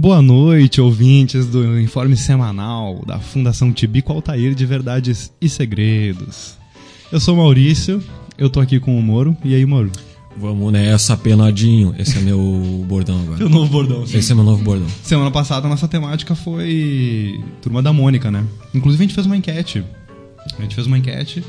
Boa 0.00 0.22
noite, 0.22 0.80
ouvintes 0.80 1.44
do 1.44 1.78
informe 1.78 2.16
semanal 2.16 3.02
da 3.06 3.18
Fundação 3.18 3.70
Tibico 3.70 4.10
Altair 4.10 4.54
de 4.54 4.64
Verdades 4.64 5.30
e 5.38 5.46
Segredos. 5.46 6.54
Eu 7.12 7.20
sou 7.20 7.34
o 7.34 7.36
Maurício, 7.36 8.02
eu 8.38 8.48
tô 8.48 8.60
aqui 8.60 8.80
com 8.80 8.98
o 8.98 9.02
Moro. 9.02 9.36
E 9.44 9.54
aí, 9.54 9.66
Moro? 9.66 9.92
Vamos 10.34 10.72
nessa, 10.72 11.18
penadinho. 11.18 11.94
Esse 11.98 12.16
é 12.16 12.20
meu 12.22 12.38
bordão 12.88 13.20
agora. 13.20 13.36
Teu 13.44 13.50
novo 13.50 13.70
bordão. 13.70 14.06
sim. 14.06 14.16
Esse 14.16 14.32
é 14.32 14.34
meu 14.34 14.42
novo 14.42 14.64
bordão. 14.64 14.86
Semana 15.02 15.30
passada 15.30 15.66
a 15.66 15.68
nossa 15.68 15.86
temática 15.86 16.34
foi 16.34 17.38
Turma 17.60 17.82
da 17.82 17.92
Mônica, 17.92 18.30
né? 18.30 18.42
Inclusive 18.72 19.04
a 19.04 19.06
gente 19.06 19.14
fez 19.14 19.26
uma 19.26 19.36
enquete. 19.36 19.84
A 20.58 20.62
gente 20.62 20.74
fez 20.74 20.86
uma 20.86 20.96
enquete. 20.96 21.44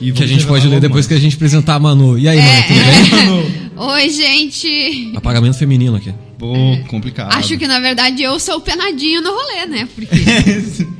E 0.00 0.10
Que 0.10 0.22
a 0.22 0.26
gente 0.26 0.46
pode 0.46 0.66
ler 0.66 0.80
depois 0.80 1.06
que 1.06 1.12
a 1.12 1.20
gente 1.20 1.36
apresentar 1.36 1.74
a 1.74 1.78
Manu. 1.78 2.18
E 2.18 2.26
aí, 2.26 2.38
Manu, 2.38 2.62
tudo 2.66 2.80
bem? 2.80 3.60
Oi, 3.92 4.08
gente! 4.08 5.12
Apagamento 5.14 5.58
feminino 5.58 5.96
aqui. 5.96 6.14
Pô, 6.40 6.54
complicado. 6.88 7.32
Acho 7.34 7.56
que 7.56 7.66
na 7.68 7.78
verdade 7.78 8.22
eu 8.22 8.40
sou 8.40 8.56
o 8.56 8.60
penadinho 8.60 9.20
no 9.22 9.30
rolê, 9.30 9.66
né? 9.66 9.88
Porque. 9.94 10.16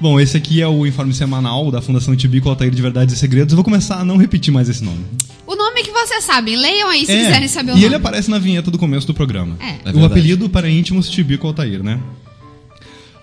Bom, 0.00 0.18
esse 0.18 0.36
aqui 0.36 0.60
é 0.62 0.66
o 0.66 0.86
informe 0.86 1.12
semanal 1.14 1.70
da 1.70 1.80
Fundação 1.82 2.16
Tibico 2.16 2.48
Altair 2.48 2.70
de 2.70 2.80
Verdades 2.82 3.14
e 3.14 3.18
Segredos. 3.18 3.52
Eu 3.52 3.56
vou 3.56 3.64
começar 3.64 3.96
a 4.00 4.04
não 4.04 4.16
repetir 4.16 4.52
mais 4.52 4.66
esse 4.68 4.82
nome. 4.82 5.04
o 5.46 5.54
nome 5.54 5.82
que 5.82 5.90
vocês 5.90 6.24
sabem, 6.24 6.56
leiam 6.56 6.88
aí 6.88 7.04
se 7.06 7.12
É, 7.12 7.24
quiserem 7.26 7.48
saber 7.48 7.70
o 7.70 7.72
e 7.72 7.74
nome. 7.76 7.84
ele 7.84 7.94
aparece 7.94 8.30
na 8.30 8.38
vinheta 8.38 8.70
do 8.70 8.78
começo 8.78 9.06
do 9.06 9.12
programa. 9.14 9.56
É. 9.60 9.68
É 9.68 9.72
o 9.72 9.92
verdade. 9.92 10.06
apelido 10.06 10.48
para 10.48 10.68
íntimos 10.70 11.08
Tibico 11.08 11.46
Altair, 11.46 11.82
né? 11.82 12.00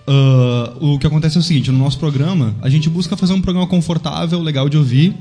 Ah, 0.06 0.72
o 0.80 0.98
que 0.98 1.06
acontece 1.06 1.36
é 1.36 1.40
o 1.40 1.42
seguinte, 1.42 1.70
no 1.70 1.78
nosso 1.78 1.98
programa, 1.98 2.54
a 2.62 2.68
gente 2.70 2.88
busca 2.88 3.16
fazer 3.16 3.32
um 3.34 3.40
programa 3.42 3.66
confortável, 3.66 4.40
legal 4.40 4.68
de 4.68 4.76
ouvir. 4.78 5.14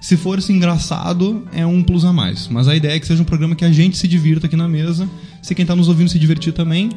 Se 0.00 0.16
for 0.16 0.38
assim, 0.38 0.54
engraçado, 0.54 1.44
é 1.52 1.66
um 1.66 1.82
plus 1.82 2.04
a 2.04 2.12
mais. 2.12 2.48
Mas 2.48 2.68
a 2.68 2.76
ideia 2.76 2.94
é 2.94 3.00
que 3.00 3.06
seja 3.06 3.22
um 3.22 3.24
programa 3.24 3.56
que 3.56 3.64
a 3.64 3.72
gente 3.72 3.96
se 3.96 4.06
divirta 4.06 4.46
aqui 4.46 4.56
na 4.56 4.68
mesa. 4.68 5.08
Se 5.42 5.54
quem 5.54 5.64
tá 5.64 5.74
nos 5.74 5.88
ouvindo 5.88 6.08
se 6.08 6.18
divertir 6.18 6.52
também, 6.52 6.90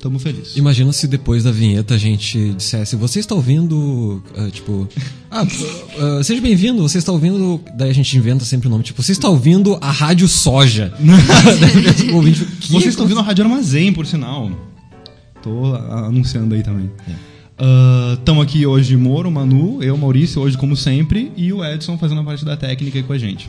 tamo 0.00 0.18
feliz. 0.18 0.56
Imagina 0.56 0.92
se 0.92 1.06
depois 1.06 1.44
da 1.44 1.50
vinheta 1.50 1.94
a 1.94 1.98
gente 1.98 2.52
dissesse: 2.54 2.96
Você 2.96 3.20
está 3.20 3.34
ouvindo. 3.34 4.22
ah, 4.36 4.50
tipo. 4.50 4.88
Ah, 5.30 5.46
ah, 6.20 6.22
seja 6.22 6.40
bem-vindo, 6.40 6.82
você 6.82 6.98
está 6.98 7.10
ouvindo. 7.12 7.60
Daí 7.74 7.90
a 7.90 7.94
gente 7.94 8.16
inventa 8.16 8.44
sempre 8.44 8.68
o 8.68 8.70
nome. 8.70 8.84
Tipo, 8.84 9.02
você 9.02 9.12
está 9.12 9.28
ouvindo 9.28 9.78
a 9.80 9.90
Rádio 9.90 10.28
Soja. 10.28 10.92
Daí 11.00 12.10
o 12.10 12.16
ouvinte, 12.16 12.44
"Que?" 12.60 12.72
Vocês 12.72 12.88
estão 12.88 13.04
ouvindo 13.04 13.20
a 13.20 13.24
Rádio 13.24 13.44
Armazém, 13.44 13.92
por 13.92 14.06
sinal. 14.06 14.50
Tô 15.42 15.74
anunciando 15.74 16.54
aí 16.54 16.62
também. 16.62 16.90
Estamos 18.18 18.42
aqui 18.42 18.66
hoje, 18.66 18.96
Moro, 18.96 19.30
Manu, 19.30 19.80
eu, 19.82 19.96
Maurício, 19.96 20.42
hoje 20.42 20.58
como 20.58 20.76
sempre, 20.76 21.30
e 21.36 21.52
o 21.52 21.64
Edson 21.64 21.96
fazendo 21.96 22.20
a 22.20 22.24
parte 22.24 22.44
da 22.44 22.56
técnica 22.56 22.98
aí 22.98 23.04
com 23.04 23.12
a 23.12 23.18
gente. 23.18 23.48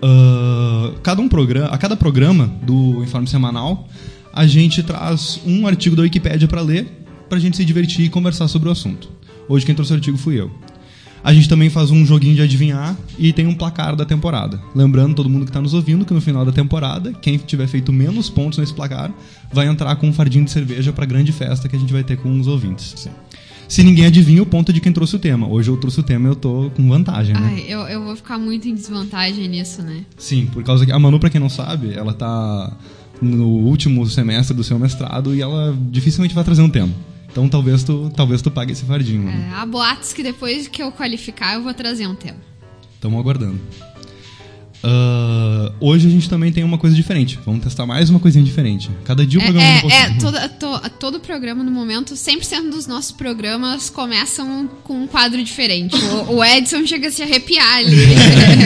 Ah, 0.00 0.94
cada 1.02 1.20
um 1.20 1.28
programa, 1.28 1.66
a 1.68 1.76
cada 1.76 1.96
programa 1.96 2.46
do 2.62 3.02
Informe 3.02 3.26
Semanal, 3.26 3.86
a 4.32 4.46
gente 4.46 4.82
traz 4.82 5.38
um 5.44 5.66
artigo 5.66 5.94
da 5.94 6.02
Wikipédia 6.02 6.48
para 6.48 6.62
ler, 6.62 6.86
pra 7.28 7.38
gente 7.38 7.58
se 7.58 7.64
divertir 7.64 8.06
e 8.06 8.08
conversar 8.08 8.48
sobre 8.48 8.70
o 8.70 8.72
assunto. 8.72 9.10
Hoje 9.48 9.66
quem 9.66 9.74
trouxe 9.74 9.92
o 9.92 9.96
artigo 9.96 10.16
fui 10.16 10.40
eu. 10.40 10.50
A 11.22 11.32
gente 11.32 11.48
também 11.48 11.68
faz 11.68 11.90
um 11.90 12.06
joguinho 12.06 12.34
de 12.34 12.42
adivinhar 12.42 12.96
e 13.18 13.32
tem 13.32 13.46
um 13.46 13.54
placar 13.54 13.96
da 13.96 14.04
temporada. 14.04 14.60
Lembrando 14.74 15.14
todo 15.14 15.28
mundo 15.28 15.44
que 15.44 15.50
está 15.50 15.60
nos 15.60 15.74
ouvindo 15.74 16.04
que 16.04 16.14
no 16.14 16.20
final 16.20 16.44
da 16.44 16.52
temporada, 16.52 17.12
quem 17.12 17.36
tiver 17.38 17.66
feito 17.66 17.92
menos 17.92 18.30
pontos 18.30 18.58
nesse 18.58 18.72
placar 18.72 19.12
vai 19.52 19.66
entrar 19.66 19.94
com 19.96 20.08
um 20.08 20.12
fardinho 20.12 20.44
de 20.44 20.50
cerveja 20.50 20.92
para 20.92 21.04
grande 21.04 21.32
festa 21.32 21.68
que 21.68 21.76
a 21.76 21.78
gente 21.78 21.92
vai 21.92 22.04
ter 22.04 22.16
com 22.16 22.38
os 22.38 22.46
ouvintes. 22.46 23.08
Se 23.68 23.82
ninguém 23.82 24.06
adivinha, 24.06 24.42
o 24.42 24.46
ponto 24.46 24.70
é 24.70 24.72
de 24.72 24.80
quem 24.80 24.92
trouxe 24.92 25.16
o 25.16 25.18
tema. 25.18 25.46
Hoje 25.46 25.70
eu 25.70 25.76
trouxe 25.76 26.00
o 26.00 26.02
tema 26.02 26.28
e 26.28 26.30
eu 26.30 26.36
tô 26.36 26.70
com 26.74 26.88
vantagem, 26.88 27.34
né? 27.34 27.52
Ai, 27.54 27.64
eu, 27.68 27.80
eu 27.80 28.02
vou 28.02 28.16
ficar 28.16 28.38
muito 28.38 28.66
em 28.66 28.74
desvantagem 28.74 29.46
nisso, 29.46 29.82
né? 29.82 30.04
Sim, 30.16 30.46
por 30.46 30.64
causa 30.64 30.86
que 30.86 30.92
a 30.92 30.98
Manu, 30.98 31.20
pra 31.20 31.28
quem 31.28 31.38
não 31.38 31.50
sabe, 31.50 31.92
ela 31.92 32.14
tá 32.14 32.72
no 33.20 33.46
último 33.46 34.06
semestre 34.06 34.56
do 34.56 34.64
seu 34.64 34.78
mestrado 34.78 35.34
e 35.34 35.42
ela 35.42 35.76
dificilmente 35.90 36.34
vai 36.34 36.44
trazer 36.44 36.62
um 36.62 36.70
tema. 36.70 36.92
Então 37.30 37.48
talvez 37.48 37.82
tu, 37.84 38.10
talvez 38.16 38.42
tu 38.42 38.50
pague 38.50 38.72
esse 38.72 38.84
fardinho, 38.84 39.22
Manu. 39.24 39.42
É, 39.42 39.50
há 39.54 39.66
boatos 39.66 40.12
que 40.12 40.22
depois 40.22 40.66
que 40.68 40.82
eu 40.82 40.90
qualificar 40.90 41.54
eu 41.54 41.62
vou 41.62 41.72
trazer 41.74 42.06
um 42.06 42.14
tema. 42.14 42.38
Estamos 42.94 43.18
aguardando. 43.20 43.60
Ah, 44.82 45.72
hoje 45.80 46.06
a 46.06 46.10
gente 46.10 46.28
também 46.28 46.52
tem 46.52 46.62
uma 46.64 46.78
coisa 46.78 46.94
diferente. 46.94 47.38
Vamos 47.44 47.62
testar 47.64 47.84
mais 47.86 48.10
uma 48.10 48.20
coisinha 48.20 48.44
diferente. 48.44 48.90
Cada 49.04 49.26
dia 49.26 49.40
o 49.40 49.42
programa 49.42 49.68
É, 49.68 49.84
um 49.84 49.90
é, 49.90 50.02
é, 50.02 50.14
toda, 50.18 50.48
to- 50.48 50.90
todo 51.00 51.20
programa 51.20 51.62
no 51.64 51.70
momento, 51.70 52.14
100% 52.14 52.70
dos 52.70 52.86
nossos 52.86 53.10
programas 53.12 53.90
começam 53.90 54.68
com 54.84 55.02
um 55.02 55.06
quadro 55.06 55.42
diferente. 55.42 55.96
O, 56.28 56.36
o 56.36 56.44
Edson 56.44 56.86
chega 56.86 57.08
a 57.08 57.10
se 57.10 57.22
arrepiar 57.22 57.74
ali. 57.78 57.96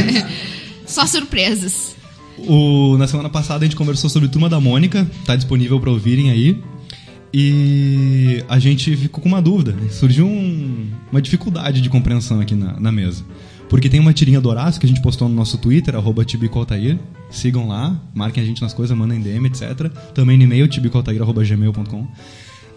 Só 0.86 1.06
surpresas. 1.06 1.94
O- 2.38 2.96
na 2.98 3.06
semana 3.06 3.28
passada 3.30 3.64
a 3.64 3.66
gente 3.66 3.76
conversou 3.76 4.10
sobre 4.10 4.28
Turma 4.28 4.48
da 4.48 4.60
Mônica, 4.60 5.10
tá 5.24 5.34
disponível 5.34 5.80
para 5.80 5.90
ouvirem 5.90 6.30
aí. 6.30 6.62
E 7.34 8.44
a 8.48 8.58
gente 8.58 8.94
ficou 8.96 9.22
com 9.22 9.28
uma 9.28 9.40
dúvida. 9.40 9.72
né? 9.72 9.88
Surgiu 9.90 10.26
um- 10.26 10.90
uma 11.10 11.20
dificuldade 11.22 11.80
de 11.80 11.88
compreensão 11.88 12.40
aqui 12.40 12.54
na, 12.54 12.78
na 12.78 12.92
mesa. 12.92 13.24
Porque 13.68 13.88
tem 13.88 13.98
uma 14.00 14.12
tirinha 14.12 14.38
do 14.40 14.50
Horácio 14.50 14.78
que 14.78 14.86
a 14.86 14.88
gente 14.88 15.00
postou 15.00 15.28
no 15.30 15.34
nosso 15.34 15.56
Twitter, 15.56 15.94
arroba 15.96 16.24
tibicoaltair. 16.26 16.98
Sigam 17.30 17.66
lá, 17.68 17.98
marquem 18.14 18.42
a 18.42 18.46
gente 18.46 18.60
nas 18.60 18.74
coisas, 18.74 18.96
mandem 18.96 19.18
DM, 19.20 19.46
etc. 19.46 19.88
Também 20.14 20.36
no 20.36 20.44
e-mail, 20.44 20.68
tibicoaltair.gmail.com. 20.68 22.06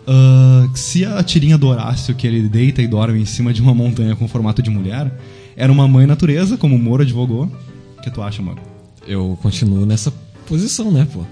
Ah, 0.07 0.69
se 0.73 1.03
a 1.03 1.21
tirinha 1.21 1.57
do 1.57 1.67
Horácio, 1.67 2.15
que 2.15 2.25
ele 2.25 2.47
deita 2.47 2.81
e 2.81 2.87
dorme 2.87 3.19
em 3.19 3.25
cima 3.25 3.51
de 3.53 3.61
uma 3.61 3.73
montanha 3.73 4.15
com 4.15 4.25
formato 4.27 4.61
de 4.61 4.69
mulher, 4.69 5.11
era 5.57 5.69
uma 5.71 5.85
mãe 5.87 6.05
natureza, 6.05 6.55
como 6.57 6.75
o 6.75 6.79
Moro 6.79 7.01
advogou. 7.03 7.51
O 7.97 8.01
que 8.01 8.09
tu 8.09 8.21
acha, 8.21 8.41
Moro? 8.41 8.59
Eu 9.05 9.37
continuo 9.41 9.85
nessa 9.85 10.11
posição, 10.47 10.91
né, 10.91 11.05
pô? 11.11 11.25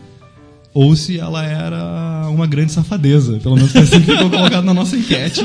Ou 0.74 0.96
se 0.96 1.20
ela 1.20 1.46
era 1.46 2.28
uma 2.30 2.48
grande 2.48 2.72
safadeza. 2.72 3.40
Pelo 3.42 3.56
menos 3.56 3.72
foi 3.72 3.82
assim 3.82 4.02
que 4.02 4.12
ficou 4.12 4.30
colocado 4.30 4.64
na 4.64 4.74
nossa 4.74 4.98
enquete. 4.98 5.42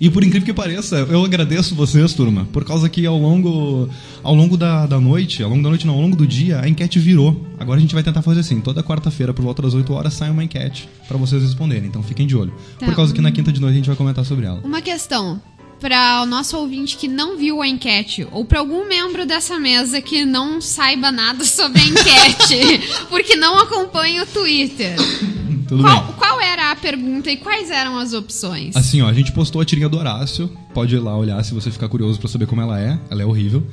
E 0.00 0.08
por 0.08 0.22
incrível 0.22 0.46
que 0.46 0.54
pareça, 0.54 0.96
eu 0.96 1.24
agradeço 1.24 1.74
vocês, 1.74 2.12
turma, 2.12 2.46
por 2.52 2.64
causa 2.64 2.88
que 2.88 3.04
ao 3.04 3.18
longo, 3.18 3.88
ao 4.22 4.32
longo 4.32 4.56
da, 4.56 4.86
da 4.86 5.00
noite, 5.00 5.42
ao 5.42 5.50
longo 5.50 5.62
da 5.62 5.70
noite 5.70 5.86
não, 5.86 5.94
ao 5.94 6.00
longo 6.00 6.14
do 6.14 6.24
dia, 6.24 6.60
a 6.60 6.68
enquete 6.68 7.00
virou. 7.00 7.44
Agora 7.58 7.78
a 7.78 7.80
gente 7.80 7.94
vai 7.94 8.02
tentar 8.04 8.22
fazer 8.22 8.40
assim, 8.40 8.60
toda 8.60 8.80
quarta-feira, 8.80 9.34
por 9.34 9.42
volta 9.42 9.60
das 9.60 9.74
8 9.74 9.92
horas, 9.92 10.14
sai 10.14 10.30
uma 10.30 10.44
enquete 10.44 10.88
pra 11.08 11.18
vocês 11.18 11.42
responderem. 11.42 11.88
Então 11.88 12.00
fiquem 12.00 12.28
de 12.28 12.36
olho. 12.36 12.52
Tá. 12.78 12.86
Por 12.86 12.94
causa 12.94 13.12
que 13.12 13.20
na 13.20 13.32
quinta 13.32 13.50
de 13.50 13.60
noite 13.60 13.72
a 13.72 13.76
gente 13.76 13.86
vai 13.88 13.96
comentar 13.96 14.24
sobre 14.24 14.46
ela. 14.46 14.60
Uma 14.62 14.80
questão 14.80 15.40
para 15.80 16.22
o 16.22 16.26
nosso 16.26 16.56
ouvinte 16.56 16.96
que 16.96 17.08
não 17.08 17.36
viu 17.36 17.62
a 17.62 17.68
enquete 17.68 18.26
ou 18.32 18.44
para 18.44 18.58
algum 18.58 18.86
membro 18.88 19.24
dessa 19.24 19.58
mesa 19.58 20.00
que 20.00 20.24
não 20.24 20.60
saiba 20.60 21.10
nada 21.10 21.44
sobre 21.46 21.80
a 21.80 21.84
enquete 21.84 22.80
porque 23.08 23.36
não 23.36 23.58
acompanha 23.58 24.22
o 24.22 24.26
Twitter. 24.26 24.96
Tudo 25.68 25.82
Qual, 25.82 26.02
bem. 26.02 26.14
qual 26.16 26.40
era 26.40 26.70
a 26.70 26.76
pergunta 26.76 27.30
e 27.30 27.36
quais 27.36 27.70
eram 27.70 27.98
as 27.98 28.14
opções? 28.14 28.74
Assim, 28.74 29.02
ó, 29.02 29.06
a 29.06 29.12
gente 29.12 29.32
postou 29.32 29.60
a 29.60 29.64
tirinha 29.66 29.86
do 29.86 29.98
Horácio. 29.98 30.50
Pode 30.72 30.94
ir 30.94 30.98
lá 30.98 31.14
olhar 31.14 31.44
se 31.44 31.52
você 31.52 31.70
ficar 31.70 31.90
curioso 31.90 32.18
pra 32.18 32.26
saber 32.26 32.46
como 32.46 32.62
ela 32.62 32.80
é. 32.80 32.98
Ela 33.10 33.20
é 33.20 33.26
horrível. 33.26 33.66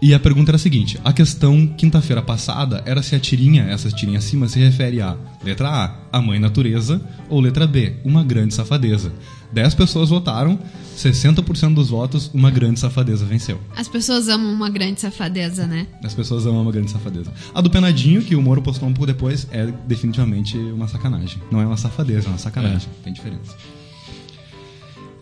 E 0.00 0.14
a 0.14 0.20
pergunta 0.20 0.50
era 0.52 0.56
a 0.56 0.60
seguinte: 0.60 0.96
a 1.04 1.12
questão 1.12 1.66
quinta-feira 1.66 2.22
passada 2.22 2.84
era 2.86 3.02
se 3.02 3.16
a 3.16 3.18
tirinha, 3.18 3.64
essa 3.64 3.90
tirinha 3.90 4.18
acima, 4.18 4.46
se 4.48 4.60
refere 4.60 5.00
a 5.00 5.16
letra 5.42 5.68
A, 5.68 6.18
a 6.18 6.22
mãe 6.22 6.38
natureza, 6.38 7.02
ou 7.28 7.40
letra 7.40 7.66
B, 7.66 7.96
uma 8.04 8.22
grande 8.22 8.54
safadeza. 8.54 9.12
10 9.52 9.74
pessoas 9.74 10.08
votaram, 10.08 10.58
60% 10.96 11.74
dos 11.74 11.90
votos, 11.90 12.30
uma 12.32 12.50
grande 12.50 12.78
safadeza 12.78 13.24
venceu. 13.24 13.60
As 13.74 13.88
pessoas 13.88 14.28
amam 14.28 14.52
uma 14.52 14.68
grande 14.68 15.00
safadeza, 15.00 15.66
né? 15.66 15.86
As 16.04 16.14
pessoas 16.14 16.46
amam 16.46 16.62
uma 16.62 16.72
grande 16.72 16.90
safadeza. 16.90 17.32
A 17.54 17.60
do 17.60 17.70
Penadinho, 17.70 18.22
que 18.22 18.36
o 18.36 18.42
Moro 18.42 18.62
postou 18.62 18.88
um 18.88 18.92
pouco 18.92 19.06
depois, 19.06 19.46
é 19.50 19.66
definitivamente 19.86 20.56
uma 20.56 20.86
sacanagem. 20.86 21.40
Não 21.50 21.60
é 21.60 21.66
uma 21.66 21.76
safadeza, 21.76 22.26
é 22.26 22.30
uma 22.30 22.38
sacanagem. 22.38 22.88
Tem 23.02 23.12
diferença. 23.12 23.54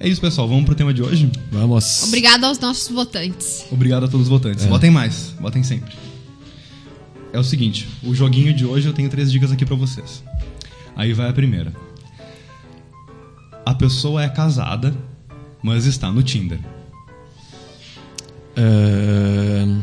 É 0.00 0.08
isso, 0.08 0.20
pessoal. 0.20 0.46
Vamos 0.46 0.64
pro 0.64 0.74
tema 0.74 0.94
de 0.94 1.02
hoje? 1.02 1.30
Vamos. 1.50 2.04
Obrigado 2.04 2.44
aos 2.44 2.58
nossos 2.58 2.88
votantes. 2.88 3.66
Obrigado 3.70 4.04
a 4.04 4.08
todos 4.08 4.26
os 4.26 4.28
votantes. 4.28 4.64
É. 4.64 4.68
Votem 4.68 4.90
mais, 4.90 5.34
votem 5.40 5.62
sempre. 5.62 5.92
É 7.32 7.38
o 7.38 7.44
seguinte, 7.44 7.88
o 8.02 8.14
joguinho 8.14 8.54
de 8.54 8.64
hoje 8.64 8.86
eu 8.86 8.92
tenho 8.92 9.08
três 9.08 9.30
dicas 9.30 9.50
aqui 9.50 9.66
pra 9.66 9.76
vocês. 9.76 10.22
Aí 10.96 11.12
vai 11.12 11.28
a 11.28 11.32
primeira. 11.32 11.72
A 13.68 13.74
pessoa 13.74 14.22
é 14.22 14.28
casada 14.30 14.94
mas 15.62 15.84
está 15.84 16.10
no 16.10 16.22
Tinder. 16.22 16.58
Ahn, 18.56 19.82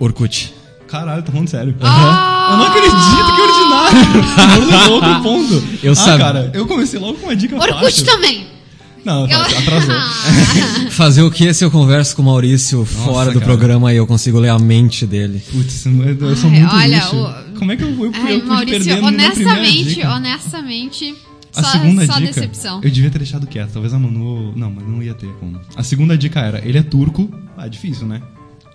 Orkut. 0.00 0.54
Caralho, 0.88 1.22
tá 1.22 1.30
falando 1.30 1.48
sério. 1.48 1.76
Ah! 1.82 2.48
Eu 2.52 2.56
não 2.56 2.66
acredito, 2.68 3.34
que 3.34 3.40
ordinário! 3.42 4.56
Eu 4.56 4.66
levou 4.66 4.94
outro 4.94 5.22
ponto. 5.22 5.64
Eu 5.82 5.92
ah, 5.92 5.94
sabia. 5.94 6.24
cara, 6.24 6.50
eu 6.54 6.66
comecei 6.66 6.98
logo 6.98 7.18
com 7.18 7.26
uma 7.26 7.36
dica 7.36 7.56
Orkut 7.56 7.80
fácil. 7.84 8.06
também. 8.06 8.46
Não, 9.04 9.28
Eu- 9.28 9.42
atrasou. 9.42 9.94
Fazer 10.90 11.22
o 11.22 11.30
que 11.30 11.52
se 11.52 11.64
eu 11.66 11.70
converso 11.70 12.16
com 12.16 12.22
o 12.22 12.24
Maurício 12.24 12.82
fora 12.86 13.30
do 13.30 13.40
cara. 13.40 13.44
programa 13.52 13.92
e 13.92 13.98
eu 13.98 14.06
consigo 14.06 14.38
ler 14.40 14.48
a 14.48 14.58
mente 14.58 15.04
dele? 15.04 15.42
Putz, 15.52 15.84
eu 15.84 15.92
eu 16.30 16.34
sou 16.36 16.48
Ai, 16.48 16.60
muito 16.60 16.74
olha, 16.74 17.08
o- 17.14 17.58
Como 17.58 17.72
é 17.72 17.76
que 17.76 17.82
eu, 17.82 17.90
eu, 17.90 18.04
eu 18.06 18.12
Ai, 18.14 18.38
pude 18.38 18.46
Maurício, 18.46 19.04
honestamente, 19.04 20.02
honestamente, 20.06 21.14
A 21.56 21.62
só, 21.62 21.70
segunda 21.72 22.06
só 22.06 22.18
dica, 22.18 22.26
decepção. 22.26 22.80
eu 22.82 22.90
devia 22.90 23.10
ter 23.10 23.18
deixado 23.18 23.46
quieto. 23.46 23.72
Talvez 23.72 23.92
a 23.94 23.98
Manu... 23.98 24.52
Não, 24.56 24.70
mas 24.70 24.86
não 24.86 25.02
ia 25.02 25.14
ter 25.14 25.28
como. 25.40 25.60
A 25.74 25.82
segunda 25.82 26.16
dica 26.16 26.40
era, 26.40 26.66
ele 26.66 26.78
é 26.78 26.82
turco. 26.82 27.30
Ah, 27.56 27.66
difícil, 27.66 28.06
né? 28.06 28.22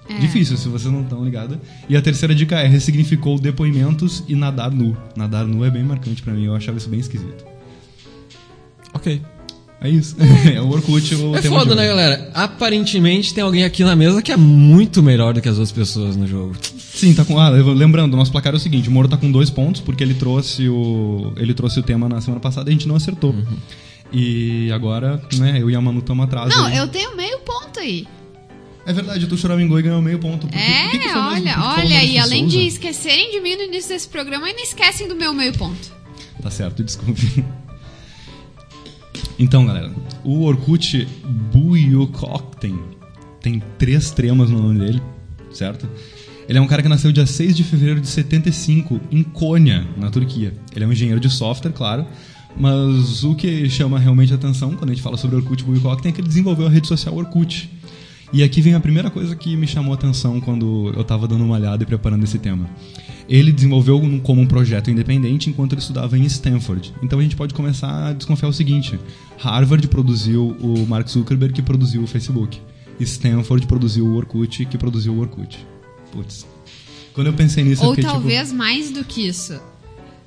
É. 0.09 0.19
Difícil, 0.19 0.57
se 0.57 0.67
vocês 0.67 0.91
não 0.91 1.01
estão 1.01 1.23
ligados. 1.23 1.57
E 1.87 1.95
a 1.95 2.01
terceira 2.01 2.33
dica 2.35 2.59
é, 2.59 2.67
ressignificou 2.67 3.39
depoimentos 3.39 4.23
e 4.27 4.35
nadar 4.35 4.71
nu. 4.71 4.97
Nadar 5.15 5.45
nu 5.45 5.63
é 5.63 5.69
bem 5.69 5.83
marcante 5.83 6.21
pra 6.21 6.33
mim, 6.33 6.45
eu 6.45 6.55
achava 6.55 6.77
isso 6.77 6.89
bem 6.89 6.99
esquisito. 6.99 7.45
Ok. 8.93 9.21
É 9.83 9.89
isso. 9.89 10.15
É 10.53 10.59
o 10.61 10.69
Orkut, 10.69 11.15
o 11.15 11.35
É 11.35 11.41
tema 11.41 11.59
foda, 11.59 11.71
de 11.71 11.77
né, 11.81 11.87
galera? 11.87 12.29
Aparentemente 12.33 13.33
tem 13.33 13.43
alguém 13.43 13.63
aqui 13.63 13.83
na 13.83 13.95
mesa 13.95 14.21
que 14.21 14.31
é 14.31 14.37
muito 14.37 15.01
melhor 15.01 15.33
do 15.33 15.41
que 15.41 15.49
as 15.49 15.55
outras 15.55 15.71
pessoas 15.71 16.15
no 16.15 16.27
jogo. 16.27 16.55
Sim, 17.01 17.15
tá 17.15 17.25
com. 17.25 17.39
Ah, 17.39 17.49
lembrando, 17.49 18.13
o 18.13 18.17
nosso 18.17 18.31
placar 18.31 18.53
é 18.53 18.57
o 18.57 18.59
seguinte: 18.59 18.87
o 18.87 18.91
Moro 18.91 19.07
tá 19.07 19.17
com 19.17 19.31
dois 19.31 19.49
pontos, 19.49 19.81
porque 19.81 20.03
ele 20.03 20.13
trouxe 20.13 20.69
o. 20.69 21.33
Ele 21.35 21.51
trouxe 21.51 21.79
o 21.79 21.83
tema 21.83 22.07
na 22.07 22.21
semana 22.21 22.39
passada 22.39 22.69
e 22.69 22.73
a 22.73 22.73
gente 22.73 22.87
não 22.87 22.95
acertou. 22.95 23.31
Uhum. 23.31 23.57
E 24.13 24.71
agora, 24.71 25.19
né, 25.33 25.59
eu 25.59 25.67
e 25.67 25.75
a 25.75 25.81
Manu 25.81 25.97
estamos 25.97 26.23
atrás. 26.25 26.53
Não, 26.55 26.65
aí. 26.65 26.77
eu 26.77 26.87
tenho 26.87 27.17
meio 27.17 27.39
ponto 27.39 27.79
aí. 27.79 28.07
É 28.85 28.93
verdade, 28.93 29.25
tu 29.25 29.35
Choramingou 29.35 29.79
e 29.79 29.81
ganhou 29.81 29.99
meio 29.99 30.19
ponto. 30.19 30.45
Por 30.47 30.55
que- 30.55 30.57
por 30.59 30.91
que 30.91 30.99
que 30.99 31.07
É, 31.07 31.17
olha, 31.17 31.41
que 31.41 31.59
que 31.59 31.59
olha 31.59 31.97
aí, 31.97 32.11
de 32.11 32.17
além 32.19 32.45
de 32.45 32.51
Souza? 32.53 32.67
esquecerem 32.67 33.31
de 33.31 33.41
mim 33.41 33.55
no 33.55 33.63
início 33.63 33.89
desse 33.89 34.07
programa, 34.07 34.45
ainda 34.45 34.61
esquecem 34.61 35.07
do 35.07 35.15
meu 35.15 35.33
meio 35.33 35.53
ponto. 35.53 35.91
Tá 36.39 36.51
certo, 36.51 36.83
desculpe. 36.83 37.43
Então, 39.39 39.65
galera, 39.65 39.91
o 40.23 40.43
Orkut 40.43 41.07
Buyukokten 41.51 42.79
tem 43.41 43.61
três 43.77 44.11
tremas 44.11 44.51
no 44.51 44.61
nome 44.61 44.79
dele, 44.79 45.01
certo? 45.51 45.89
Ele 46.51 46.57
é 46.57 46.61
um 46.61 46.67
cara 46.67 46.81
que 46.81 46.89
nasceu 46.89 47.13
dia 47.13 47.25
6 47.25 47.55
de 47.55 47.63
fevereiro 47.63 48.01
de 48.01 48.07
75 48.07 48.99
em 49.09 49.23
Konya, 49.23 49.87
na 49.95 50.09
Turquia. 50.09 50.53
Ele 50.75 50.83
é 50.83 50.87
um 50.89 50.91
engenheiro 50.91 51.17
de 51.17 51.29
software, 51.29 51.71
claro, 51.71 52.05
mas 52.57 53.23
o 53.23 53.33
que 53.35 53.69
chama 53.69 53.97
realmente 53.97 54.33
atenção 54.33 54.75
quando 54.75 54.89
a 54.89 54.93
gente 54.93 55.01
fala 55.01 55.15
sobre 55.15 55.37
Orkut 55.37 55.63
Buyukokten 55.63 56.09
é 56.09 56.13
que 56.13 56.19
ele 56.19 56.27
desenvolveu 56.27 56.67
a 56.67 56.69
rede 56.69 56.89
social 56.89 57.15
Orkut. 57.15 57.71
E 58.33 58.43
aqui 58.43 58.59
vem 58.59 58.73
a 58.73 58.81
primeira 58.81 59.09
coisa 59.09 59.33
que 59.33 59.55
me 59.55 59.65
chamou 59.65 59.93
a 59.93 59.95
atenção 59.95 60.41
quando 60.41 60.91
eu 60.93 61.03
estava 61.03 61.25
dando 61.25 61.45
uma 61.45 61.55
olhada 61.55 61.83
e 61.83 61.85
preparando 61.85 62.25
esse 62.25 62.37
tema. 62.37 62.69
Ele 63.29 63.53
desenvolveu 63.53 64.01
como 64.21 64.41
um 64.41 64.45
projeto 64.45 64.91
independente 64.91 65.49
enquanto 65.49 65.71
ele 65.71 65.79
estudava 65.79 66.17
em 66.17 66.25
Stanford. 66.25 66.93
Então 67.01 67.17
a 67.17 67.23
gente 67.23 67.37
pode 67.37 67.53
começar 67.53 68.09
a 68.09 68.11
desconfiar 68.11 68.49
o 68.49 68.53
seguinte: 68.53 68.99
Harvard 69.37 69.87
produziu 69.87 70.57
o 70.59 70.85
Mark 70.85 71.07
Zuckerberg, 71.07 71.53
que 71.53 71.61
produziu 71.61 72.03
o 72.03 72.07
Facebook. 72.07 72.59
Stanford 72.99 73.65
produziu 73.67 74.05
o 74.05 74.17
Orkut, 74.17 74.65
que 74.65 74.77
produziu 74.77 75.13
o 75.13 75.19
Orkut. 75.21 75.70
Putz. 76.11 76.45
Quando 77.13 77.27
eu 77.27 77.33
pensei 77.33 77.63
nisso, 77.63 77.83
eu 77.83 77.89
Ou 77.89 77.95
tipo, 77.95 78.07
talvez 78.07 78.51
mais 78.51 78.89
do 78.89 79.03
que 79.03 79.27
isso. 79.27 79.59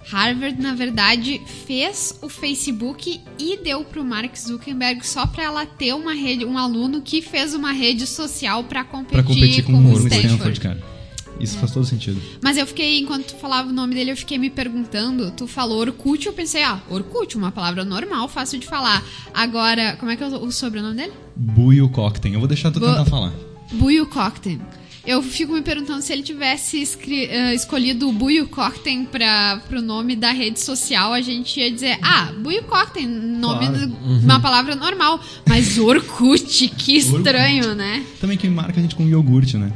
Harvard, 0.06 0.60
na 0.60 0.75
verdade, 0.75 1.40
fez 1.66 2.19
o 2.20 2.28
Facebook 2.28 3.20
e 3.38 3.56
deu 3.56 3.84
pro 3.84 4.04
Mark 4.04 4.36
Zuckerberg 4.36 5.06
só 5.06 5.26
pra 5.26 5.44
ela 5.44 5.64
ter 5.64 5.94
uma 5.94 6.12
rede, 6.12 6.44
um 6.44 6.58
aluno 6.58 7.00
que 7.00 7.22
fez 7.22 7.54
uma 7.54 7.72
rede 7.72 8.06
social 8.06 8.64
pra 8.64 8.84
competir, 8.84 9.12
pra 9.14 9.22
competir 9.22 9.64
com, 9.64 9.72
com, 9.72 9.78
o 9.78 9.92
o 9.92 10.06
Stanford, 10.06 10.26
Stanford. 10.26 10.60
cara. 10.60 10.94
Isso 11.40 11.56
faz 11.58 11.72
todo 11.72 11.84
sentido. 11.84 12.20
Mas 12.42 12.56
eu 12.58 12.66
fiquei, 12.66 13.00
enquanto 13.00 13.28
tu 13.32 13.36
falava 13.36 13.70
o 13.70 13.72
nome 13.72 13.94
dele, 13.94 14.12
eu 14.12 14.16
fiquei 14.16 14.38
me 14.38 14.50
perguntando. 14.50 15.32
Tu 15.32 15.46
falou 15.46 15.78
Orkut, 15.81 16.26
eu 16.26 16.32
pensei, 16.32 16.62
ah, 16.62 16.81
Orkut, 16.88 17.36
uma 17.36 17.50
palavra 17.50 17.84
normal, 17.84 18.28
fácil 18.28 18.60
de 18.60 18.66
falar. 18.66 19.02
Agora, 19.32 19.96
como 19.96 20.12
é 20.12 20.16
que 20.16 20.22
é 20.22 20.28
o 20.28 20.44
o 20.44 20.52
sobrenome 20.52 20.96
dele? 20.96 21.12
Buyukokten. 21.34 22.34
Eu 22.34 22.38
vou 22.38 22.46
deixar 22.48 22.70
tu 22.70 22.78
Bu- 22.78 22.86
tentar 22.86 23.06
falar. 23.06 23.32
Buio 23.72 24.06
Cocktail. 24.06 24.60
Eu 25.06 25.23
fico 25.23 25.53
me 25.53 25.61
perguntando 25.61 26.01
se 26.01 26.12
ele 26.12 26.23
tivesse 26.23 26.83
eh, 27.09 27.55
escolhido 27.55 28.09
o 28.09 28.12
Buio 28.12 28.49
Cocktail 28.49 29.05
para 29.06 29.61
pro 29.69 29.83
nome 29.83 30.17
da 30.17 30.31
rede 30.31 30.61
social, 30.61 31.12
a 31.12 31.21
gente 31.21 31.61
ia 31.61 31.71
dizer, 31.71 31.99
ah, 32.03 32.33
Buio 32.39 32.62
Cocktail, 32.65 33.09
nome, 33.09 33.67
Claro. 33.67 33.93
uma 34.23 34.41
palavra 34.41 34.75
normal. 34.75 35.21
Mas 35.47 35.79
Orkut, 35.79 36.69
que 36.69 36.97
estranho, 36.97 37.75
né? 37.75 38.05
Também 38.21 38.39
que 38.39 38.49
marca 38.49 38.79
a 38.79 38.83
gente 38.83 38.95
com 38.95 39.06
iogurte, 39.06 39.59
né? 39.59 39.71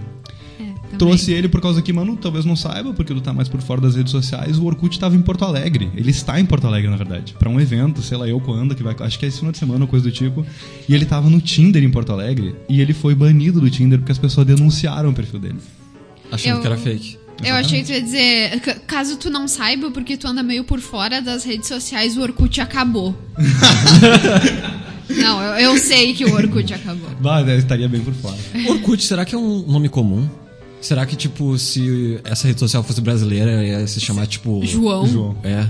Trouxe 0.99 1.33
ele 1.33 1.49
por 1.49 1.61
causa 1.61 1.81
que, 1.81 1.93
mano, 1.93 2.17
talvez 2.17 2.45
não 2.45 2.57
saiba, 2.57 2.93
porque 2.93 3.15
tu 3.15 3.21
tá 3.21 3.33
mais 3.33 3.49
por 3.49 3.61
fora 3.61 3.81
das 3.81 3.95
redes 3.95 4.11
sociais. 4.11 4.59
O 4.59 4.65
Orkut 4.65 4.99
tava 4.99 5.15
em 5.15 5.23
Porto 5.23 5.45
Alegre. 5.45 5.91
Ele 5.97 6.11
está 6.11 6.41
em 6.41 6.45
Porto 6.45 6.67
Alegre, 6.67 6.91
na 6.91 6.97
verdade. 6.97 7.35
Pra 7.39 7.49
um 7.49 7.61
evento, 7.61 8.03
sei 8.03 8.17
lá, 8.19 8.27
eu 8.27 8.41
quando, 8.41 8.75
que 8.75 8.83
vai. 8.83 8.95
Acho 9.01 9.19
que 9.19 9.25
é 9.25 9.29
esse 9.29 9.39
final 9.39 9.53
de 9.53 9.59
semana 9.59 9.85
ou 9.85 9.89
coisa 9.89 10.05
do 10.05 10.13
tipo. 10.13 10.45
E 10.89 10.95
ele 10.95 11.05
tava 11.07 11.31
no 11.31 11.41
Tinder 11.41 11.83
em 11.83 11.91
Porto 11.91 12.13
Alegre. 12.13 12.55
E 12.69 12.81
ele 12.81 12.93
foi 12.93 13.15
banido 13.15 13.61
do 13.61 13.71
Tinder 13.71 13.99
porque 13.99 14.13
as 14.13 14.19
pessoas 14.19 14.47
denunciaram 14.47 15.11
o 15.11 15.13
perfil 15.15 15.39
dele. 15.39 15.59
Achando 16.31 16.57
Eu- 16.57 16.61
que 16.61 16.67
era 16.67 16.77
fake. 16.77 17.19
Eu 17.45 17.55
achei 17.55 17.81
que 17.83 17.87
tu 17.87 17.93
ia 17.93 18.03
dizer, 18.03 18.61
caso 18.85 19.17
tu 19.17 19.31
não 19.31 19.47
saiba, 19.47 19.93
porque 19.93 20.17
tu 20.17 20.27
anda 20.27 20.43
meio 20.43 20.65
por 20.65 20.81
fora 20.81 21.23
das 21.23 21.45
redes 21.45 21.69
sociais, 21.69 22.17
o 22.17 22.21
Orkut 22.21 22.61
acabou. 22.61 23.17
não, 25.09 25.41
eu, 25.43 25.71
eu 25.71 25.79
sei 25.79 26.15
que 26.15 26.25
o 26.25 26.35
Orkut 26.35 26.75
acabou. 26.75 27.09
Bah, 27.21 27.43
estaria 27.55 27.89
bem 27.89 28.01
por 28.01 28.13
fora. 28.15 28.37
Orkut, 28.69 29.05
será 29.05 29.25
que 29.25 29.37
é 29.37 29.39
um 29.39 29.65
nome 29.67 29.89
comum? 29.89 30.29
Será 30.81 31.05
que, 31.07 31.17
tipo, 31.17 31.59
se 31.59 32.21
essa 32.25 32.47
rede 32.47 32.61
social 32.61 32.83
fosse 32.83 33.01
brasileira, 33.01 33.65
ia 33.65 33.87
se 33.87 34.01
chamar, 34.01 34.27
tipo... 34.27 34.61
João. 34.65 35.07
João. 35.07 35.37
É. 35.43 35.69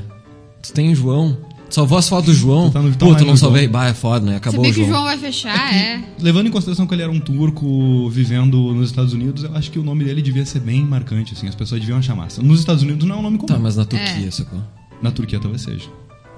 Tu 0.63 0.73
tem 0.73 0.93
o 0.93 0.95
João. 0.95 1.37
Salvou 1.71 1.99
as 1.99 2.09
fotos 2.09 2.27
do 2.27 2.35
João. 2.35 2.71
Tu 2.71 2.73
tá 2.73 2.81
no- 2.83 2.91
tá 2.93 3.07
Pô, 3.07 3.15
tu 3.15 3.25
não 3.27 3.37
salvei. 3.37 3.63
João. 3.65 3.73
Bah, 3.73 3.89
é 3.89 3.95
foda, 3.95 4.25
né? 4.25 4.37
Acabou 4.37 4.65
Sabia 4.65 4.71
o 4.71 4.75
que 4.75 4.81
o 4.81 4.85
João. 4.85 4.97
João 4.97 5.05
vai 5.05 5.19
fechar, 5.19 5.75
é. 5.75 6.03
Levando 6.19 6.47
em 6.47 6.51
consideração 6.51 6.87
que 6.87 6.95
ele 6.95 7.03
era 7.03 7.13
um 7.13 7.21
turco 7.21 8.09
vivendo 8.09 8.73
nos 8.75 8.89
Estados 8.91 9.13
Unidos, 9.13 9.45
eu 9.45 9.55
acho 9.55 9.71
que 9.71 9.79
o 9.79 9.83
nome 9.83 10.03
dele 10.05 10.23
devia 10.23 10.45
ser 10.47 10.61
bem 10.61 10.83
marcante, 10.83 11.35
assim. 11.35 11.47
As 11.47 11.55
pessoas 11.55 11.81
deviam 11.81 11.99
achar 11.99 12.15
massa. 12.17 12.43
Nos 12.43 12.61
Estados 12.61 12.83
Unidos 12.83 13.07
não 13.07 13.17
é 13.17 13.19
um 13.19 13.23
nome 13.23 13.37
comum. 13.39 13.47
Tá, 13.49 13.59
mas 13.59 13.77
na 13.77 13.85
Turquia, 13.85 14.31
sacou? 14.33 14.61
Na 15.03 15.11
Turquia 15.11 15.39
talvez 15.39 15.63
seja. 15.63 15.89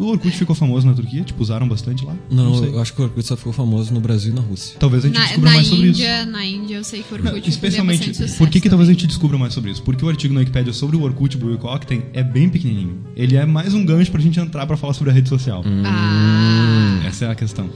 O 0.01 0.07
Orkut 0.07 0.35
ficou 0.35 0.57
famoso 0.57 0.87
na 0.87 0.95
Turquia, 0.95 1.23
tipo, 1.23 1.43
usaram 1.43 1.69
bastante 1.69 2.05
lá. 2.07 2.17
Não, 2.31 2.59
sei. 2.59 2.69
eu 2.71 2.81
acho 2.81 2.95
que 2.95 3.01
o 3.03 3.05
Orkut 3.05 3.27
só 3.27 3.37
ficou 3.37 3.53
famoso 3.53 3.93
no 3.93 4.01
Brasil 4.01 4.33
e 4.33 4.35
na 4.35 4.41
Rússia. 4.41 4.77
Talvez 4.81 5.05
a 5.05 5.09
gente 5.09 5.19
Na, 5.19 5.25
descubra 5.27 5.51
na 5.51 5.57
mais 5.57 5.67
sobre 5.69 5.87
isso. 5.89 6.01
Índia, 6.01 6.27
na 6.27 6.47
Índia 6.47 6.77
eu 6.77 6.85
sei 6.85 7.03
que 7.03 7.15
o 7.15 7.19
Não, 7.19 7.27
Orkut 7.27 7.51
especialmente, 7.51 8.13
por 8.39 8.49
que, 8.49 8.61
que 8.63 8.69
talvez 8.71 8.89
a 8.89 8.93
gente 8.93 9.07
descubra 9.07 9.37
mais 9.37 9.53
sobre 9.53 9.71
isso? 9.71 9.83
Porque 9.83 10.03
o 10.03 10.09
artigo 10.09 10.33
na 10.33 10.41
Wikipedia 10.41 10.73
sobre 10.73 10.97
o 10.97 11.03
Orkut 11.03 11.37
Blue 11.37 11.59
Cocktail 11.59 12.03
é 12.15 12.23
bem 12.23 12.49
pequenininho. 12.49 12.99
Ele 13.15 13.37
é 13.37 13.45
mais 13.45 13.75
um 13.75 13.85
gancho 13.85 14.11
pra 14.11 14.21
gente 14.23 14.41
entrar 14.41 14.67
pra 14.67 14.77
falar 14.77 14.95
sobre 14.95 15.11
a 15.11 15.13
rede 15.13 15.29
social. 15.29 15.63
Ah, 15.85 17.03
Essa 17.07 17.27
é 17.27 17.31
a 17.31 17.35
questão. 17.35 17.67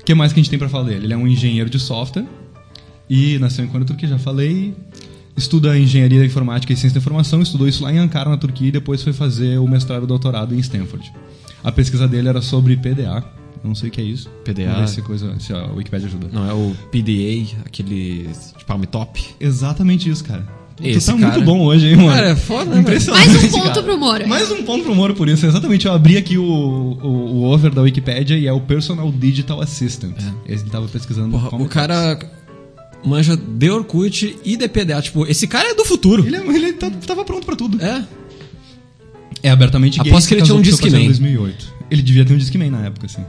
O 0.00 0.04
que 0.04 0.14
mais 0.14 0.32
que 0.32 0.38
a 0.38 0.42
gente 0.42 0.50
tem 0.50 0.58
pra 0.58 0.68
falar 0.68 0.84
dele? 0.84 1.06
Ele 1.06 1.12
é 1.14 1.16
um 1.16 1.26
engenheiro 1.26 1.68
de 1.68 1.80
software 1.80 2.26
e 3.08 3.38
nasceu 3.40 3.64
em 3.64 3.68
Konya, 3.68 3.84
Turquia, 3.84 4.08
já 4.08 4.18
falei. 4.18 4.72
Estuda 5.36 5.76
engenharia 5.78 6.24
informática 6.24 6.72
e 6.72 6.76
ciência 6.76 6.94
da 6.94 7.00
informação, 7.00 7.40
estudou 7.40 7.66
isso 7.66 7.82
lá 7.82 7.92
em 7.92 7.98
Ankara, 7.98 8.28
na 8.30 8.36
Turquia, 8.36 8.68
e 8.68 8.72
depois 8.72 9.02
foi 9.02 9.12
fazer 9.12 9.58
o 9.58 9.66
mestrado 9.66 10.04
e 10.04 10.06
doutorado 10.06 10.54
em 10.54 10.58
Stanford. 10.58 11.10
A 11.62 11.70
pesquisa 11.72 12.06
dele 12.08 12.28
era 12.28 12.40
sobre 12.42 12.76
PDA. 12.76 13.24
Eu 13.62 13.68
não 13.68 13.74
sei 13.74 13.88
o 13.90 13.92
que 13.92 14.00
é 14.00 14.04
isso. 14.04 14.28
PDA. 14.44 14.64
Vamos 14.72 14.80
ver 14.80 14.88
se, 14.88 15.02
coisa, 15.02 15.38
se 15.38 15.52
a 15.52 15.66
Wikipedia 15.66 16.08
ajuda. 16.08 16.28
Não, 16.32 16.48
é 16.48 16.54
o 16.54 16.74
PDA, 16.90 17.56
aquele 17.66 18.30
de 18.58 18.64
palm 18.64 18.82
top. 18.84 19.22
Exatamente 19.38 20.08
isso, 20.08 20.24
cara. 20.24 20.46
Esse 20.82 21.12
tu 21.12 21.12
tá 21.12 21.18
cara- 21.20 21.32
muito 21.34 21.44
bom 21.44 21.60
hoje, 21.66 21.88
hein, 21.88 21.96
mano? 21.96 22.08
Cara, 22.08 22.28
é 22.30 22.36
foda, 22.36 22.74
né, 22.74 22.80
Impressionante. 22.80 23.28
Mais 23.28 23.44
um 23.44 23.50
ponto 23.50 23.64
cara. 23.68 23.82
pro 23.82 23.98
Moro. 23.98 24.26
Mais 24.28 24.50
um 24.50 24.62
ponto 24.62 24.82
pro 24.84 24.94
Moro 24.94 25.14
por 25.14 25.28
isso. 25.28 25.44
Exatamente, 25.44 25.84
eu 25.84 25.92
abri 25.92 26.16
aqui 26.16 26.38
o, 26.38 26.42
o, 26.42 27.06
o 27.06 27.42
over 27.44 27.70
da 27.70 27.82
Wikipedia 27.82 28.38
e 28.38 28.46
é 28.46 28.52
o 28.52 28.62
Personal 28.62 29.12
Digital 29.12 29.60
Assistant. 29.60 30.16
Ele 30.46 30.58
tava 30.70 30.88
pesquisando 30.88 31.32
Porra, 31.32 31.50
como 31.50 31.64
o 31.64 31.68
cara 31.68 32.18
manja 33.04 33.36
de 33.36 33.70
Orkut 33.70 34.38
e 34.42 34.56
de 34.56 34.68
PDA. 34.68 35.02
Tipo, 35.02 35.26
esse 35.26 35.46
cara 35.46 35.70
é 35.70 35.74
do 35.74 35.84
futuro. 35.84 36.26
Ele, 36.26 36.36
é- 36.36 36.46
ele 36.46 36.72
tá- 36.72 36.90
tava 37.06 37.26
pronto 37.26 37.44
pra 37.44 37.56
tudo. 37.56 37.78
É. 37.84 38.02
É 39.42 39.50
abertamente 39.50 39.98
gay. 40.00 40.10
Aposto 40.10 40.28
que 40.28 40.34
ele 40.34 40.40
casou 40.40 40.60
tinha 40.60 40.72
um 40.72 40.76
Discman. 40.76 41.02
em 41.02 41.06
2008. 41.06 41.74
Ele 41.90 42.02
devia 42.02 42.24
ter 42.24 42.34
um 42.34 42.38
Discman 42.38 42.70
na 42.70 42.86
época, 42.86 43.06
assim. 43.06 43.24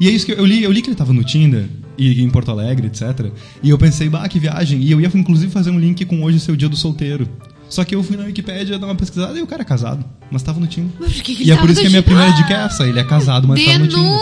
E 0.00 0.08
é 0.08 0.10
isso 0.10 0.26
que 0.26 0.32
eu, 0.32 0.36
eu 0.36 0.44
li, 0.44 0.62
eu 0.62 0.72
li 0.72 0.82
que 0.82 0.88
ele 0.88 0.96
tava 0.96 1.12
no 1.12 1.22
Tinder 1.22 1.66
e 1.96 2.22
em 2.22 2.30
Porto 2.30 2.50
Alegre, 2.50 2.86
etc. 2.86 3.30
E 3.62 3.70
eu 3.70 3.78
pensei, 3.78 4.08
bah, 4.08 4.26
que 4.28 4.38
viagem. 4.38 4.80
E 4.80 4.90
eu 4.90 5.00
ia 5.00 5.10
inclusive 5.14 5.52
fazer 5.52 5.70
um 5.70 5.78
link 5.78 6.04
com 6.04 6.22
hoje 6.22 6.40
seu 6.40 6.56
dia 6.56 6.68
do 6.68 6.76
solteiro. 6.76 7.28
Só 7.68 7.84
que 7.84 7.94
eu 7.94 8.02
fui 8.02 8.16
na 8.16 8.24
Wikipédia 8.24 8.78
dar 8.78 8.86
uma 8.86 8.94
pesquisada 8.94 9.38
e 9.38 9.42
o 9.42 9.46
cara 9.46 9.62
é 9.62 9.64
casado, 9.64 10.04
mas 10.30 10.42
tava 10.42 10.60
no 10.60 10.66
Tinder. 10.66 10.90
Mas 11.00 11.14
por 11.14 11.22
que 11.22 11.36
que 11.36 11.44
E 11.44 11.50
é 11.50 11.54
ele 11.54 11.60
por 11.60 11.70
isso 11.70 11.80
que 11.80 11.86
a 11.86 11.88
no 11.88 11.90
minha 11.90 12.02
primeira 12.02 12.30
dica 12.32 12.52
é 12.52 12.64
essa. 12.66 12.86
Ele 12.86 13.00
é 13.00 13.04
casado, 13.04 13.48
mas 13.48 13.64
tava 13.64 13.78
no 13.78 13.88
Tinder. 13.88 14.20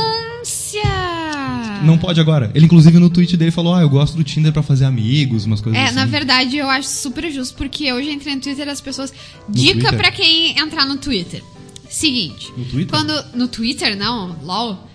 Denúncia! 1.80 1.87
Não 1.87 1.99
pode 1.99 2.20
agora. 2.20 2.50
Ele, 2.54 2.66
inclusive, 2.66 2.99
no 2.99 3.10
tweet 3.10 3.37
dele 3.37 3.50
falou: 3.50 3.75
Ah, 3.75 3.80
eu 3.82 3.88
gosto 3.88 4.16
do 4.16 4.22
Tinder 4.25 4.52
pra 4.52 4.62
fazer 4.62 4.84
amigos, 4.84 5.44
umas 5.44 5.60
coisas 5.60 5.80
É, 5.80 5.87
assim. 5.87 5.94
na 5.94 6.06
verdade 6.06 6.56
eu 6.56 6.68
acho 6.68 6.88
super 6.88 7.30
justo, 7.30 7.54
porque 7.56 7.92
hoje 7.92 8.10
entrei 8.10 8.34
no 8.34 8.40
Twitter 8.40 8.68
as 8.68 8.80
pessoas. 8.80 9.12
Dica 9.49 9.72
Twitter? 9.80 9.96
pra 9.99 10.10
quem 10.10 10.58
entrar 10.58 10.87
no 10.87 10.96
Twitter. 10.99 11.42
Seguinte. 11.88 12.52
No 12.56 12.64
Twitter? 12.64 12.88
Quando. 12.88 13.25
No 13.37 13.49
Twitter, 13.49 13.96
não, 13.96 14.37
LOL. 14.42 14.88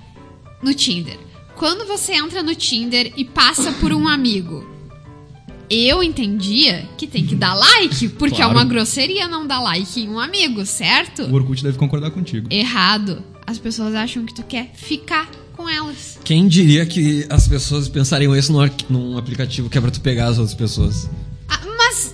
No 0.63 0.73
Tinder. 0.73 1.17
quando 1.57 1.85
você 1.87 2.13
entra 2.13 2.41
no 2.43 2.55
Tinder 2.55 3.13
e 3.15 3.23
passa 3.23 3.71
por 3.73 3.93
um 3.93 4.07
amigo, 4.07 4.65
eu 5.69 6.03
entendia 6.03 6.87
que 6.97 7.07
tem 7.07 7.25
que 7.25 7.35
dar 7.35 7.53
like, 7.53 8.09
porque 8.09 8.35
Claro. 8.37 8.51
é 8.51 8.55
uma 8.55 8.65
grosseria 8.65 9.27
não 9.27 9.45
dar 9.47 9.59
like 9.61 9.99
em 10.01 10.09
um 10.09 10.19
amigo, 10.19 10.65
certo? 10.65 11.23
O 11.23 11.33
Orkut 11.33 11.63
deve 11.63 11.77
concordar 11.77 12.11
contigo. 12.11 12.47
Errado. 12.51 13.23
As 13.47 13.57
pessoas 13.59 13.93
acham 13.95 14.25
que 14.25 14.33
tu 14.33 14.43
quer 14.43 14.71
ficar 14.75 15.29
com 15.55 15.69
elas. 15.69 16.17
Quem 16.23 16.47
diria 16.47 16.85
que 16.85 17.25
as 17.29 17.47
pessoas 17.47 17.87
pensariam 17.87 18.35
isso 18.35 18.51
num, 18.51 18.69
num 18.89 19.17
aplicativo 19.17 19.69
que 19.69 19.77
é 19.77 19.81
pra 19.81 19.91
tu 19.91 20.01
pegar 20.01 20.27
as 20.27 20.37
outras 20.37 20.53
pessoas? 20.55 21.09
Ah, 21.47 21.59
mas 21.77 22.13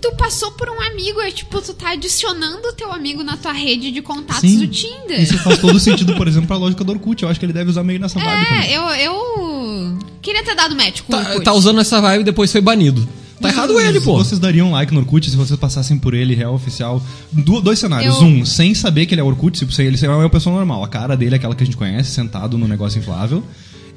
tu 0.00 0.12
passou 0.16 0.50
por 0.52 0.68
um 0.68 0.80
amigo, 0.80 1.20
é 1.20 1.30
tipo, 1.30 1.60
tu 1.60 1.74
tá 1.74 1.90
adicionando 1.92 2.68
o 2.68 2.72
teu 2.72 2.90
amigo 2.92 3.22
na 3.22 3.36
tua 3.36 3.52
rede 3.52 3.90
de 3.90 4.00
contatos 4.02 4.48
Sim. 4.50 4.58
do 4.58 4.66
Tinder. 4.68 5.20
Isso 5.20 5.38
faz 5.38 5.58
todo 5.58 5.78
sentido, 5.78 6.14
por 6.14 6.26
exemplo, 6.26 6.46
pra 6.48 6.56
lógica 6.56 6.82
do 6.82 6.92
Orkut. 6.92 7.22
Eu 7.22 7.28
acho 7.28 7.38
que 7.38 7.46
ele 7.46 7.52
deve 7.52 7.70
usar 7.70 7.82
meio 7.84 8.00
nessa 8.00 8.18
vibe 8.18 8.46
também. 8.46 8.62
É, 8.72 8.76
eu, 8.76 8.82
eu 9.12 9.98
queria 10.22 10.42
ter 10.42 10.54
dado 10.54 10.74
match 10.74 11.02
com 11.02 11.12
o 11.12 11.16
Tá, 11.16 11.28
Orkut. 11.28 11.44
tá 11.44 11.52
usando 11.52 11.80
essa 11.80 12.00
vibe 12.00 12.22
e 12.22 12.24
depois 12.24 12.50
foi 12.50 12.60
banido. 12.60 13.06
Tá 13.40 13.48
errado 13.48 13.80
ele, 13.80 14.00
pô. 14.00 14.16
Vocês 14.18 14.38
dariam 14.38 14.70
like 14.72 14.92
no 14.92 15.00
Orkut 15.00 15.30
se 15.30 15.36
vocês 15.36 15.58
passassem 15.58 15.98
por 15.98 16.12
ele, 16.14 16.34
real 16.34 16.54
oficial? 16.54 17.02
Du- 17.32 17.60
dois 17.60 17.78
cenários. 17.78 18.16
Eu- 18.16 18.22
Um, 18.22 18.44
sem 18.44 18.74
saber 18.74 19.06
que 19.06 19.14
ele 19.14 19.20
é 19.20 19.24
Orkut, 19.24 19.58
tipo, 19.58 19.72
sem 19.72 19.86
ele 19.86 19.96
ser 19.96 20.08
uma 20.10 20.28
pessoa 20.28 20.54
normal. 20.56 20.84
A 20.84 20.88
cara 20.88 21.16
dele 21.16 21.34
é 21.34 21.38
aquela 21.38 21.54
que 21.54 21.62
a 21.62 21.66
gente 21.66 21.76
conhece, 21.76 22.10
sentado 22.10 22.58
no 22.58 22.68
negócio 22.68 22.98
inflável. 22.98 23.42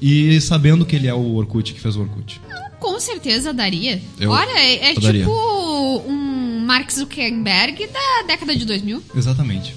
E 0.01 0.39
sabendo 0.41 0.85
que 0.85 0.95
ele 0.95 1.07
é 1.07 1.13
o 1.13 1.35
Orkut 1.35 1.73
que 1.73 1.79
fez 1.79 1.95
o 1.95 2.01
Orkut. 2.01 2.39
Com 2.79 2.99
certeza 2.99 3.53
daria. 3.53 4.01
Eu- 4.19 4.31
Olha, 4.31 4.59
é, 4.59 4.91
é 4.91 4.93
daria. 4.95 5.23
tipo 5.25 6.03
um 6.07 6.63
Mark 6.65 6.89
Zuckerberg 6.91 7.87
da 7.87 8.27
década 8.27 8.55
de 8.55 8.65
2000. 8.65 9.01
Exatamente. 9.15 9.75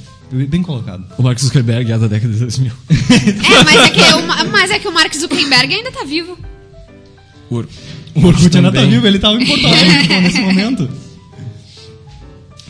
Bem 0.49 0.61
colocado. 0.63 1.05
O 1.17 1.23
Mark 1.23 1.39
Zuckerberg 1.39 1.91
é 1.93 1.99
da 1.99 2.09
década 2.09 2.33
de 2.33 2.39
2000. 2.41 2.73
É, 2.91 3.65
mas 3.65 3.77
é, 3.77 3.91
que 3.91 4.01
o, 4.01 4.51
mas 4.51 4.71
é 4.73 4.79
que 4.81 4.89
o 4.89 4.93
Mark 4.93 5.15
Zuckerberg 5.15 5.73
ainda 5.75 5.93
tá 5.93 6.05
vivo. 6.05 6.37
O, 7.49 7.57
Or- 7.59 7.69
O 8.17 8.27
Orkut 8.27 8.57
ainda 8.57 8.73
tá 8.73 8.83
vivo, 8.83 9.07
ele 9.07 9.19
tava 9.19 9.41
em 9.41 9.47
Porto 9.47 9.67
Alegre 9.67 10.09
pô, 10.09 10.21
nesse 10.21 10.41
momento. 10.41 10.89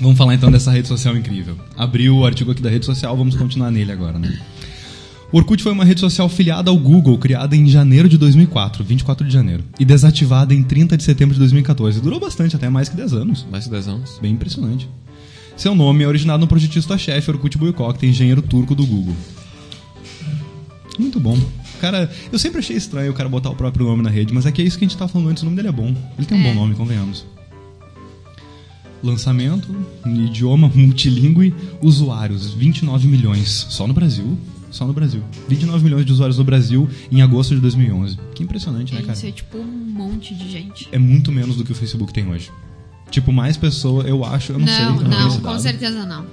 Vamos 0.01 0.19
falar 0.19 0.35
então 0.35 0.51
dessa 0.51 0.71
rede 0.71 0.89
social 0.89 1.17
incrível. 1.17 1.57
Abriu 1.77 2.17
o 2.17 2.27
artigo 2.27 2.51
aqui 2.51 2.61
da 2.61 2.69
rede 2.69 2.85
social, 2.85 3.17
vamos 3.17 3.35
continuar 3.37 3.71
nele 3.71 3.93
agora, 3.93 4.19
né? 4.19 4.39
O 5.33 5.39
Orkut 5.39 5.63
foi 5.63 5.73
uma 5.73 5.85
rede 5.85 6.01
social 6.01 6.29
filiada 6.29 6.71
ao 6.71 6.77
Google, 6.77 7.19
criada 7.19 7.57
em 7.57 7.67
janeiro 7.67 8.09
de 8.09 8.17
2004, 8.17 8.85
24 8.85 9.27
de 9.27 9.33
janeiro, 9.33 9.65
e 9.79 9.85
desativada 9.85 10.55
em 10.55 10.63
30 10.63 10.97
de 10.97 11.03
setembro 11.03 11.35
de 11.35 11.41
2014. 11.41 12.01
Durou 12.01 12.21
bastante, 12.21 12.55
até 12.55 12.69
mais 12.69 12.89
que 12.89 12.97
10 12.97 13.13
anos. 13.13 13.47
Mais 13.51 13.65
de 13.65 13.71
10 13.71 13.89
anos. 13.89 14.19
Bem 14.21 14.33
impressionante. 14.33 14.89
Seu 15.57 15.75
nome 15.75 16.05
é 16.05 16.07
originado 16.07 16.41
no 16.41 16.47
projetista-chefe 16.47 17.31
Orkut 17.31 17.57
Buykok, 17.57 18.07
engenheiro 18.07 18.43
turco 18.43 18.75
do 18.75 18.87
Google. 18.87 19.17
Muito 20.99 21.19
bom. 21.19 21.39
Cara, 21.91 22.11
eu 22.33 22.39
sempre 22.39 22.59
achei 22.59 22.77
estranho 22.77 23.13
o 23.13 23.15
cara 23.15 23.29
botar 23.29 23.51
o 23.51 23.55
próprio 23.55 23.87
nome 23.87 24.03
na 24.03 24.11
rede, 24.11 24.35
mas 24.35 24.45
é 24.45 24.51
que 24.51 24.61
é 24.61 24.65
isso 24.65 24.77
que 24.79 24.85
a 24.85 24.89
gente 24.89 24.99
tá 24.99 25.07
falando 25.07 25.29
antes, 25.31 25.43
o 25.43 25.47
nome 25.47 25.57
dele 25.57 25.69
é 25.69 25.73
bom. 25.73 25.95
Ele 26.19 26.27
tem 26.27 26.37
um 26.37 26.41
É. 26.41 26.49
bom 26.49 26.55
nome, 26.55 26.75
convenhamos. 26.75 27.25
Lançamento, 29.03 29.69
idioma 30.05 30.71
multilingüe, 30.75 31.55
usuários, 31.81 32.53
29 32.55 33.07
milhões. 33.07 33.67
Só 33.71 33.87
no 33.87 33.95
Brasil? 33.95 34.37
Só 34.71 34.85
no 34.87 34.93
Brasil. 34.93 35.23
29 35.49 35.85
milhões 35.85 36.05
de 36.05 36.13
usuários 36.13 36.39
no 36.39 36.45
Brasil 36.45 36.89
em 37.13 37.23
agosto 37.23 37.55
de 37.55 37.61
2011. 37.61 38.19
Que 38.35 38.43
impressionante, 38.43 38.93
né, 38.95 39.03
cara? 39.03 39.13
Isso 39.13 39.27
é 39.27 39.31
tipo 39.31 39.59
um 39.59 39.65
monte 39.65 40.35
de 40.35 40.51
gente. 40.51 40.89
É 40.91 40.99
muito 40.99 41.31
menos 41.31 41.57
do 41.57 41.65
que 41.65 41.71
o 41.73 41.75
Facebook 41.75 42.13
tem 42.13 42.27
hoje. 42.29 42.51
Tipo, 43.11 43.33
mais 43.33 43.57
pessoas, 43.57 44.07
eu 44.09 44.25
acho, 44.25 44.53
eu 44.53 44.59
não, 44.59 44.67
sei. 44.67 44.77
eu 44.85 44.91
Não, 44.91 44.99
tenho 44.99 45.11
não, 45.11 45.29
esse 45.29 45.39
com 45.41 45.59
certeza 45.59 46.05
não. 46.05 46.27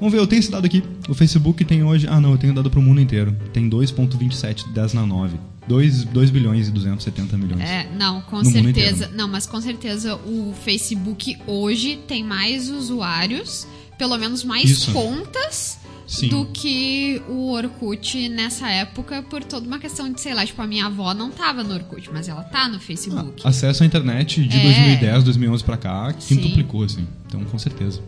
Vamos 0.00 0.12
ver, 0.12 0.18
eu 0.20 0.26
tenho 0.26 0.40
esse 0.40 0.50
dado 0.50 0.64
aqui. 0.64 0.82
O 1.08 1.14
Facebook 1.14 1.64
tem 1.64 1.82
hoje. 1.82 2.06
Ah, 2.08 2.20
não, 2.20 2.32
eu 2.32 2.38
tenho 2.38 2.54
dado 2.54 2.70
pro 2.70 2.80
mundo 2.80 3.00
inteiro. 3.00 3.36
Tem 3.52 3.68
2,27, 3.68 4.68
10 4.72 4.92
na 4.94 5.04
9. 5.06 5.36
2, 5.66 6.04
2 6.04 6.30
bilhões 6.30 6.68
e 6.68 6.70
270 6.70 7.36
milhões. 7.36 7.60
É, 7.62 7.86
não, 7.98 8.22
com 8.22 8.42
certeza. 8.42 9.10
Não, 9.14 9.28
mas 9.28 9.44
com 9.46 9.60
certeza 9.60 10.14
o 10.16 10.54
Facebook 10.64 11.36
hoje 11.46 11.98
tem 12.08 12.24
mais 12.24 12.70
usuários, 12.70 13.66
pelo 13.98 14.16
menos 14.16 14.44
mais 14.44 14.70
Isso. 14.70 14.92
contas 14.92 15.78
Sim. 16.06 16.28
do 16.28 16.46
que 16.46 17.20
o 17.28 17.50
Orkut 17.52 18.30
nessa 18.30 18.70
época, 18.70 19.22
por 19.28 19.44
toda 19.44 19.66
uma 19.66 19.78
questão 19.78 20.10
de, 20.10 20.18
sei 20.22 20.32
lá, 20.32 20.46
tipo, 20.46 20.62
a 20.62 20.66
minha 20.66 20.86
avó 20.86 21.12
não 21.12 21.30
tava 21.30 21.62
no 21.62 21.74
Orkut, 21.74 22.08
mas 22.10 22.28
ela 22.28 22.44
tá 22.44 22.66
no 22.66 22.76
Ah, 22.76 22.80
Facebook. 22.80 23.46
acesso 23.46 23.82
à 23.82 23.86
internet 23.86 24.42
de 24.46 24.56
É. 24.56 24.62
2010, 24.62 25.24
2011 25.24 25.62
pra 25.64 25.76
cá, 25.76 26.14
Sim. 26.18 26.36
quintuplicou, 26.36 26.82
assim. 26.84 27.06
Então, 27.26 27.44
com 27.44 27.58
certeza. 27.58 28.00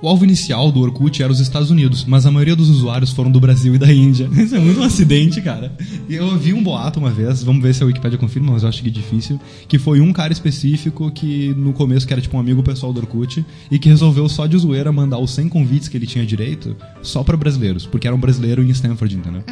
O 0.00 0.08
alvo 0.08 0.24
inicial 0.24 0.70
do 0.70 0.80
Orkut 0.80 1.20
era 1.20 1.32
os 1.32 1.40
Estados 1.40 1.70
Unidos, 1.70 2.04
mas 2.04 2.24
a 2.24 2.30
maioria 2.30 2.54
dos 2.54 2.68
usuários 2.68 3.10
foram 3.10 3.32
do 3.32 3.40
Brasil 3.40 3.74
e 3.74 3.78
da 3.78 3.92
Índia. 3.92 4.30
Isso 4.36 4.54
é 4.54 4.58
muito 4.60 4.78
um 4.78 4.84
acidente, 4.84 5.42
cara. 5.42 5.72
E 6.08 6.14
eu 6.14 6.26
ouvi 6.26 6.52
um 6.52 6.62
boato 6.62 7.00
uma 7.00 7.10
vez, 7.10 7.42
vamos 7.42 7.60
ver 7.60 7.74
se 7.74 7.82
a 7.82 7.86
Wikipedia 7.86 8.16
confirma, 8.16 8.52
mas 8.52 8.62
eu 8.62 8.68
acho 8.68 8.80
que 8.80 8.88
é 8.88 8.92
difícil, 8.92 9.40
que 9.66 9.76
foi 9.76 10.00
um 10.00 10.12
cara 10.12 10.32
específico 10.32 11.10
que 11.10 11.52
no 11.56 11.72
começo 11.72 12.06
que 12.06 12.12
era 12.12 12.22
tipo 12.22 12.36
um 12.36 12.40
amigo 12.40 12.62
pessoal 12.62 12.92
do 12.92 13.00
Orkut 13.00 13.44
e 13.70 13.78
que 13.78 13.88
resolveu 13.88 14.28
só 14.28 14.46
de 14.46 14.56
zoeira 14.56 14.92
mandar 14.92 15.18
os 15.18 15.32
100 15.32 15.48
convites 15.48 15.88
que 15.88 15.96
ele 15.96 16.06
tinha 16.06 16.24
direito 16.24 16.76
só 17.02 17.24
pra 17.24 17.36
brasileiros, 17.36 17.84
porque 17.84 18.06
era 18.06 18.14
um 18.14 18.20
brasileiro 18.20 18.62
em 18.62 18.70
Stanford, 18.70 19.16
entendeu? 19.16 19.42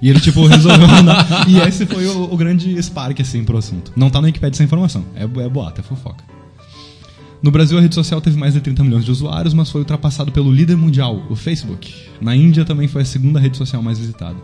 E 0.00 0.08
ele, 0.08 0.20
tipo, 0.20 0.46
resolveu 0.46 0.86
mandar. 0.86 1.48
e 1.48 1.58
esse 1.58 1.84
foi 1.86 2.06
o, 2.06 2.32
o 2.32 2.36
grande 2.36 2.80
spark, 2.80 3.20
assim, 3.20 3.42
pro 3.42 3.58
assunto. 3.58 3.92
Não 3.96 4.10
tá 4.10 4.20
na 4.20 4.26
Wikipedia 4.26 4.54
essa 4.54 4.64
informação. 4.64 5.04
É, 5.16 5.24
é 5.24 5.48
boato, 5.48 5.80
é 5.80 5.84
fofoca. 5.84 6.37
No 7.40 7.52
Brasil, 7.52 7.78
a 7.78 7.80
rede 7.80 7.94
social 7.94 8.20
teve 8.20 8.36
mais 8.36 8.54
de 8.54 8.60
30 8.60 8.82
milhões 8.82 9.04
de 9.04 9.12
usuários, 9.12 9.54
mas 9.54 9.70
foi 9.70 9.80
ultrapassado 9.80 10.32
pelo 10.32 10.50
líder 10.50 10.76
mundial, 10.76 11.24
o 11.30 11.36
Facebook. 11.36 11.94
Na 12.20 12.34
Índia 12.34 12.64
também 12.64 12.88
foi 12.88 13.02
a 13.02 13.04
segunda 13.04 13.38
rede 13.38 13.56
social 13.56 13.80
mais 13.80 13.98
visitada. 13.98 14.36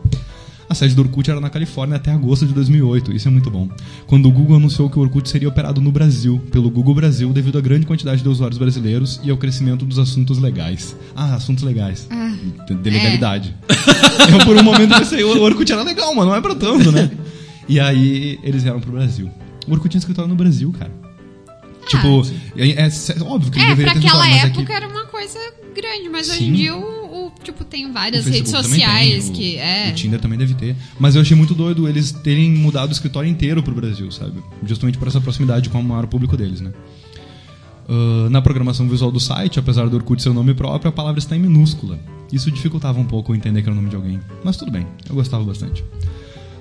A 0.69 0.75
sede 0.75 0.95
do 0.95 1.03
Orkut 1.03 1.29
era 1.29 1.41
na 1.41 1.51
Califórnia 1.51 1.97
até 1.97 2.11
agosto 2.11 2.47
de 2.47 2.55
2008, 2.55 3.13
isso 3.13 3.29
é 3.29 3.31
muito 3.31 3.51
bom. 3.51 3.69
Quando 4.07 4.27
o 4.29 4.33
Google 4.33 4.57
anunciou 4.57 4.89
que 4.89 4.99
o 4.99 5.03
Orkut 5.03 5.29
seria 5.29 5.49
operado 5.49 5.81
no 5.81 5.93
Brasil, 5.93 6.41
pelo 6.51 6.71
Google 6.71 6.95
Brasil, 6.95 7.33
devido 7.33 7.59
à 7.59 7.61
grande 7.61 7.85
quantidade 7.85 8.23
de 8.23 8.29
usuários 8.29 8.59
brasileiros 8.59 9.21
e 9.23 9.31
ao 9.31 9.37
crescimento 9.37 9.85
dos 9.85 9.99
assuntos 9.99 10.39
legais. 10.39 10.97
Ah, 11.15 11.35
assuntos 11.35 11.65
legais. 11.65 12.09
De, 12.67 12.75
de 12.75 12.91
legalidade. 12.91 13.55
Eu 14.33 14.45
por 14.47 14.57
um 14.57 14.63
momento 14.63 14.97
pensei, 14.97 15.23
o 15.23 15.43
Orkut 15.43 15.71
era 15.71 15.83
legal, 15.83 16.15
mas 16.15 16.27
não 16.27 16.35
é 16.35 16.41
pra 16.41 16.55
tanto, 16.55 16.91
né? 16.93 17.11
E 17.67 17.81
aí 17.81 18.39
eles 18.43 18.63
vieram 18.63 18.79
pro 18.79 18.93
Brasil. 18.93 19.31
O 19.67 19.73
Orkut 19.73 19.89
tinha 19.89 19.99
escritório 19.99 20.29
no 20.29 20.37
Brasil, 20.37 20.71
cara. 20.79 20.93
Tipo, 21.87 22.23
é, 22.57 22.69
é- 22.71 22.87
é 22.87 23.23
óbvio 23.23 23.51
que 23.53 23.59
ele 23.59 23.65
É, 23.67 23.69
deveria 23.71 23.93
ter 23.93 23.99
aquela 23.99 24.27
escritório, 24.27 24.31
mas 24.31 24.37
é 24.37 24.51
que- 24.51 24.59
época 24.61 24.73
era 24.73 24.89
uma 24.89 25.05
coisa 25.07 25.39
grande, 25.75 26.09
mas 26.09 26.29
hoje 26.29 26.39
Sim. 26.39 26.49
em 26.49 26.53
dia 26.53 26.75
o, 26.77 27.27
o- 27.27 27.33
tipo, 27.43 27.65
tem 27.65 27.93
várias 27.93 28.25
redes 28.27 28.51
sociais 28.51 29.25
tem, 29.25 29.33
o- 29.33 29.35
que. 29.37 29.57
É. 29.59 29.91
O 29.91 29.95
Tinder 29.95 30.21
também 30.21 30.39
deve 30.39 30.55
ter. 30.55 30.75
Mas 30.99 31.15
eu 31.15 31.23
achei 31.23 31.37
muito 31.37 31.55
doido 31.55 31.89
eles 31.89 32.11
terem 32.13 32.51
mudado 32.53 32.89
o 32.91 32.93
escritório 32.93 33.29
inteiro 33.29 33.63
pro 33.63 33.75
Brasil, 33.75 34.11
sabe? 34.11 34.43
Justamente 34.67 34.97
por 34.99 35.09
essa 35.09 35.21
proximidade 35.21 35.69
com 35.69 35.81
o 35.81 35.85
maior 35.85 36.07
público 36.07 36.37
deles, 36.37 36.61
né? 36.61 36.73
Ah, 37.89 38.29
na 38.31 38.41
programação 38.41 38.89
visual 38.89 39.11
do 39.11 39.21
site, 39.21 39.59
apesar 39.59 39.89
do 39.89 39.97
Orkut 39.97 40.23
ser 40.23 40.31
o 40.31 40.35
nome 40.35 40.55
próprio, 40.55 40.89
a 40.89 40.93
palavra 40.93 41.19
está 41.19 41.37
em 41.37 41.41
minúscula. 41.41 41.99
Isso 42.33 42.51
dificultava 42.51 42.99
um 42.99 43.05
pouco 43.05 43.35
entender 43.35 43.61
que 43.63 43.69
era 43.69 43.73
o 43.73 43.77
nome 43.77 43.91
de 43.91 43.97
alguém. 43.97 44.21
Mas 44.43 44.57
tudo 44.57 44.71
bem, 44.71 44.87
eu 45.09 45.15
gostava 45.15 45.45
bastante. 45.45 45.85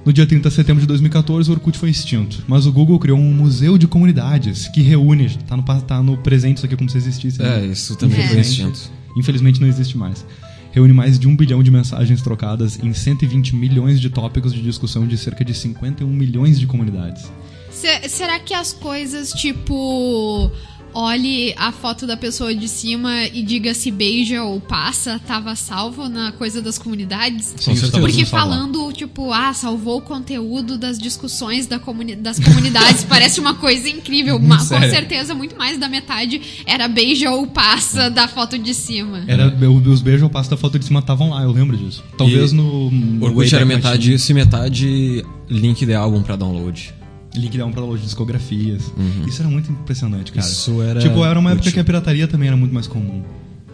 No 0.05 0.11
dia 0.11 0.25
30 0.25 0.49
de 0.49 0.55
setembro 0.55 0.81
de 0.81 0.87
2014, 0.87 1.49
o 1.49 1.53
Orkut 1.53 1.77
foi 1.77 1.89
extinto. 1.89 2.43
Mas 2.47 2.65
o 2.65 2.71
Google 2.73 2.99
criou 2.99 3.17
um 3.17 3.33
museu 3.33 3.77
de 3.77 3.87
comunidades 3.87 4.67
que 4.67 4.81
reúne. 4.81 5.29
Tá 5.47 5.55
no, 5.55 5.63
tá 5.63 6.03
no 6.03 6.17
presente 6.17 6.57
isso 6.57 6.65
aqui 6.65 6.75
como 6.75 6.89
se 6.89 6.97
existisse. 6.97 7.39
né? 7.41 7.61
É, 7.63 7.65
isso 7.67 7.95
também 7.95 8.17
foi 8.27 8.39
extinto. 8.41 8.79
Infelizmente 9.17 9.61
não 9.61 9.67
existe 9.67 9.97
mais. 9.97 10.25
Reúne 10.73 10.91
mais 10.91 11.17
de 11.19 11.27
um 11.27 11.35
bilhão 11.35 11.61
de 11.63 11.69
mensagens 11.71 12.21
trocadas 12.21 12.79
em 12.83 12.91
120 12.93 13.55
milhões 13.55 14.01
de 14.01 14.09
tópicos 14.09 14.51
de 14.53 14.61
discussão 14.61 15.07
de 15.07 15.17
cerca 15.17 15.45
de 15.45 15.53
51 15.53 16.07
milhões 16.09 16.59
de 16.59 16.65
comunidades. 16.65 17.31
Se- 17.69 18.09
será 18.09 18.39
que 18.39 18.53
as 18.53 18.73
coisas, 18.73 19.31
tipo. 19.33 20.51
Olhe 20.93 21.53
a 21.57 21.71
foto 21.71 22.05
da 22.05 22.15
pessoa 22.15 22.53
de 22.53 22.67
cima 22.67 23.25
e 23.25 23.41
diga 23.41 23.73
se 23.73 23.89
beija 23.89 24.43
ou 24.43 24.59
passa, 24.61 25.19
tava 25.25 25.55
salvo 25.55 26.07
na 26.07 26.31
coisa 26.31 26.61
das 26.61 26.77
comunidades? 26.77 27.47
Sim, 27.47 27.55
certeza. 27.55 27.85
estava 27.87 28.05
Porque 28.05 28.25
falando, 28.25 28.91
tipo, 28.93 29.31
ah, 29.31 29.53
salvou 29.53 29.97
o 29.97 30.01
conteúdo 30.01 30.77
das 30.77 30.99
discussões 30.99 31.65
da 31.65 31.79
comuni 31.79 32.15
das 32.15 32.39
comunidades, 32.39 33.03
parece 33.09 33.39
uma 33.39 33.55
coisa 33.55 33.89
incrível. 33.89 34.39
Mas 34.39 34.69
com 34.69 34.79
sério. 34.79 34.89
certeza, 34.91 35.33
muito 35.33 35.57
mais 35.57 35.79
da 35.79 35.89
metade 35.89 36.63
era 36.65 36.87
beija 36.87 37.31
ou 37.31 37.47
passa 37.47 38.09
da 38.09 38.27
foto 38.27 38.57
de 38.57 38.73
cima. 38.73 39.23
Era, 39.27 39.53
os 39.87 40.01
beijos 40.01 40.23
ao 40.23 40.29
passo 40.29 40.49
da 40.49 40.57
foto 40.57 40.77
de 40.77 40.85
cima 40.85 40.99
estavam 40.99 41.31
lá, 41.31 41.41
eu 41.41 41.51
lembro 41.51 41.75
disso. 41.75 42.03
Talvez 42.17 42.51
E 42.51 42.55
no. 42.55 42.91
no 42.91 43.25
Orkut 43.25 43.53
era 43.55 43.65
metade 43.65 44.13
isso 44.13 44.31
e 44.31 44.33
metade 44.35 45.25
link 45.49 45.85
de 45.85 45.93
álbum 45.93 46.21
pra 46.21 46.35
download. 46.35 46.93
Link 47.35 47.57
dá 47.57 47.65
um 47.65 47.71
pra 47.71 47.81
loja 47.81 47.99
de 47.99 48.05
discografias. 48.05 48.83
Isso 49.27 49.41
era 49.41 49.49
muito 49.49 49.71
impressionante, 49.71 50.31
cara. 50.31 50.45
Uhum. 50.45 50.51
Isso 50.51 50.81
era 50.81 50.99
Tipo, 50.99 51.25
era 51.25 51.39
uma 51.39 51.49
época 51.51 51.61
útil. 51.63 51.73
que 51.73 51.79
a 51.79 51.83
pirataria 51.83 52.27
também 52.27 52.47
era 52.47 52.57
muito 52.57 52.73
mais 52.73 52.87
comum. 52.87 53.23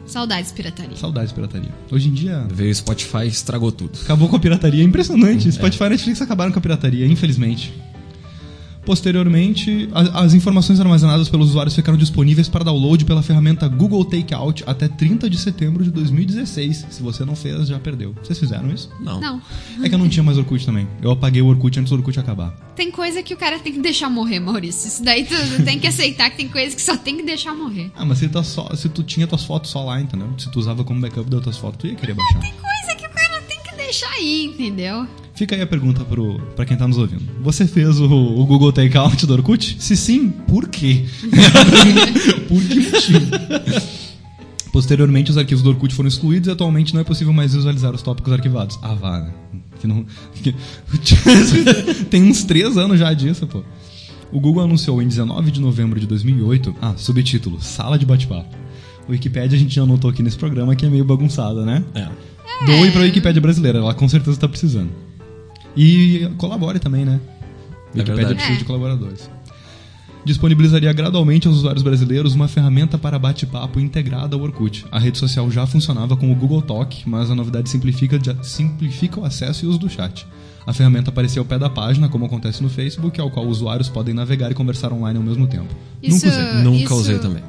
Saudades 0.05 0.51
pirataria. 0.51 0.95
Saudades 0.97 1.29
de 1.29 1.35
pirataria. 1.35 1.69
Hoje 1.91 2.07
em 2.09 2.13
dia. 2.13 2.45
Veio 2.51 2.71
o 2.71 2.75
Spotify 2.75 3.25
e 3.25 3.27
estragou 3.27 3.71
tudo. 3.71 3.99
Acabou 4.01 4.27
com 4.27 4.35
a 4.35 4.39
pirataria, 4.39 4.81
é 4.81 4.85
impressionante. 4.85 5.51
Spotify 5.51 5.83
e 5.83 5.89
Netflix 5.89 6.21
acabaram 6.21 6.51
com 6.51 6.57
a 6.57 6.61
pirataria, 6.61 7.05
infelizmente. 7.05 7.71
Posteriormente, 8.89 9.88
a- 9.93 10.22
as 10.24 10.34
informações 10.34 10.79
armazenadas 10.79 11.29
pelos 11.29 11.50
usuários 11.50 11.75
ficaram 11.75 11.96
disponíveis 11.98 12.50
para 12.50 12.63
download 12.65 13.05
pela 13.05 13.22
ferramenta 13.22 13.67
Google 13.67 14.03
Takeout 14.03 14.63
até 14.65 14.88
30 14.88 15.29
de 15.29 15.38
setembro 15.38 15.84
de 15.84 15.91
2016. 15.91 16.88
Se 16.89 17.03
você 17.03 17.24
não 17.24 17.36
fez, 17.36 17.67
já 17.67 17.77
perdeu. 17.79 18.15
Vocês 18.24 18.38
fizeram 18.39 18.72
isso? 18.72 18.89
Não. 19.00 19.19
Não. 19.22 19.41
É 19.84 19.88
que 19.89 19.93
eu 19.96 20.00
não 20.00 20.10
tinha 20.10 20.24
mais 20.24 20.38
Orkut 20.38 20.65
também. 20.65 20.88
Eu 21.01 21.12
apaguei 21.12 21.41
o 21.41 21.46
Orkut 21.48 21.79
antes 21.79 21.91
do 21.91 21.96
Orkut 21.98 22.19
acabar. 22.19 22.50
Tem 22.75 22.89
coisa 22.91 23.22
que 23.22 23.34
o 23.34 23.38
cara 23.38 23.60
tem 23.60 23.74
que 23.74 23.79
deixar 23.79 24.10
morrer, 24.10 24.39
Maurício. 24.39 24.88
Isso 24.88 25.03
daí 25.03 25.24
tu 25.24 25.36
tem 25.63 25.79
que 25.79 25.86
aceitar 25.88 26.29
que 26.31 26.38
tem 26.38 26.48
coisa 26.50 26.75
que 26.75 26.81
só 26.81 26.98
tem 26.98 27.15
que 27.17 27.24
deixar 27.24 27.53
morrer. 27.53 27.91
Ah, 27.96 28.03
mas 28.05 28.17
se, 28.17 28.27
tá 28.27 28.43
só, 28.43 28.69
se 28.75 28.89
tu 28.89 29.03
tinha 29.03 29.27
tuas 29.27 29.43
fotos 29.43 29.69
só 29.72 29.84
lá, 29.86 30.01
entendeu? 30.01 30.27
Se 30.38 30.50
tu 30.51 30.60
usava 30.60 30.84
como 30.84 31.00
backup 31.00 31.29
das 31.29 31.41
tuas 31.43 31.58
fotos, 31.58 31.79
tu 31.79 31.88
ia 31.88 31.96
querer 31.96 32.15
baixar. 32.15 32.39
Coisa 32.39 32.96
que 32.98 33.05
o 33.05 33.10
cara 33.12 33.41
tem 33.48 33.60
que 33.63 33.75
deixar 33.75 34.10
aí, 34.13 34.46
entendeu? 34.46 35.08
Fica 35.39 35.55
aí 35.55 35.62
a 35.62 35.67
pergunta 35.67 36.03
pro, 36.03 36.38
pra 36.53 36.65
quem 36.65 36.75
tá 36.75 36.86
nos 36.86 36.98
ouvindo. 36.98 37.24
Você 37.41 37.65
fez 37.65 37.98
o, 37.98 38.05
o 38.13 38.46
Google 38.46 38.74
Takeout 38.74 39.25
do 39.25 39.31
Orkut? 39.31 39.77
Se 39.79 39.96
sim, 39.96 40.27
por 40.27 40.67
quê? 40.67 41.05
por 42.50 42.62
que 42.62 42.79
motivo? 42.81 43.25
Posteriormente, 44.74 45.31
os 45.31 45.38
arquivos 45.38 45.63
do 45.63 45.69
Orkut 45.69 45.96
foram 45.96 46.10
excluídos 46.10 46.50
e 46.50 46.51
atualmente 46.51 46.93
não 46.93 47.00
é 47.00 47.05
possível 47.05 47.31
mais 47.31 47.53
visualizar 47.53 47.96
os 47.96 48.01
tópicos 48.01 48.34
arquivados. 48.34 48.77
Ah, 48.81 48.93
vá, 48.93 49.22
né? 49.22 49.34
Que 49.79 49.88
não, 49.88 50.05
que- 50.43 50.53
Tem 52.12 52.22
uns 52.22 52.43
três 52.43 52.77
anos 52.77 53.00
já 53.00 53.13
disso, 53.13 53.48
pô. 53.48 53.63
O 54.34 54.41
Google 54.41 54.65
anunciou 54.65 55.01
em 55.01 55.08
19 55.08 55.51
de 55.51 55.62
novembro 55.62 56.01
de 56.01 56.05
2008, 56.05 56.75
ah, 56.81 56.96
subtítulo, 56.98 57.62
Sala 57.62 57.98
de 57.98 58.05
Bate-Papo. 58.05 58.53
O 59.08 59.13
Wikipedia 59.13 59.55
a 59.55 59.60
gente 59.60 59.74
já 59.74 59.84
anotou 59.84 60.10
aqui 60.12 60.22
nesse 60.22 60.38
programa 60.38 60.75
que 60.75 60.86
é 60.86 60.89
meio 60.89 61.05
bagunçada, 61.05 61.63
né? 61.63 61.81
É. 61.96 62.10
Doe 62.65 62.91
pra 62.91 63.03
Wikipédia 63.03 63.41
brasileira, 63.41 63.77
ela 63.79 63.93
com 63.93 64.10
certeza 64.10 64.38
tá 64.38 64.50
precisando. 64.50 65.08
E 65.81 66.29
colabore 66.38 66.77
também, 66.77 67.05
né? 67.05 67.19
É 67.95 68.03
precisa 68.03 68.33
É. 68.53 68.55
de 68.57 68.65
colaboradores. 68.65 69.29
Disponibilizaria 70.25 70.91
gradualmente 70.91 71.48
aos 71.48 71.57
usuários 71.57 71.81
brasileiros 71.81 72.36
uma 72.36 72.48
ferramenta 72.50 72.98
para 72.98 73.17
bate-papo 73.17 73.79
integrada 73.79 74.36
ao 74.36 74.41
Orkut. 74.41 74.86
A 74.91 75.00
rede 75.00 75.17
social 75.17 75.50
já 75.50 75.65
funcionava 75.65 76.17
com 76.17 76.29
o 76.31 76.36
Google 76.36 76.62
Talk, 76.62 77.07
mas 77.07 77.31
a 77.31 77.36
novidade 77.36 77.69
simplifica, 77.69 78.19
simplifica 78.43 79.19
o 79.21 79.25
acesso 79.25 79.63
e 79.63 79.67
uso 79.67 79.79
do 79.79 79.89
chat. 79.89 80.27
A 80.67 80.74
ferramenta 80.74 81.09
aparecia 81.09 81.41
ao 81.41 81.45
pé 81.45 81.57
da 81.57 81.69
página, 81.69 82.09
como 82.09 82.25
acontece 82.25 82.62
no 82.62 82.69
Facebook, 82.69 83.19
ao 83.19 83.31
qual 83.31 83.48
usuários 83.48 83.88
podem 83.88 84.13
navegar 84.13 84.51
e 84.51 84.53
conversar 84.53 84.91
online 84.91 85.17
ao 85.17 85.24
mesmo 85.24 85.48
tempo. 85.48 85.74
Isso- 86.03 86.25
Nunca 86.27 86.38
usei. 86.38 86.63
Nunca 86.63 86.83
isso- 86.83 86.95
usei 86.95 87.19
também. 87.19 87.43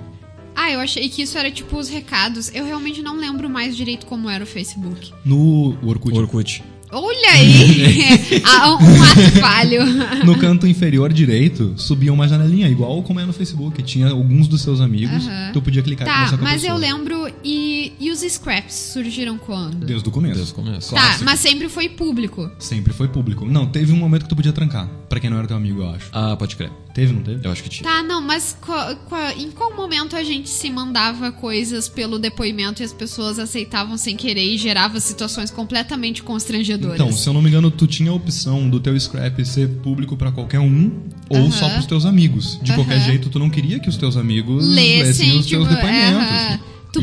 Ah, 0.55 0.71
eu 0.71 0.79
achei 0.81 1.09
que 1.09 1.23
isso 1.23 1.37
era 1.37 1.51
tipo 1.51 1.77
os 1.77 1.89
recados. 1.89 2.51
Eu 2.55 2.65
realmente 2.65 3.03
não 3.03 3.19
lembro 3.19 3.51
mais 3.51 3.77
direito 3.77 4.07
como 4.07 4.31
era 4.31 4.45
o 4.45 4.47
Facebook. 4.47 5.13
No 5.25 5.77
Orkut, 5.83 6.17
Orkut. 6.17 6.63
Olha 6.93 7.31
aí! 7.33 8.41
Ah, 8.45 8.73
um 8.73 9.03
ato 9.03 9.41
falho. 9.41 9.81
No 10.25 10.37
canto 10.39 10.67
inferior 10.67 11.13
direito, 11.13 11.75
subia 11.77 12.13
uma 12.13 12.27
janelinha, 12.29 12.69
igual 12.69 13.03
como 13.03 13.21
é 13.21 13.25
no 13.27 13.33
Facebook. 13.33 13.83
Tinha 13.83 14.09
alguns 14.11 14.49
dos 14.49 14.61
seus 14.63 14.81
amigos, 14.81 15.27
Aham. 15.27 15.51
tu 15.53 15.63
podia 15.63 15.83
clicar 15.83 16.07
e 16.07 16.11
Tá, 16.11 16.37
com 16.37 16.45
a 16.45 16.49
mas 16.49 16.65
eu 16.65 16.77
lembro. 16.77 17.29
E, 17.45 17.93
e 18.01 18.11
os 18.11 18.21
scraps 18.21 18.75
surgiram 18.93 19.39
quando? 19.39 19.87
Desde 19.87 20.09
o 20.09 20.13
começo. 20.13 20.35
Desde 20.35 20.53
o 20.53 20.55
começo. 20.55 20.95
Tá, 20.95 21.01
clássico. 21.01 21.25
mas 21.25 21.41
sempre 21.41 21.69
foi 21.69 21.89
público. 21.89 22.51
Sempre 22.59 22.93
foi 22.93 23.09
público. 23.09 23.45
Não, 23.47 23.67
teve 23.67 23.93
um 23.93 23.97
momento 23.97 24.23
que 24.25 24.29
tu 24.29 24.37
podia 24.37 24.53
trancar. 24.53 24.89
Pra 25.09 25.19
quem 25.21 25.31
não 25.31 25.39
era 25.39 25.47
teu 25.47 25.57
amigo, 25.57 25.83
eu 25.83 25.91
acho. 25.91 26.09
Ah, 26.13 26.37
pode 26.37 26.57
crer. 26.57 26.71
Teve, 26.95 27.13
não 27.13 27.23
teve? 27.23 27.47
Eu 27.47 27.53
acho 27.53 27.63
que 27.63 27.69
tinha. 27.69 27.89
Tá, 27.89 28.03
não, 28.03 28.21
mas 28.21 28.57
qual- 28.61 28.97
qual- 29.09 29.31
em 29.39 29.51
qual 29.51 29.75
momento 29.77 30.17
a 30.17 30.23
gente 30.25 30.49
se 30.49 30.71
mandava 30.71 31.31
coisas 31.33 31.89
pelo 31.89 32.19
depoimento 32.19 32.83
e 32.83 32.85
as 32.85 32.93
pessoas 32.93 33.39
aceitavam 33.39 33.97
sem 33.97 34.17
querer 34.17 34.45
e 34.55 34.59
gerava 34.59 34.99
situações 35.01 35.51
completamente 35.51 36.23
constrangedoras? 36.23 36.80
Então, 36.81 37.13
se 37.13 37.29
eu 37.29 37.33
não 37.33 37.43
me 37.43 37.49
engano, 37.49 37.71
tu 37.71 37.87
tinha 37.87 38.11
a 38.11 38.15
opção 38.15 38.69
do 38.69 38.81
teu 38.81 38.99
scrap 38.99 39.45
ser 39.45 39.69
público 39.69 40.17
pra 40.17 40.33
qualquer 40.33 40.61
um 40.61 40.91
ou 41.29 41.51
só 41.51 41.69
pros 41.69 41.87
teus 41.87 42.05
amigos. 42.07 42.59
De 42.63 42.73
qualquer 42.75 43.01
jeito, 43.01 43.29
tu 43.29 43.39
não 43.39 43.51
queria 43.51 43.79
que 43.79 43.89
os 43.89 43.97
teus 43.97 44.17
amigos 44.17 44.67
lessem, 44.67 45.03
lessem 45.03 45.39
os 45.39 45.47
tipo, 45.47 45.65
teus 45.65 45.77
depoimentos. 45.77 46.23
aham. 46.23 46.61
tu, 46.93 47.03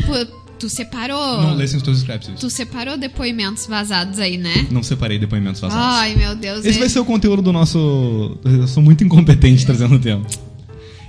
tu 0.58 0.68
separou. 0.68 1.42
Não 1.42 1.54
lessem 1.54 1.76
os 1.76 1.82
teus 1.82 2.00
scraps. 2.00 2.30
Tu 2.38 2.50
separou 2.50 2.96
depoimentos 2.96 3.66
vazados 3.66 4.18
aí, 4.18 4.36
né? 4.36 4.66
Não 4.70 4.82
separei 4.82 5.18
depoimentos 5.18 5.60
vazados. 5.60 5.84
Ai, 5.84 6.14
meu 6.16 6.34
Deus. 6.34 6.64
Esse 6.64 6.78
é- 6.78 6.80
vai 6.80 6.88
ser 6.88 6.98
o 6.98 7.04
conteúdo 7.04 7.42
do 7.42 7.52
nosso. 7.52 8.38
Eu 8.44 8.66
sou 8.66 8.82
muito 8.82 9.04
incompetente 9.04 9.64
trazendo 9.64 9.94
o 9.94 9.98
tema. 9.98 10.24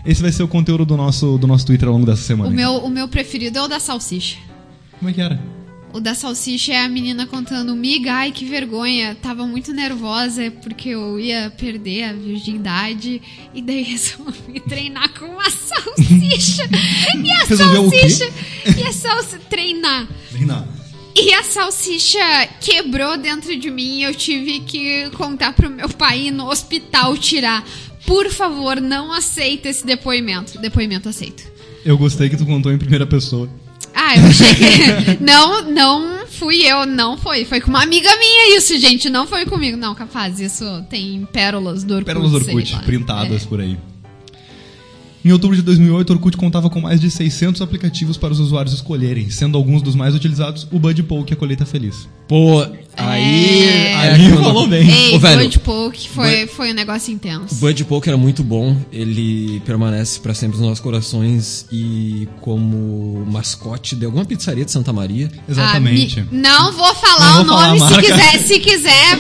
Esse 0.06 0.22
vai 0.22 0.32
ser 0.32 0.44
o 0.44 0.48
conteúdo 0.48 0.86
do 0.86 0.96
nosso, 0.96 1.38
do 1.38 1.46
nosso 1.46 1.66
Twitter 1.66 1.88
ao 1.88 1.94
longo 1.94 2.06
dessa 2.06 2.22
semana. 2.22 2.50
o, 2.50 2.54
meu, 2.54 2.72
o 2.78 2.90
meu 2.90 3.08
preferido 3.08 3.58
é 3.58 3.62
o 3.62 3.68
da 3.68 3.80
salsicha. 3.80 4.38
Como 4.98 5.10
é 5.10 5.14
que 5.14 5.22
era? 5.22 5.40
O 5.92 6.00
da 6.00 6.14
salsicha 6.14 6.72
é 6.72 6.82
a 6.82 6.90
menina 6.90 7.26
contando, 7.26 7.76
miga, 7.76 8.14
ai 8.14 8.32
que 8.32 8.46
vergonha, 8.46 9.16
tava 9.16 9.48
muito 9.48 9.74
nervosa 9.74 10.52
porque 10.62 10.90
eu 10.90 11.20
ia 11.20 11.52
perder 11.58 12.04
a 12.04 12.14
virgindade 12.14 13.20
e 13.54 13.62
daí 13.62 13.82
resolvi 13.84 14.60
treinar 14.68 15.10
com 15.18 15.26
uma 15.26 15.50
salsicha. 15.50 16.70
E 17.24 17.32
a 17.32 17.44
Resolveu 17.44 17.90
salsicha. 17.90 18.32
E 18.78 18.84
a 18.84 18.94
salsicha. 18.94 19.40
Treinar. 19.50 20.08
Não. 20.42 20.68
E 21.16 21.34
a 21.34 21.44
salsicha 21.44 22.20
quebrou 22.62 23.18
dentro 23.18 23.58
de 23.58 23.70
mim 23.72 24.00
e 24.00 24.04
eu 24.04 24.14
tive 24.14 24.60
que 24.62 25.10
contar 25.12 25.54
pro 25.54 25.70
meu 25.70 25.90
pai 25.90 26.28
ir 26.28 26.32
no 26.32 26.50
hospital 26.50 27.18
tirar. 27.18 27.66
Por 28.06 28.30
favor, 28.30 28.80
não 28.80 29.12
aceita 29.12 29.68
esse 29.68 29.86
depoimento. 29.86 30.60
Depoimento 30.60 31.10
aceito. 31.10 31.44
Eu 31.84 31.98
gostei 31.98 32.30
que 32.30 32.38
tu 32.38 32.46
contou 32.46 32.72
em 32.72 32.78
primeira 32.78 33.06
pessoa. 33.06 33.50
Ah, 33.94 34.18
eu 34.18 34.26
achei 34.28 34.56
que. 34.56 35.18
não, 35.24 35.62
não 35.72 36.28
fui 36.28 36.62
eu, 36.62 36.86
não 36.86 37.18
foi. 37.18 37.46
Foi 37.46 37.60
com 37.60 37.70
uma 37.70 37.84
amiga 37.84 38.10
minha 38.18 38.58
isso, 38.58 38.78
gente. 38.80 39.10
Não 39.10 39.28
foi 39.28 39.46
comigo. 39.46 39.78
Não, 39.78 39.94
capaz. 39.94 40.40
Isso 40.40 40.66
tem 40.90 41.28
pérolas 41.32 41.84
do 41.84 41.96
Orkut. 41.96 42.06
Pérolas 42.06 42.32
do 42.32 42.40
sei 42.44 42.54
Orkut, 42.54 42.74
lá. 42.74 42.80
printadas 42.80 43.44
É. 43.44 43.46
por 43.48 43.60
aí. 43.60 43.78
Em 45.24 45.34
outubro 45.34 45.56
de 45.56 45.62
2008, 45.62 46.10
o 46.10 46.14
Orkut 46.14 46.38
contava 46.38 46.70
com 46.70 46.80
mais 46.80 47.00
de 47.02 47.12
600 47.12 47.62
aplicativos 47.62 48.16
para 48.16 48.32
os 48.32 48.40
usuários 48.40 48.74
escolherem, 48.74 49.30
sendo 49.30 49.58
alguns 49.58 49.82
dos 49.82 49.94
mais 49.94 50.16
utilizados 50.16 50.66
o 50.72 50.80
Bud 50.80 51.04
Poke 51.04 51.34
e 51.34 51.36
a 51.36 51.38
Colheita 51.38 51.66
Feliz. 51.66 52.08
Pô, 52.26 52.66
aí. 53.12 53.64
É. 53.64 53.96
Aí 53.98 54.30
falou 54.38 54.68
bem. 54.68 54.90
Ei, 54.90 55.16
Ô, 55.16 55.20
velho, 55.20 55.42
Bud 55.44 55.60
Poke 55.60 56.10
foi, 56.10 56.48
foi 56.48 56.72
um 56.72 56.74
negócio 56.74 57.14
intenso. 57.14 57.56
Bud 57.56 57.86
Poke 57.86 58.08
era 58.10 58.18
muito 58.18 58.44
bom, 58.44 58.76
ele 58.92 59.62
permanece 59.66 60.20
pra 60.20 60.34
sempre 60.34 60.58
nos 60.58 60.66
nossos 60.68 60.80
corações 60.82 61.66
e 61.72 62.28
como 62.42 63.26
mascote 63.32 63.96
de 63.96 64.06
alguma 64.06 64.26
pizzaria 64.26 64.66
de 64.66 64.72
Santa 64.72 64.92
Maria. 64.94 65.30
Exatamente. 65.48 66.20
Ah, 66.20 66.26
me- 66.32 66.42
Não 66.42 66.72
vou 66.74 66.94
falar 66.96 67.36
Não 67.36 67.42
o 67.42 67.46
vou 67.46 67.56
falar 67.58 67.68
nome. 67.68 67.80
Se 67.80 67.86
marca. 67.94 68.02
quiser, 68.02 68.40
se 68.40 68.60
quiser, 68.60 69.20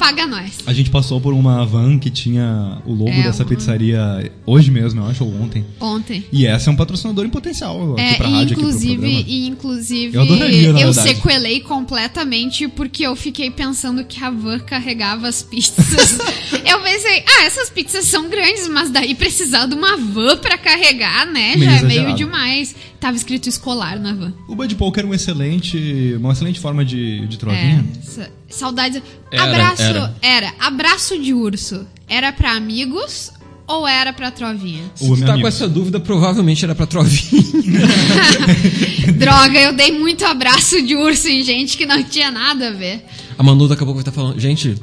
paga 0.00 0.26
nós. 0.26 0.54
A 0.66 0.72
gente 0.72 0.88
passou 0.88 1.20
por 1.20 1.34
uma 1.34 1.64
van 1.66 1.98
que 1.98 2.08
tinha 2.10 2.78
o 2.86 2.92
logo 2.94 3.10
É, 3.10 3.22
dessa 3.24 3.42
uma- 3.42 3.48
pizzaria 3.50 4.32
hoje 4.46 4.70
mesmo, 4.70 5.02
eu 5.02 5.06
acho, 5.06 5.22
ou 5.24 5.42
ontem. 5.42 5.64
Ontem. 5.78 6.24
E 6.32 6.46
essa 6.46 6.70
é 6.70 6.72
um 6.72 6.76
patrocinador 6.76 7.26
em 7.26 7.28
potencial 7.28 7.92
aqui 7.92 8.00
É, 8.02 8.14
pra 8.14 8.26
e 8.28 8.32
rádio, 8.32 8.44
aqui 8.46 8.54
pro 8.54 8.62
inclusive, 8.70 9.24
e 9.28 9.46
inclusive 9.46 10.16
Eu 10.16 10.22
adoraria, 10.22 10.68
eu 10.68 10.74
verdade. 10.74 11.08
sequelei 11.08 11.60
completamente 11.60 12.66
porque 12.68 13.06
eu 13.06 13.14
fiquei 13.14 13.50
pensando 13.50 14.02
que 14.04 14.24
a 14.24 14.30
van 14.30 14.58
carregava 14.60 15.28
as 15.28 15.42
pizzas. 15.42 16.18
eu 16.66 16.80
pensei, 16.80 17.22
ah, 17.26 17.44
essas 17.44 17.68
pizzas 17.68 18.06
são 18.06 18.28
grandes, 18.30 18.66
mas 18.68 18.90
daí 18.90 19.14
precisar 19.14 19.66
de 19.66 19.74
uma 19.74 19.96
van 19.98 20.38
pra 20.38 20.56
carregar, 20.56 21.26
né? 21.26 21.56
Meio 21.56 21.70
já 21.70 21.76
é 21.76 21.82
meio 21.82 22.14
demais. 22.14 22.74
Tava 23.00 23.16
escrito 23.16 23.48
escolar 23.48 23.98
na 23.98 24.12
van. 24.12 24.32
O 24.46 24.54
Bud 24.54 24.74
Poke 24.76 24.98
era 24.98 25.08
um 25.08 25.14
excelente, 25.14 26.14
uma 26.18 26.32
excelente 26.32 26.60
forma 26.60 26.84
de, 26.84 27.26
de 27.26 27.38
trovinha. 27.38 27.82
É, 27.98 28.02
sa- 28.02 28.30
saudades. 28.48 29.02
Era, 29.32 29.44
abraço, 29.44 29.82
era. 29.82 30.14
era. 30.20 30.54
Abraço 30.60 31.18
de 31.18 31.32
urso. 31.32 31.86
Era 32.06 32.30
pra 32.30 32.52
amigos 32.52 33.32
ou 33.66 33.86
era 33.88 34.12
pra 34.12 34.30
trovinha? 34.30 34.82
Se 34.94 35.06
tu 35.06 35.16
tá 35.20 35.26
amigo. 35.32 35.40
com 35.42 35.48
essa 35.48 35.66
dúvida, 35.68 35.98
provavelmente 36.00 36.64
era 36.64 36.74
pra 36.74 36.86
Trovinha. 36.86 37.40
Droga, 39.16 39.58
eu 39.60 39.72
dei 39.72 39.92
muito 39.98 40.24
abraço 40.24 40.82
de 40.82 40.96
urso 40.96 41.28
em 41.28 41.42
gente 41.42 41.76
que 41.76 41.86
não 41.86 42.02
tinha 42.02 42.30
nada 42.30 42.68
a 42.68 42.72
ver. 42.72 43.04
A 43.38 43.42
Manu 43.42 43.68
daqui 43.68 43.82
a 43.82 43.86
pouco 43.86 43.94
vai 43.94 44.02
estar 44.02 44.12
falando, 44.12 44.38
gente, 44.38 44.74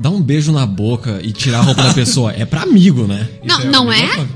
dá 0.00 0.08
um 0.10 0.20
beijo 0.22 0.50
na 0.50 0.64
boca 0.64 1.20
e 1.22 1.30
tirar 1.30 1.58
a 1.58 1.62
roupa 1.62 1.82
da 1.82 1.92
pessoa. 1.94 2.32
É 2.32 2.44
pra 2.46 2.62
amigo, 2.62 3.06
né? 3.06 3.28
Não, 3.44 3.58
Isso 3.58 3.70
não 3.70 3.92
é? 3.92 4.08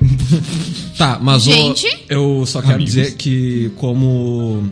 Tá, 0.99 1.19
mas 1.21 1.43
Gente? 1.43 1.87
eu 2.09 2.45
só 2.47 2.61
quero 2.61 2.75
Amigos. 2.75 2.95
dizer 2.95 3.15
que 3.17 3.71
como 3.77 4.63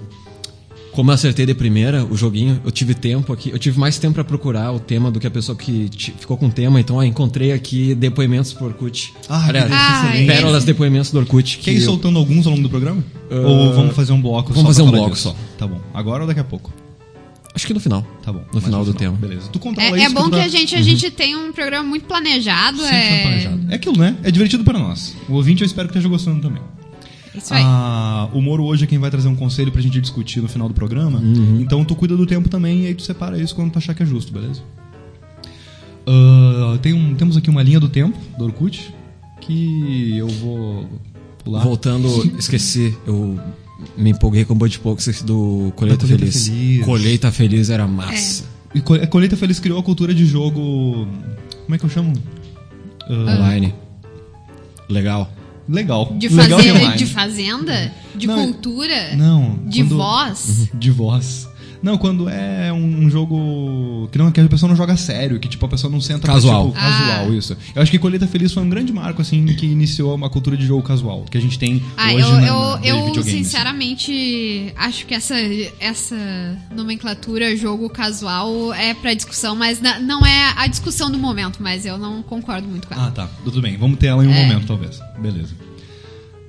como 0.92 1.10
eu 1.10 1.14
acertei 1.14 1.46
de 1.46 1.54
primeira 1.54 2.04
o 2.04 2.14
joguinho, 2.16 2.60
eu 2.64 2.70
tive 2.70 2.94
tempo 2.94 3.32
aqui, 3.32 3.48
eu 3.50 3.58
tive 3.58 3.78
mais 3.80 3.98
tempo 3.98 4.14
pra 4.14 4.22
procurar 4.24 4.70
o 4.72 4.78
tema 4.78 5.10
do 5.10 5.18
que 5.18 5.26
a 5.26 5.30
pessoa 5.30 5.56
que 5.56 5.88
ficou 6.18 6.36
com 6.36 6.46
o 6.46 6.50
tema, 6.50 6.78
então 6.78 6.96
ó, 6.96 7.02
encontrei 7.02 7.50
aqui 7.52 7.94
depoimentos 7.94 8.52
pro 8.52 8.66
Orkut. 8.66 9.12
Ah, 9.28 9.46
Aliás, 9.48 9.70
Ah, 9.72 10.12
pérolas 10.26 10.64
depoimentos 10.64 11.10
do 11.10 11.18
Orkut. 11.18 11.58
Quer 11.58 11.72
ir 11.72 11.76
eu- 11.80 11.86
soltando 11.86 12.18
alguns 12.18 12.46
ao 12.46 12.52
longo 12.52 12.62
do 12.64 12.70
programa? 12.70 13.02
Ou 13.30 13.72
vamos 13.72 13.96
fazer 13.96 14.12
um 14.12 14.20
bloco 14.20 14.52
vamos 14.52 14.60
só 14.62 14.66
fazer 14.68 14.82
pra 14.82 14.90
um 14.90 14.92
bloco 14.92 15.14
disso? 15.14 15.28
só. 15.30 15.36
Tá 15.58 15.66
bom. 15.66 15.80
Agora 15.94 16.22
ou 16.24 16.28
daqui 16.28 16.40
a 16.40 16.44
pouco? 16.44 16.70
Acho 17.54 17.66
que 17.66 17.74
no 17.74 17.80
final. 17.80 18.02
Tá 18.22 18.32
bom. 18.32 18.40
No 18.40 18.46
Mais 18.54 18.64
final 18.64 18.84
do 18.84 18.94
tema. 18.94 19.16
Beleza. 19.16 19.48
Tu 19.52 19.58
controla 19.58 19.96
É, 19.96 20.00
é 20.00 20.04
isso 20.06 20.14
bom 20.14 20.24
tu 20.24 20.30
que 20.30 20.36
tá- 20.36 20.44
a 20.44 20.48
gente, 20.48 20.74
a 20.74 20.80
gente 20.82 21.10
tem 21.10 21.36
um 21.36 21.52
programa 21.52 21.86
muito 21.88 22.06
planejado. 22.06 22.78
Sempre 22.78 22.96
é... 22.96 23.22
planejado. 23.22 23.60
É 23.70 23.74
aquilo, 23.74 23.98
né? 23.98 24.16
É 24.22 24.30
divertido 24.30 24.64
para 24.64 24.78
nós. 24.78 25.14
O 25.28 25.34
ouvinte 25.34 25.62
eu 25.62 25.66
espero 25.66 25.88
que 25.88 25.92
esteja 25.92 26.08
gostando 26.08 26.40
também. 26.40 26.62
Isso 27.34 27.52
aí. 27.52 27.62
Ah, 27.64 28.28
o 28.32 28.40
Moro 28.40 28.64
hoje 28.64 28.84
é 28.84 28.86
quem 28.86 28.98
vai 28.98 29.10
trazer 29.10 29.28
um 29.28 29.34
conselho 29.36 29.70
pra 29.72 29.80
gente 29.82 30.00
discutir 30.00 30.40
no 30.40 30.48
final 30.48 30.66
do 30.68 30.74
programa. 30.74 31.18
Uhum. 31.18 31.60
Então 31.60 31.84
tu 31.84 31.94
cuida 31.94 32.16
do 32.16 32.26
tempo 32.26 32.48
também 32.48 32.82
e 32.82 32.86
aí 32.86 32.94
tu 32.94 33.02
separa 33.02 33.38
isso 33.38 33.54
quando 33.54 33.70
tu 33.72 33.78
achar 33.78 33.94
que 33.94 34.02
é 34.02 34.06
justo, 34.06 34.32
beleza? 34.32 34.62
Ah, 36.06 36.78
tem 36.80 36.92
um- 36.92 37.14
temos 37.14 37.36
aqui 37.36 37.48
uma 37.50 37.62
linha 37.62 37.78
do 37.80 37.88
tempo 37.88 38.18
do 38.38 38.44
Orkut. 38.44 38.94
que 39.40 40.16
eu 40.16 40.28
vou 40.28 40.88
pular. 41.42 41.64
Voltando, 41.64 42.06
esqueci, 42.38 42.96
eu 43.06 43.40
me 43.96 44.10
empolguei 44.10 44.44
com 44.44 44.52
o 44.54 44.56
Bud 44.56 44.80
esqueci 44.98 45.24
do 45.24 45.72
Colheita, 45.76 46.02
Colheita 46.02 46.06
Feliz. 46.06 46.46
Feliz. 46.48 46.84
Colheita 46.84 47.32
Feliz 47.32 47.70
era 47.70 47.86
massa. 47.86 48.44
E 48.74 48.80
Co- 48.80 48.94
a 48.94 49.06
Colheita 49.06 49.36
Feliz 49.36 49.58
criou 49.60 49.78
a 49.78 49.82
cultura 49.82 50.14
de 50.14 50.24
jogo. 50.26 51.06
Como 51.64 51.74
é 51.74 51.78
que 51.78 51.84
eu 51.84 51.90
chamo? 51.90 52.12
Ah, 53.08 53.12
Online. 53.12 53.74
Legal. 54.88 55.30
Legal. 55.68 56.12
De, 56.18 56.28
Legal 56.28 56.58
faze- 56.58 56.68
e 56.68 56.72
online. 56.72 56.96
de 56.96 57.06
fazenda? 57.06 57.92
De 58.14 58.26
Não, 58.26 58.34
cultura? 58.36 59.14
Não. 59.16 59.58
De 59.66 59.82
quando- 59.84 59.96
voz? 59.96 60.68
De 60.74 60.90
voz. 60.90 61.48
Não, 61.82 61.98
quando 61.98 62.28
é 62.28 62.72
um 62.72 63.10
jogo 63.10 64.08
que, 64.12 64.16
não, 64.18 64.30
que 64.30 64.40
a 64.40 64.48
pessoa 64.48 64.68
não 64.68 64.76
joga 64.76 64.96
sério, 64.96 65.40
que 65.40 65.48
tipo, 65.48 65.66
a 65.66 65.68
pessoa 65.68 65.90
não 65.90 66.00
senta 66.00 66.20
pra, 66.20 66.34
Casual. 66.34 66.68
tipo, 66.68 66.78
casual, 66.80 67.26
Ah. 67.26 67.34
isso. 67.34 67.56
Eu 67.74 67.82
acho 67.82 67.90
que 67.90 67.98
Colheita 67.98 68.26
Feliz 68.26 68.52
foi 68.52 68.62
um 68.62 68.68
grande 68.68 68.92
marco, 68.92 69.20
assim, 69.20 69.44
que 69.46 69.66
iniciou 69.66 70.14
uma 70.14 70.30
cultura 70.30 70.56
de 70.56 70.64
jogo 70.64 70.82
casual, 70.82 71.24
que 71.30 71.36
a 71.36 71.40
gente 71.40 71.58
tem 71.58 71.82
Ah, 71.96 72.12
hoje 72.12 72.20
eu, 72.28 72.40
na, 72.40 72.46
eu, 72.46 73.06
eu 73.14 73.22
sinceramente 73.22 74.72
acho 74.76 75.06
que 75.06 75.14
essa, 75.14 75.34
essa 75.80 76.16
nomenclatura 76.74 77.56
jogo 77.56 77.88
casual 77.90 78.72
é 78.74 78.94
pra 78.94 79.14
discussão, 79.14 79.54
mas 79.56 79.80
na- 79.80 79.98
não 79.98 80.24
é 80.24 80.52
a 80.56 80.66
discussão 80.66 81.10
do 81.10 81.18
momento, 81.18 81.58
mas 81.60 81.84
eu 81.84 81.98
não 81.98 82.22
concordo 82.22 82.66
muito 82.68 82.86
com 82.86 82.94
ela. 82.94 83.08
Ah, 83.08 83.10
tá. 83.10 83.28
Tudo 83.44 83.60
bem. 83.60 83.76
Vamos 83.76 83.98
ter 83.98 84.06
ela 84.06 84.24
em 84.24 84.28
um 84.28 84.32
É. 84.34 84.42
momento, 84.46 84.66
talvez. 84.66 85.00
Beleza. 85.18 85.54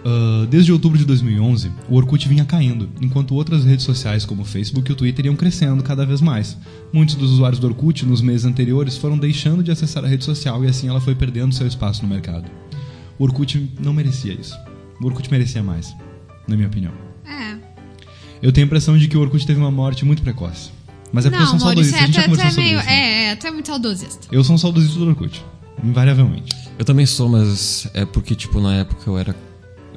Ah, 0.06 0.46
desde 0.50 0.72
outubro 0.72 0.98
de 0.98 1.06
2011, 1.06 1.72
o 1.90 1.96
Orkut 1.96 2.28
vinha 2.28 2.44
caindo, 2.44 2.90
enquanto 3.02 3.34
outras 3.36 3.64
redes 3.64 3.86
sociais 3.86 4.26
como 4.26 4.42
o 4.42 4.46
Facebook 4.46 4.90
e 4.90 4.94
o 4.94 4.96
Twitter 4.96 5.26
iam 5.26 5.36
crescendo 5.36 5.82
cada 5.84 6.06
vez 6.06 6.22
mais. 6.22 6.58
Muitos 6.92 7.16
dos 7.16 7.32
usuários 7.32 7.60
do 7.60 7.68
Orkut, 7.68 8.06
nos 8.06 8.22
meses 8.22 8.46
anteriores, 8.46 8.98
foram 8.98 9.18
deixando 9.18 9.64
de 9.64 9.72
acessar 9.72 10.04
a 10.04 10.08
rede 10.08 10.26
social 10.26 10.64
e 10.64 10.68
assim 10.68 10.90
ela 10.90 11.00
foi 11.00 11.16
perdendo 11.16 11.56
seu 11.56 11.66
espaço 11.66 12.04
no 12.04 12.10
mercado. 12.10 12.50
O 13.18 13.24
Orkut 13.24 13.72
não 13.80 13.94
merecia 13.94 14.34
isso. 14.34 14.56
O 15.02 15.06
Orkut 15.06 15.32
merecia 15.32 15.64
mais, 15.64 15.96
na 16.48 16.56
minha 16.56 16.68
opinião. 16.68 16.92
É. 17.26 17.58
Eu 18.42 18.52
tenho 18.52 18.66
a 18.66 18.68
impressão 18.68 18.98
de 18.98 19.08
que 19.08 19.16
o 19.16 19.22
Orkut 19.22 19.46
teve 19.46 19.60
uma 19.60 19.72
morte 19.72 20.04
muito 20.04 20.22
precoce. 20.22 20.72
Mas 21.12 21.26
é 21.26 21.30
porque 21.30 21.44
eu 21.44 21.46
não, 21.46 21.48
sou 21.48 21.56
um 21.58 21.60
saudosista, 21.60 21.98
é, 21.98 22.00
a 22.00 22.06
gente 22.08 22.16
já 22.16 22.24
conversou 22.24 22.48
é 22.48 22.50
sobre 22.50 22.64
meio. 22.64 22.80
isso. 22.80 22.88
né? 22.88 22.94
É, 22.94 23.26
é, 23.28 23.36
tu 23.36 23.48
é 23.48 23.52
muito 23.52 23.68
saudosista. 23.68 24.28
Eu 24.32 24.44
sou 24.44 24.56
um 24.56 24.58
saudosista 24.58 25.00
do 25.00 25.08
Orkut, 25.08 25.46
invariavelmente. 25.84 26.56
Eu 26.78 26.84
também 26.84 27.06
sou, 27.06 27.30
mas 27.30 27.88
é 27.94 28.04
porque, 28.04 28.34
tipo, 28.34 28.60
na 28.60 28.76
época 28.78 29.04
eu 29.08 29.18
era. 29.18 29.36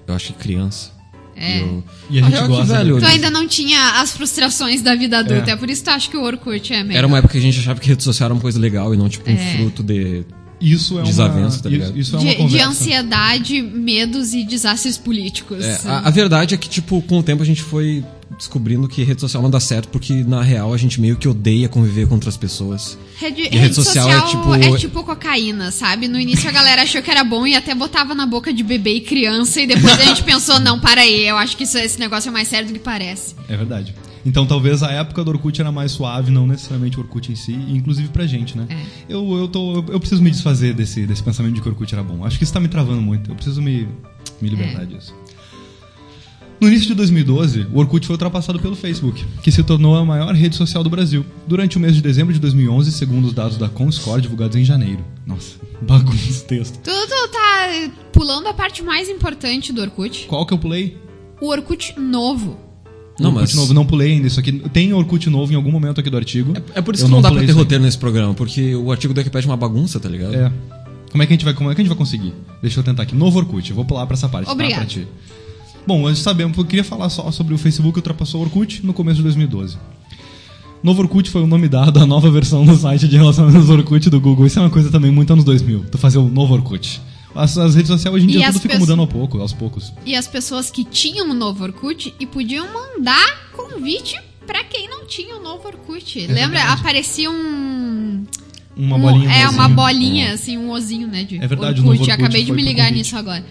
Eu 0.06 0.14
acho 0.14 0.26
que 0.28 0.32
criança. 0.34 0.90
É. 1.34 1.58
E, 1.58 1.60
eu... 1.60 1.84
E 2.08 2.18
a 2.18 2.22
gente 2.22 2.46
gosta... 2.46 2.74
velho, 2.78 2.98
Tu 2.98 3.04
ainda 3.04 3.30
não 3.30 3.46
tinha 3.46 4.00
as 4.00 4.12
frustrações 4.12 4.80
da 4.80 4.94
vida 4.94 5.18
adulta, 5.18 5.50
É. 5.50 5.52
é, 5.52 5.56
por 5.56 5.68
isso 5.68 5.82
que 5.82 5.90
tu 5.90 5.94
acha 5.94 6.10
que 6.10 6.16
o 6.16 6.22
Orkut 6.22 6.72
é 6.72 6.82
melhor. 6.82 6.98
Era 6.98 7.06
uma 7.06 7.18
época 7.18 7.32
que 7.32 7.38
a 7.38 7.42
gente 7.42 7.58
achava 7.58 7.78
que 7.78 7.88
rede 7.88 8.02
social 8.02 8.26
era 8.28 8.34
uma 8.34 8.40
coisa 8.40 8.58
legal 8.58 8.94
e 8.94 8.96
não, 8.96 9.08
tipo, 9.08 9.28
um 9.30 9.34
É. 9.34 9.56
fruto 9.56 9.82
de. 9.82 10.24
Isso 10.58 10.98
é 10.98 11.02
Desavença, 11.02 11.56
uma... 11.56 11.62
tá 11.64 11.68
ligado? 11.68 11.90
Isso, 11.90 12.16
isso 12.16 12.16
é 12.16 12.18
uma 12.18 12.48
de, 12.48 12.54
de 12.54 12.60
ansiedade, 12.60 13.60
medos 13.60 14.32
e 14.32 14.42
desastres 14.42 14.96
políticos. 14.96 15.62
É, 15.62 15.80
a, 15.84 16.08
a 16.08 16.10
verdade 16.10 16.54
é 16.54 16.56
que, 16.58 16.68
tipo, 16.68 17.02
com 17.02 17.18
o 17.18 17.22
tempo 17.22 17.42
a 17.42 17.46
gente 17.46 17.62
foi 17.62 18.02
descobrindo 18.36 18.88
que 18.88 19.02
rede 19.02 19.20
social 19.20 19.42
não 19.42 19.50
dá 19.50 19.60
certo, 19.60 19.88
porque 19.88 20.12
na 20.24 20.42
real 20.42 20.72
a 20.74 20.76
gente 20.76 21.00
meio 21.00 21.16
que 21.16 21.28
odeia 21.28 21.68
conviver 21.68 22.06
com 22.08 22.14
outras 22.14 22.36
pessoas. 22.36 22.98
Rede, 23.18 23.42
rede 23.42 23.56
rede 23.58 23.74
social 23.74 24.04
social, 24.10 24.26
é 24.26 24.30
tipo- 24.30 24.54
é 24.74 24.78
tipo 24.78 25.04
cocaína, 25.04 25.70
sabe? 25.70 26.08
No 26.08 26.18
início 26.20 26.48
a 26.48 26.52
galera 26.52 26.82
achou 26.82 27.00
que 27.02 27.10
era 27.10 27.22
bom 27.24 27.46
e 27.46 27.54
até 27.54 27.74
botava 27.74 28.14
na 28.14 28.26
boca 28.26 28.52
de 28.52 28.62
bebê 28.62 28.94
e 28.96 29.00
criança, 29.00 29.60
e 29.60 29.66
depois 29.66 29.98
a 30.00 30.04
gente 30.04 30.22
pensou, 30.24 30.58
não, 30.60 30.78
para 30.80 31.00
aí, 31.02 31.26
eu 31.26 31.36
acho 31.36 31.56
que 31.56 31.64
isso- 31.64 31.78
esse 31.78 31.98
negócio 31.98 32.28
é 32.28 32.32
mais 32.32 32.48
sério 32.48 32.66
do 32.68 32.72
que 32.72 32.78
parece. 32.80 33.34
É 33.48 33.56
verdade. 33.56 33.94
Então 34.24 34.44
talvez 34.44 34.82
a 34.82 34.90
época 34.90 35.22
do 35.22 35.30
Orkut 35.30 35.60
era 35.60 35.70
mais 35.70 35.92
suave, 35.92 36.32
não 36.32 36.48
necessariamente 36.48 36.98
o 36.98 37.00
Orkut 37.00 37.30
em 37.30 37.36
si, 37.36 37.52
e 37.52 37.76
inclusive 37.76 38.08
pra 38.08 38.26
gente, 38.26 38.58
né? 38.58 38.66
É. 38.68 39.14
Eu, 39.14 39.36
eu, 39.38 39.46
tô, 39.46 39.76
eu 39.88 40.00
preciso 40.00 40.20
me 40.20 40.32
desfazer 40.32 40.74
desse, 40.74 41.06
desse 41.06 41.22
pensamento 41.22 41.54
de 41.54 41.60
que 41.60 41.68
o 41.68 41.70
Orkut 41.70 41.94
era 41.94 42.02
bom. 42.02 42.24
Acho 42.24 42.36
que 42.36 42.42
isso 42.42 42.52
tá 42.52 42.58
me 42.58 42.66
travando 42.66 43.00
muito. 43.00 43.30
Eu 43.30 43.36
preciso 43.36 43.62
me, 43.62 43.86
me 44.42 44.48
libertar 44.48 44.82
É. 44.82 44.86
disso. 44.86 45.14
No 46.60 46.68
início 46.68 46.88
de 46.88 46.94
2012, 46.94 47.66
o 47.72 47.78
Orkut 47.78 48.06
foi 48.06 48.14
ultrapassado 48.14 48.58
pelo 48.58 48.74
Facebook, 48.74 49.24
que 49.42 49.52
se 49.52 49.62
tornou 49.62 49.94
a 49.94 50.04
maior 50.04 50.34
rede 50.34 50.56
social 50.56 50.82
do 50.82 50.88
Brasil, 50.88 51.24
durante 51.46 51.76
o 51.76 51.80
mês 51.80 51.94
de 51.94 52.00
dezembro 52.00 52.32
de 52.32 52.40
2011, 52.40 52.90
segundo 52.92 53.26
os 53.26 53.34
dados 53.34 53.58
da 53.58 53.68
Comscore 53.68 54.22
divulgados 54.22 54.56
em 54.56 54.64
janeiro. 54.64 55.04
Nossa, 55.26 55.56
bagunça 55.82 56.28
esse 56.28 56.44
texto. 56.44 56.78
Tu, 56.82 56.90
tu 56.90 57.28
tá 57.30 57.90
pulando 58.12 58.46
a 58.48 58.54
parte 58.54 58.82
mais 58.82 59.08
importante 59.08 59.72
do 59.72 59.82
Orkut. 59.82 60.26
Qual 60.26 60.46
que 60.46 60.54
eu 60.54 60.58
pulei? 60.58 60.96
O 61.40 61.48
Orkut 61.48 61.94
novo. 62.00 62.58
Não, 63.20 63.30
Orkut 63.30 63.48
mas. 63.48 63.54
novo, 63.54 63.74
não 63.74 63.84
pulei 63.84 64.12
ainda. 64.12 64.26
Isso 64.26 64.40
aqui 64.40 64.52
tem 64.52 64.92
Orkut 64.94 65.28
novo 65.28 65.52
em 65.52 65.56
algum 65.56 65.70
momento 65.70 66.00
aqui 66.00 66.08
do 66.08 66.16
artigo. 66.16 66.54
É 66.74 66.80
por 66.80 66.94
isso 66.94 67.04
Eu 67.04 67.08
que 67.08 67.14
não, 67.14 67.20
dá 67.20 67.30
pra 67.30 67.44
ter 67.44 67.52
roteiro 67.52 67.84
nesse 67.84 67.98
programa, 67.98 68.32
porque 68.32 68.74
o 68.74 68.90
artigo 68.90 69.12
do 69.12 69.18
Wikipedia 69.18 69.48
é 69.48 69.50
uma 69.50 69.56
bagunça, 69.58 70.00
tá 70.00 70.08
ligado? 70.08 70.34
É. 70.34 70.50
Como 71.10 71.22
é 71.22 71.26
que 71.26 71.32
a 71.32 71.36
gente 71.36 71.44
vai, 71.44 71.54
como 71.54 71.70
é 71.70 71.74
que 71.74 71.80
a 71.80 71.84
gente 71.84 71.88
vai 71.90 71.98
conseguir? 71.98 72.34
Deixa 72.62 72.80
eu 72.80 72.84
tentar 72.84 73.02
aqui. 73.02 73.14
Novo 73.14 73.38
Orkut. 73.38 73.68
Eu 73.68 73.76
vou 73.76 73.84
pular 73.84 74.06
pra 74.06 74.14
essa 74.14 74.28
parte. 74.28 74.50
Obrigado. 74.50 74.80
Tá, 74.80 74.86
pra 74.86 74.94
ti. 74.94 75.06
Bom, 75.86 76.02
nós 76.02 76.18
sabemos, 76.18 76.56
eu 76.58 76.64
queria 76.64 76.84
falar 76.84 77.08
só 77.08 77.30
sobre 77.30 77.54
o 77.54 77.58
Facebook 77.58 77.92
que 77.92 77.98
ultrapassou 77.98 78.40
o 78.40 78.44
Orkut 78.44 78.84
no 78.84 78.92
começo 78.92 79.18
de 79.18 79.22
2012. 79.22 79.78
Novo 80.82 81.02
Orkut 81.02 81.30
foi 81.30 81.42
o 81.42 81.46
nome 81.46 81.68
dado 81.68 82.00
à 82.00 82.06
nova 82.06 82.30
versão 82.30 82.64
do 82.64 82.76
site 82.76 83.08
de 83.08 83.16
relacionamentos 83.16 83.70
Orkut 83.70 84.10
do 84.10 84.20
Google. 84.20 84.46
Isso 84.46 84.58
é 84.58 84.62
uma 84.62 84.70
coisa 84.70 84.90
também 84.90 85.10
muito 85.10 85.32
anos 85.32 85.44
2000. 85.44 85.86
Tu 85.90 85.98
fazer 85.98 86.18
o 86.18 86.28
novo 86.28 86.54
Orkut. 86.54 87.00
As, 87.34 87.56
as 87.58 87.74
redes 87.74 87.88
sociais 87.88 88.14
hoje 88.14 88.24
em 88.24 88.30
E 88.30 88.32
dia 88.32 88.48
as 88.48 88.54
tudo 88.54 88.62
fica 88.62 88.78
mudando 88.78 89.00
ao 89.00 89.06
pouco, 89.06 89.38
aos 89.40 89.52
poucos. 89.52 89.92
E 90.04 90.16
as 90.16 90.26
pessoas 90.26 90.70
que 90.70 90.84
tinham 90.84 91.30
o 91.30 91.34
novo 91.34 91.62
Orkut 91.62 92.14
e 92.18 92.26
podiam 92.26 92.66
mandar 92.72 93.50
convite 93.52 94.16
pra 94.46 94.64
quem 94.64 94.88
não 94.88 95.06
tinha 95.06 95.36
o 95.36 95.42
novo 95.42 95.68
Orkut. 95.68 96.18
Lembra? 96.18 96.40
É 96.40 96.48
verdade. 96.48 96.80
Aparecia 96.80 97.30
um. 97.30 98.24
Uma 98.76 98.96
um- 98.96 99.00
bolinha. 99.00 99.30
É, 99.32 99.48
um 99.48 99.52
uma 99.52 99.68
bolinha, 99.68 100.32
assim, 100.32 100.56
um 100.56 100.70
ozinho, 100.70 101.06
né? 101.06 101.24
De 101.24 101.36
É 101.36 101.46
verdade, 101.46 101.80
Orkut. 101.80 102.00
Orkut 102.00 102.10
Acabei 102.10 102.44
de 102.44 102.52
me 102.52 102.62
ligar 102.62 102.90
nisso 102.90 103.16
agora. 103.16 103.44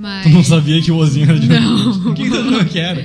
Mas. 0.00 0.22
Tu 0.22 0.30
não 0.30 0.42
sabia 0.42 0.80
que 0.80 0.90
o 0.90 0.96
ozinho 0.96 1.28
era 1.28 1.38
de 1.38 1.52
Orkut. 1.52 2.08
O 2.08 2.14
que 2.14 2.22
que 2.22 2.30
tu 2.30 2.36
achou 2.36 2.64
que 2.64 2.78
era? 2.78 3.04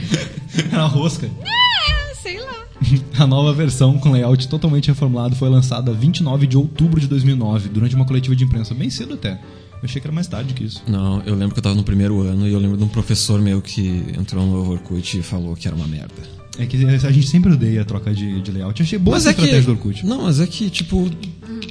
Era 0.71 0.85
rosca. 0.85 1.25
É, 1.25 2.15
sei 2.15 2.39
lá. 2.39 2.53
A 3.19 3.27
nova 3.27 3.51
versão, 3.53 3.97
com 3.99 4.11
layout 4.11 4.47
totalmente 4.47 4.87
reformulado, 4.87 5.35
foi 5.35 5.49
lançada 5.49 5.91
29 5.91 6.47
de 6.47 6.55
outubro 6.55 6.99
de 7.01 7.07
2009, 7.07 7.67
durante 7.67 7.95
uma 7.95 8.05
coletiva 8.05 8.33
de 8.33 8.45
imprensa, 8.45 8.73
bem 8.73 8.89
cedo 8.89 9.15
até. 9.15 9.33
Eu 9.33 9.79
achei 9.83 9.99
que 9.99 10.07
era 10.07 10.15
mais 10.15 10.27
tarde 10.27 10.53
que 10.53 10.63
isso. 10.63 10.81
Não, 10.87 11.21
eu 11.25 11.35
lembro 11.35 11.53
que 11.53 11.59
eu 11.59 11.63
tava 11.63 11.75
no 11.75 11.83
primeiro 11.83 12.21
ano 12.21 12.47
e 12.47 12.53
eu 12.53 12.59
lembro 12.59 12.77
de 12.77 12.83
um 12.85 12.87
professor 12.87 13.41
meu 13.41 13.61
que 13.61 14.05
entrou 14.17 14.45
no 14.45 14.71
Orkut 14.71 15.19
e 15.19 15.21
falou 15.21 15.53
que 15.53 15.67
era 15.67 15.75
uma 15.75 15.87
merda. 15.87 16.13
É 16.57 16.65
que 16.65 16.77
a 16.77 17.11
gente 17.11 17.27
sempre 17.27 17.51
odeia 17.51 17.81
a 17.81 17.85
troca 17.85 18.13
de, 18.13 18.41
de 18.41 18.51
layout. 18.51 18.79
Eu 18.79 18.85
achei 18.85 18.97
boa 18.97 19.17
essa 19.17 19.29
é 19.29 19.31
estratégia 19.31 19.59
que. 19.59 19.65
do 19.65 19.71
Orkut. 19.73 20.05
Não, 20.05 20.23
mas 20.23 20.39
é 20.39 20.47
que, 20.47 20.69
tipo, 20.69 21.11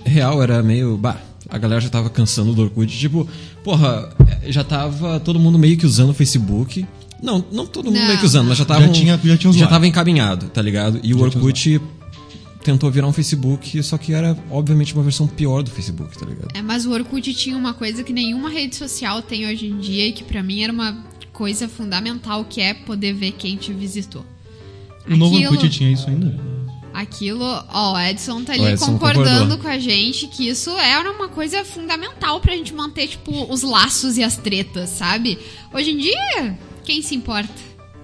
real 0.04 0.42
era 0.42 0.62
meio. 0.62 0.98
Bah, 0.98 1.16
a 1.48 1.58
galera 1.58 1.80
já 1.80 1.88
tava 1.88 2.08
cansando 2.10 2.52
do 2.54 2.62
Orkut. 2.62 2.96
Tipo, 2.98 3.28
porra, 3.62 4.10
já 4.46 4.64
tava 4.64 5.20
todo 5.20 5.38
mundo 5.38 5.58
meio 5.58 5.76
que 5.76 5.86
usando 5.86 6.10
o 6.10 6.14
Facebook. 6.14 6.86
Não, 7.22 7.44
não 7.52 7.66
todo 7.66 7.86
mundo 7.86 7.98
Não, 7.98 8.06
meio 8.06 8.18
que 8.18 8.26
usando, 8.26 8.48
mas 8.48 8.58
já 8.58 8.64
tava. 8.64 8.82
Já 8.86 8.88
tinha- 8.92 9.20
já 9.24 9.36
tinha 9.36 9.50
usuário. 9.50 9.70
tava 9.70 9.86
encaminhado, 9.86 10.46
tá 10.48 10.60
ligado? 10.60 11.00
E 11.02 11.14
o 11.14 11.18
Já 11.18 11.30
tinha 11.30 11.42
Orkut 11.42 11.80
tentou 12.62 12.90
virar 12.90 13.06
um 13.06 13.12
Facebook, 13.12 13.82
só 13.82 13.98
que 13.98 14.12
era, 14.14 14.36
obviamente, 14.50 14.94
uma 14.94 15.02
versão 15.02 15.26
pior 15.26 15.62
do 15.62 15.70
Facebook, 15.70 16.16
tá 16.18 16.24
ligado? 16.26 16.48
É, 16.54 16.62
mas 16.62 16.86
o 16.86 16.92
Orkut 16.92 17.32
tinha 17.34 17.56
uma 17.56 17.74
coisa 17.74 18.02
que 18.02 18.12
nenhuma 18.12 18.48
rede 18.48 18.74
social 18.76 19.20
tem 19.22 19.46
hoje 19.46 19.66
em 19.66 19.78
dia 19.78 20.06
e 20.08 20.12
que 20.12 20.24
pra 20.24 20.42
mim 20.42 20.62
era 20.62 20.72
uma 20.72 20.96
coisa 21.32 21.68
fundamental, 21.68 22.44
que 22.44 22.60
é 22.60 22.72
poder 22.74 23.12
ver 23.12 23.32
quem 23.32 23.56
te 23.56 23.72
visitou. 23.72 24.24
O 25.06 25.16
novo 25.16 25.34
Aquilo- 25.36 25.52
Orkut 25.52 25.68
tinha 25.70 25.90
isso 25.92 26.08
ainda? 26.08 26.34
Aquilo, 26.94 27.44
ó, 27.72 27.94
o 27.94 27.98
Edson 27.98 28.44
tá 28.44 28.52
ali 28.52 28.66
Edson 28.66 28.92
concordando 28.92 29.30
concordou. 29.40 29.58
com 29.58 29.66
a 29.68 29.78
gente 29.80 30.28
que 30.28 30.48
isso 30.48 30.70
era 30.78 31.10
uma 31.10 31.26
coisa 31.28 31.64
fundamental 31.64 32.38
pra 32.40 32.54
gente 32.54 32.72
manter, 32.72 33.08
tipo, 33.08 33.52
os 33.52 33.62
laços 33.62 34.16
e 34.16 34.22
as 34.22 34.36
tretas, 34.36 34.90
sabe? 34.90 35.36
Hoje 35.72 35.90
em 35.90 35.98
dia, 35.98 36.56
quem 36.84 37.02
se 37.02 37.16
importa? 37.16 37.52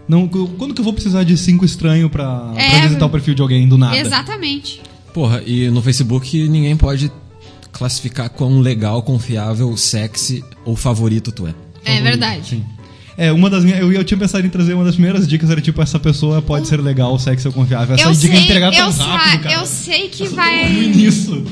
Não, 0.09 0.27
quando 0.27 0.75
que 0.75 0.81
eu 0.81 0.85
vou 0.85 0.93
precisar 0.93 1.23
de 1.23 1.37
cinco 1.39 1.65
estranhos 1.65 2.11
pra, 2.11 2.27
pra 2.53 2.61
É. 2.61 2.81
visitar 2.83 3.07
o 3.07 3.11
perfil 3.11 3.33
de 3.33 3.43
alguém 3.43 3.69
do 3.69 3.79
nada? 3.79 3.97
Exatamente. 3.97 4.83
Porra, 5.15 5.41
e 5.47 5.69
no 5.71 5.81
Facebook 5.81 6.49
ninguém 6.49 6.77
pode 6.77 7.13
classificar 7.71 8.29
quão 8.29 8.59
legal, 8.59 9.03
confiável, 9.05 9.77
sexy 9.77 10.45
ou 10.65 10.75
favorito 10.75 11.31
tu 11.31 11.47
é. 11.47 11.55
É 11.85 12.01
verdade. 12.01 12.45
Sim. 12.49 12.65
É, 13.21 13.31
uma 13.31 13.51
das 13.51 13.63
minhas. 13.65 13.79
Eu, 13.81 13.93
eu 13.93 14.03
tinha 14.03 14.17
pensado 14.17 14.47
em 14.47 14.49
trazer 14.49 14.73
uma 14.73 14.83
das 14.83 14.95
primeiras 14.95 15.29
dicas, 15.29 15.51
era 15.51 15.61
tipo, 15.61 15.83
essa 15.83 15.99
pessoa 15.99 16.41
pode 16.41 16.67
ser 16.67 16.81
legal, 16.81 17.19
sexy 17.19 17.47
ou 17.47 17.53
confiável. 17.53 17.95
Essa 17.95 18.05
Eu 18.05 18.13
dica 18.13 18.35
sei, 18.35 18.45
entregar 18.45 18.71
tão 18.73 18.87
eu, 18.87 18.91
rápido, 18.93 19.43
cara. 19.43 19.55
eu 19.57 19.67
sei 19.67 20.09
que 20.09 20.23
Eu 20.23 20.27
sou 20.29 20.37
vai. 20.37 20.69
nisso. 20.73 21.45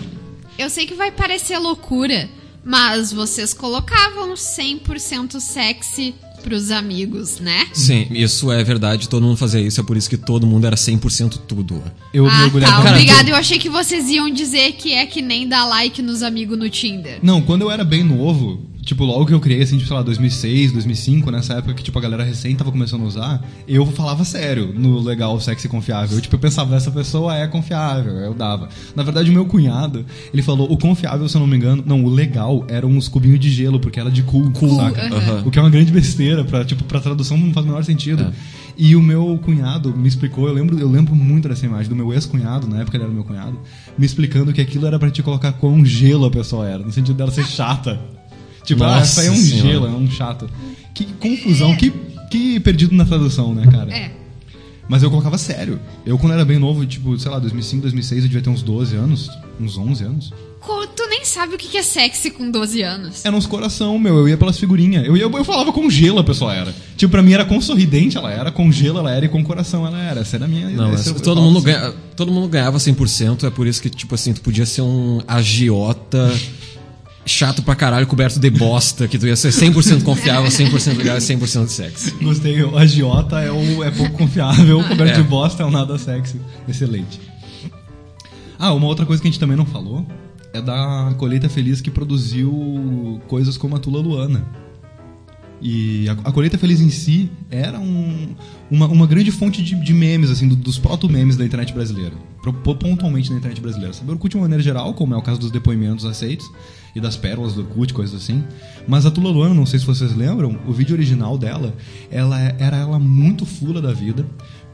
Eu 0.59 0.71
sei 0.71 0.87
que 0.87 0.95
vai 0.95 1.13
parecer 1.13 1.59
loucura, 1.59 2.27
mas 2.65 3.13
vocês 3.13 3.53
colocavam 3.53 4.33
100% 4.33 5.39
sexy 5.41 6.15
pros 6.43 6.71
amigos, 6.71 7.39
né? 7.39 7.67
Sim, 7.75 8.07
isso 8.11 8.51
é 8.51 8.63
verdade, 8.65 9.09
todo 9.09 9.23
mundo 9.25 9.37
fazia 9.37 9.61
isso, 9.61 9.81
é 9.81 9.85
por 9.85 9.97
isso 9.97 10.09
que 10.09 10.17
todo 10.17 10.47
mundo 10.47 10.67
era 10.67 10.77
100% 10.77 11.39
tudo. 11.47 11.83
Eu 12.15 12.27
ah, 12.27 12.39
mergulhava. 12.39 12.77
tá. 12.77 12.83
Cara, 12.83 12.95
Obrigada. 12.97 13.25
tu- 13.25 13.31
Eu 13.31 13.37
achei 13.37 13.59
que 13.59 13.69
vocês 13.69 14.09
iam 14.09 14.31
dizer 14.31 14.73
que 14.73 14.95
é 14.95 15.05
que 15.05 15.21
nem 15.21 15.47
dar 15.47 15.65
like 15.67 16.01
nos 16.01 16.23
amigos 16.23 16.57
no 16.57 16.71
Tinder. 16.71 17.19
Não, 17.23 17.43
quando 17.43 17.63
eu 17.63 17.71
era 17.71 17.85
bem 17.85 18.03
novo, 18.03 18.68
Tipo, 18.89 19.05
logo 19.05 19.27
que 19.27 19.35
eu 19.35 19.39
criei, 19.41 19.61
assim, 19.61 19.77
tipo, 19.77 19.87
sei 19.87 19.95
lá, 19.99 20.03
2006, 20.03 20.73
2005, 20.73 21.31
nessa 21.31 21.53
época 21.53 21.75
que, 21.75 21.83
tipo, 21.83 21.99
a 21.99 22.01
galera 22.01 22.25
recém 22.25 22.57
tava 22.57 22.73
começando 22.73 23.03
a 23.03 23.05
usar, 23.05 23.45
eu 23.69 23.85
falava 23.85 24.25
sério 24.25 24.73
no 24.75 24.99
legal, 24.99 25.39
sexy 25.39 25.67
e 25.67 25.69
confiável. 25.69 26.17
Eu, 26.17 26.23
tipo, 26.23 26.35
eu 26.35 26.39
pensava, 26.39 26.75
essa 26.75 26.91
pessoa 26.91 27.37
é 27.37 27.47
confiável, 27.47 28.15
eu 28.15 28.33
dava. 28.33 28.71
Na 28.97 29.03
verdade, 29.03 29.29
o 29.29 29.33
meu 29.35 29.45
cunhado, 29.45 30.07
ele 30.33 30.41
falou, 30.41 30.73
o 30.73 30.79
confiável, 30.79 31.29
se 31.29 31.37
eu 31.37 31.41
não 31.41 31.47
me 31.47 31.55
engano, 31.55 31.85
não, 31.85 32.03
o 32.03 32.09
legal 32.09 32.65
eram 32.67 32.89
uns 32.89 33.09
cubinhos 33.09 33.39
de 33.39 33.51
gelo, 33.51 33.79
porque 33.79 34.01
era 34.01 34.11
de 34.11 34.23
cool, 34.23 34.51
Cool, 34.53 34.77
saca? 34.79 35.03
aham. 35.15 35.43
O 35.45 35.51
que 35.51 35.59
é 35.59 35.63
uma 35.63 35.69
grande 35.69 35.93
besteira, 35.93 36.43
pra, 36.43 36.65
tipo, 36.65 36.83
pra 36.85 36.99
tradução 36.99 37.37
não 37.37 37.53
faz 37.53 37.67
o 37.67 37.69
menor 37.69 37.85
sentido. 37.85 38.23
É. 38.23 38.33
E 38.79 38.97
o 38.97 39.03
meu 39.03 39.39
cunhado 39.45 39.95
me 39.95 40.09
explicou, 40.09 40.49
eu 40.49 40.55
lembro, 40.55 40.79
eu 40.79 40.89
lembro 40.91 41.15
muito 41.15 41.47
dessa 41.47 41.67
imagem, 41.67 41.91
do 41.91 41.97
meu 41.97 42.11
ex-cunhado, 42.15 42.67
na 42.67 42.81
época 42.81 42.97
ele 42.97 43.05
era 43.05 43.13
meu 43.13 43.23
cunhado, 43.25 43.59
me 43.99 44.07
explicando 44.07 44.51
que 44.51 44.63
aquilo 44.63 44.87
era 44.87 44.99
pra 44.99 45.11
te 45.11 45.23
colocar 45.23 45.53
quão 45.53 45.85
gelo 45.85 46.25
a 46.25 46.31
pessoa 46.31 46.67
era, 46.67 46.79
no 46.79 46.91
sentido 46.91 47.17
dela 47.17 47.31
ser 47.31 47.45
chata. 47.45 48.01
Tipo, 48.69 48.85
ah, 48.85 48.99
Nossa 48.99 49.21
essa 49.21 49.25
é 49.25 49.31
um 49.31 49.37
Senhora. 49.37 49.69
gelo, 49.69 49.87
é 49.87 49.91
um 49.91 50.11
chato. 50.11 50.49
Que 50.95 51.05
confusão, 51.15 51.75
que, 51.77 51.91
que 52.31 52.61
perdido 52.61 52.95
na 52.95 53.05
tradução, 53.05 53.55
né, 53.55 53.67
cara? 53.71 53.91
É. 53.93 54.11
Mas 54.89 55.03
eu 55.03 55.11
colocava 55.11 55.37
sério. 55.37 55.79
Eu, 56.07 56.19
quando 56.19 56.33
era 56.33 56.45
bem 56.45 56.59
novo, 56.59 56.85
tipo, 56.87 57.19
sei 57.19 57.31
lá, 57.31 57.39
2005, 57.39 57.83
2006, 57.83 58.23
eu 58.25 58.29
devia 58.29 58.43
ter 58.43 58.51
uns 58.51 58.63
12 58.63 58.97
anos, 58.97 59.29
uns 59.61 59.77
11 59.77 60.05
anos. 60.05 60.33
Tu 60.97 61.07
nem 61.09 61.25
sabe 61.25 61.55
o 61.55 61.59
que 61.59 61.69
que 61.69 61.79
é 61.79 61.83
sexy 61.83 62.31
com 62.31 62.51
12 62.51 62.83
anos. 62.83 63.25
Era 63.25 63.35
uns 63.35 63.47
coração, 63.47 63.97
meu. 63.99 64.17
Eu 64.19 64.29
ia 64.29 64.37
pelas 64.37 64.59
figurinhas. 64.59 65.07
Eu, 65.07 65.17
ia, 65.17 65.23
eu 65.23 65.45
falava 65.45 65.73
com 65.73 65.89
gelo 65.89 66.19
a 66.19 66.25
pessoa 66.25 66.53
era. 66.55 66.75
Tipo, 66.97 67.13
pra 67.13 67.23
mim 67.23 67.33
era 67.33 67.45
com 67.45 67.61
sorridente 67.61 68.17
ela 68.19 68.31
era, 68.33 68.51
com 68.51 68.71
gelo 68.73 68.99
ela 68.99 69.11
era 69.13 69.25
e 69.25 69.29
com 69.29 69.43
coração 69.45 69.87
ela 69.87 69.99
era. 69.99 70.21
Essa 70.21 70.37
era 70.37 70.45
a 70.47 70.49
minha 70.49 70.69
Não, 70.69 70.93
eu- 70.93 70.99
eu 70.99 71.15
todo, 71.21 71.41
mundo 71.41 71.59
assim. 71.59 71.67
ganha, 71.67 71.95
todo 72.17 72.33
mundo 72.33 72.49
ganhava 72.49 72.79
100%, 72.79 73.45
é 73.47 73.51
por 73.51 73.67
isso 73.67 73.81
que, 73.81 73.89
tipo 73.89 74.15
assim, 74.15 74.33
tu 74.33 74.41
podia 74.41 74.67
ser 74.67 74.83
um 74.83 75.21
agiota 75.29 76.35
chato 77.29 77.63
pra 77.63 77.75
caralho, 77.77 78.07
coberto 78.07 78.41
de 78.41 78.51
bosta, 78.51 79.07
que 79.07 79.19
tu 79.19 79.27
ia 79.27 79.37
ser 79.37 79.51
100% 79.51 80.03
confiável, 80.03 80.51
100% 80.51 80.97
legal 80.97 81.17
e 81.17 81.21
100% 81.21 81.69
sexy. 81.69 82.11
Gostei, 82.23 82.63
o 82.63 82.77
agiota 82.77 83.41
é, 83.41 83.51
o, 83.53 83.85
é 83.85 83.91
pouco 83.91 84.17
confiável, 84.19 84.81
o 84.81 84.89
coberto 84.89 85.19
É. 85.19 85.23
de 85.23 85.29
bosta 85.29 85.63
é 85.63 85.67
o 85.67 85.71
nada 85.71 85.97
sexy. 85.99 86.41
Excelente. 86.69 87.21
Ah, 88.59 88.73
uma 88.73 88.87
outra 88.87 89.07
coisa 89.07 89.23
que 89.23 89.29
a 89.29 89.31
gente 89.31 89.39
também 89.41 89.57
não 89.57 89.67
falou 89.67 90.05
é 90.53 90.61
da 90.61 91.15
colheita 91.19 91.49
feliz 91.49 91.81
que 91.81 91.91
produziu 91.91 93.21
coisas 93.29 93.57
como 93.57 93.77
a 93.77 93.79
Tula 93.79 94.01
Luana. 94.01 94.45
E 95.61 96.09
a, 96.09 96.13
a 96.13 96.33
colheita 96.33 96.57
feliz 96.57 96.81
em 96.81 96.89
si 96.91 97.31
era 97.51 97.79
um- 97.81 98.29
uma, 98.71 98.87
uma 98.87 99.07
grande 99.07 99.31
fonte 99.33 99.63
de, 99.63 99.75
de 99.75 99.93
memes, 99.93 100.31
assim, 100.31 100.47
do- 100.47 100.55
dos 100.57 100.79
proto-memes 100.79 101.37
da 101.37 101.45
internet 101.45 101.73
brasileira. 101.73 102.15
Pontualmente 102.63 103.31
da 103.31 103.37
internet 103.37 103.61
brasileira. 103.61 103.93
Sabe, 103.93 104.11
o 104.11 104.13
Orkut 104.15 104.31
de 104.31 104.37
uma 104.37 104.43
maneira 104.43 104.63
geral, 104.63 104.95
como 104.95 105.15
é 105.15 105.17
o 105.17 105.23
caso 105.23 105.39
dos 105.41 105.51
depoimentos 105.51 106.05
aceitos 106.05 106.49
e 106.95 107.01
das 107.01 107.17
pérolas 107.17 107.53
do 107.55 107.61
Orkut, 107.63 107.93
coisas 107.93 108.15
assim. 108.23 108.43
Mas 108.87 109.05
a 109.05 109.11
Tula 109.11 109.31
Luana, 109.31 109.55
não 109.55 109.67
sei 109.67 109.79
se 109.79 109.87
vocês 109.87 110.15
lembram, 110.17 110.59
o 110.67 110.73
vídeo 110.73 110.95
original 110.95 111.37
dela, 111.37 111.75
ela 112.11 112.41
é- 112.41 112.57
era 112.59 112.77
ela 112.77 112.99
muito 112.99 113.45
fula 113.45 113.83
da 113.83 113.93
vida, 113.93 114.25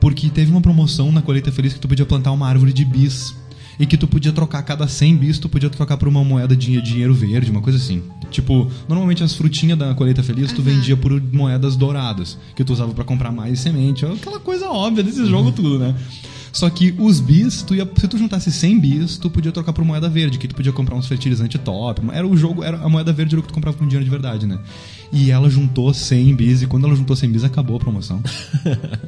porque 0.01 0.29
teve 0.29 0.51
uma 0.51 0.61
promoção 0.61 1.11
na 1.11 1.23
colheita 1.23 1.51
feliz 1.51 1.73
que 1.73 1.81
tu 1.81 1.88
podia 1.88 2.05
plantar 2.07 2.31
uma 2.33 2.47
árvore 2.49 2.73
de 2.73 2.85
bis 2.85 3.35
e 3.79 3.87
que 3.87 3.97
tu 3.97 4.07
podia 4.07 4.33
trocar 4.33 4.63
cada 4.63 4.87
100 4.87 5.17
bis, 5.17 5.39
tu 5.39 5.49
podia 5.49 5.71
trocar 5.71 5.97
por 5.97 6.09
uma 6.09 6.25
moeda 6.25 6.57
de 6.57 6.81
dinheiro 6.81 7.15
verde, 7.15 7.51
uma 7.51 7.61
coisa 7.61 7.79
assim. 7.79 8.03
Tipo, 8.31 8.71
normalmente 8.89 9.23
as 9.23 9.35
frutinhas 9.35 9.79
da 9.79 9.95
colheita 9.95 10.23
feliz 10.23 10.53
tu 10.53 10.63
vendia 10.63 10.97
por 10.97 11.21
moedas 11.33 11.77
douradas, 11.77 12.39
que 12.55 12.65
tu 12.65 12.73
usava 12.73 12.93
pra 12.93 13.05
comprar 13.05 13.31
mais 13.31 13.61
semente, 13.61 14.05
aquela 14.05 14.41
coisa 14.41 14.69
óbvia 14.69 15.03
desse 15.03 15.25
jogo 15.27 15.53
tudo, 15.53 15.79
né? 15.79 15.95
Só 16.55 16.71
que 16.71 16.95
os 16.99 17.19
bis, 17.19 17.62
tu 17.62 17.75
ia, 17.75 17.87
se 17.99 18.07
tu 18.07 18.17
juntasse 18.17 18.51
100 18.51 18.79
bis, 18.79 19.19
tu 19.19 19.29
podia 19.29 19.51
trocar 19.51 19.73
por 19.73 19.85
moeda 19.85 20.09
verde, 20.09 20.38
que 20.38 20.47
tu 20.47 20.55
podia 20.55 20.73
comprar 20.73 20.95
uns 20.95 21.07
fertilizantes 21.09 21.61
top. 21.62 22.01
Era 22.12 22.25
o 22.27 22.37
jogo, 22.37 22.62
era 22.62 22.79
a 22.79 22.88
moeda 22.88 23.12
verde 23.12 23.35
era 23.35 23.40
o 23.40 23.43
que 23.43 23.49
tu 23.49 23.55
comprava 23.55 23.77
com 23.77 23.85
dinheiro 23.85 24.05
de 24.05 24.11
verdade, 24.11 24.47
né? 24.47 24.59
E 25.12 25.31
ela 25.33 25.51
juntou 25.51 25.93
100 25.93 26.35
bis, 26.35 26.62
e 26.62 26.67
quando 26.69 26.87
ela 26.87 26.95
juntou 26.95 27.17
100 27.17 27.31
bis, 27.33 27.43
acabou 27.45 27.77
a 27.77 27.81
promoção. 27.81 28.23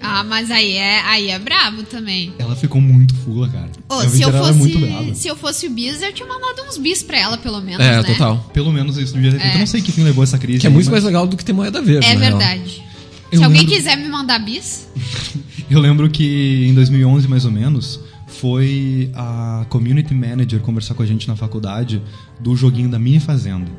Ah, 0.01 0.23
mas 0.25 0.51
aí 0.51 0.73
é, 0.73 1.01
aí 1.03 1.31
é 1.31 1.39
brabo 1.39 1.83
também. 1.83 2.33
ela 2.39 2.55
ficou 2.57 2.81
muito 2.81 3.15
fula, 3.15 3.49
cara. 3.49 3.71
A 3.89 4.09
se, 4.09 4.23
eu 4.23 4.29
era 4.29 4.39
fosse, 4.39 4.59
muito 4.59 4.79
brava. 4.79 5.15
se 5.15 5.29
eu 5.29 5.37
fosse 5.37 5.67
o 5.67 5.71
Bis, 5.71 6.01
eu 6.03 6.13
tinha 6.13 6.29
mandado 6.29 6.63
uns 6.69 6.79
bis 6.79 7.03
pra 7.03 7.19
ela, 7.19 7.37
pelo 7.39 7.61
menos, 7.61 7.85
É, 7.85 7.97
né? 7.97 8.03
total. 8.03 8.39
Pelo 8.53 8.73
menos 8.73 8.97
isso 8.97 9.15
devia. 9.15 9.37
É. 9.41 9.55
Eu 9.55 9.59
não 9.61 9.67
sei 9.67 9.81
que 9.83 9.91
fim 9.93 10.03
levou 10.03 10.23
essa 10.25 10.39
crise. 10.39 10.61
Que 10.61 10.67
é 10.67 10.69
aí, 10.69 10.75
muito 10.75 10.87
mas 10.87 10.93
mais 10.93 11.05
legal 11.05 11.27
do 11.27 11.37
que 11.37 11.45
ter 11.45 11.53
moeda 11.53 11.81
verde. 11.83 12.07
É 12.07 12.17
verdade. 12.17 12.83
Eu 13.33 13.39
Se 13.39 13.45
alguém 13.45 13.63
lembro- 13.63 13.77
quiser 13.77 13.97
me 13.97 14.09
mandar 14.09 14.39
bis, 14.39 14.89
Eu 15.69 15.81
lembro 15.81 16.09
que 16.09 16.67
em 16.69 16.75
2011, 16.75 17.27
mais 17.29 17.45
ou 17.45 17.51
menos, 17.51 18.01
foi 18.27 19.11
a 19.15 19.67
community 19.69 20.15
manager 20.15 20.61
conversar 20.61 20.95
com 20.95 21.03
a 21.03 21.07
gente 21.07 21.27
na 21.27 21.35
faculdade 21.35 22.01
do 22.41 22.55
joguinho 22.57 22.89
da 22.89 22.99
Mini 22.99 23.19
Fazenda. 23.21 23.71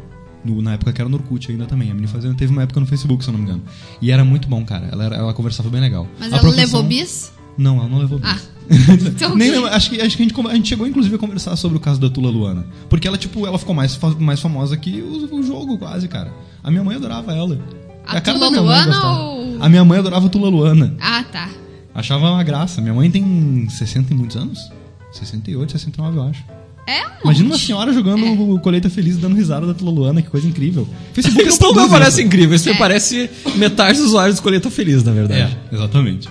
No- 0.44 0.62
na 0.62 0.74
época 0.74 0.92
que 0.94 1.02
era 1.02 1.10
no 1.10 1.16
Orkut 1.18 1.50
ainda 1.52 1.66
também. 1.66 1.90
A 1.90 1.94
Mini 1.94 2.08
Fazenda 2.08 2.36
teve 2.36 2.52
uma 2.52 2.64
época 2.64 2.80
no 2.80 2.86
Facebook, 2.86 3.24
se 3.24 3.30
eu 3.30 3.34
não 3.34 3.40
me 3.40 3.46
engano. 3.46 3.64
E 4.02 4.12
era 4.12 4.24
muito 4.26 4.48
bom, 4.48 4.64
cara. 4.66 4.88
Ela, 4.92 5.06
era- 5.06 5.16
ela 5.16 5.34
conversava 5.34 5.70
bem 5.70 5.80
legal. 5.82 6.08
mas 6.20 6.32
A 6.32 6.36
ela 6.38 6.40
profissão- 6.42 6.66
levou 6.66 6.84
bis? 6.84 7.32
Não, 7.58 7.78
ela 7.80 7.88
não 7.90 8.00
levou 8.00 8.20
bis. 8.20 8.30
Ah. 8.30 8.40
Então, 9.08 9.34
Nem 9.36 9.50
lembro, 9.50 9.70
acho 9.70 9.90
que, 9.90 10.02
acho 10.02 10.18
que 10.18 10.24
a, 10.24 10.28
gente, 10.28 10.48
a 10.48 10.54
gente 10.56 10.68
chegou 10.68 10.86
inclusive 10.86 11.16
a 11.16 11.18
conversar 11.18 11.56
sobre 11.56 11.78
o 11.78 11.80
caso 11.80 12.02
da 12.02 12.10
Tula 12.10 12.30
Luana. 12.30 12.68
Porque 12.90 13.08
ela, 13.08 13.18
tipo, 13.18 13.48
ela 13.48 13.58
ficou 13.58 13.74
mais, 13.74 13.98
mais 14.20 14.42
famosa 14.42 14.76
que 14.76 15.02
o, 15.02 15.34
o 15.36 15.42
jogo, 15.42 15.78
quase, 15.78 16.08
cara. 16.10 16.34
A 16.62 16.70
minha 16.70 16.84
mãe 16.84 16.98
adorava 16.98 17.34
ela. 17.34 17.58
A 18.06 18.20
Tula 18.20 18.40
da 18.40 18.50
minha 18.50 18.62
mãe 18.62 18.86
Luana 18.86 19.14
ou- 19.22 19.64
A 19.64 19.70
minha 19.70 19.86
mãe 19.86 19.98
adorava 20.00 20.26
a 20.28 20.30
Tula 20.30 20.50
Luana. 20.50 20.96
Ah, 21.00 21.24
tá. 21.32 21.50
Achava 21.98 22.30
uma 22.32 22.44
graça. 22.44 22.80
Minha 22.80 22.94
mãe 22.94 23.10
tem 23.12 23.68
60 23.70 24.14
e 24.14 24.16
muitos 24.16 24.38
anos? 24.38 24.72
68, 25.12 25.72
69, 25.72 26.18
eu 26.18 26.24
acho. 26.24 26.44
É 26.86 27.06
um 27.06 27.10
Imagina 27.26 27.50
uma 27.50 27.58
senhora 27.58 27.92
jogando 27.92 28.24
É. 28.26 28.30
o 28.30 28.60
Colheita 28.60 28.90
Feliz 28.90 29.18
dando 29.18 29.36
risada 29.36 29.66
da 29.68 29.74
Tula 29.74 29.92
Luana, 29.92 30.22
que 30.22 30.30
coisa 30.30 30.48
incrível. 30.48 30.88
Facebook 31.12 31.44
Isso 31.50 31.62
não 31.62 31.74
produz 31.74 31.92
parece 31.92 32.20
isso. 32.20 32.28
incrível, 32.28 32.56
isso 32.56 32.70
É. 32.70 32.74
me 32.74 32.78
parece 32.78 33.30
metade 33.56 33.98
dos 33.98 34.08
usuários 34.10 34.36
do 34.38 34.42
Colheita 34.44 34.70
Feliz, 34.70 35.04
na 35.04 35.12
verdade. 35.12 35.58
É, 35.72 35.76
exatamente. 35.76 36.30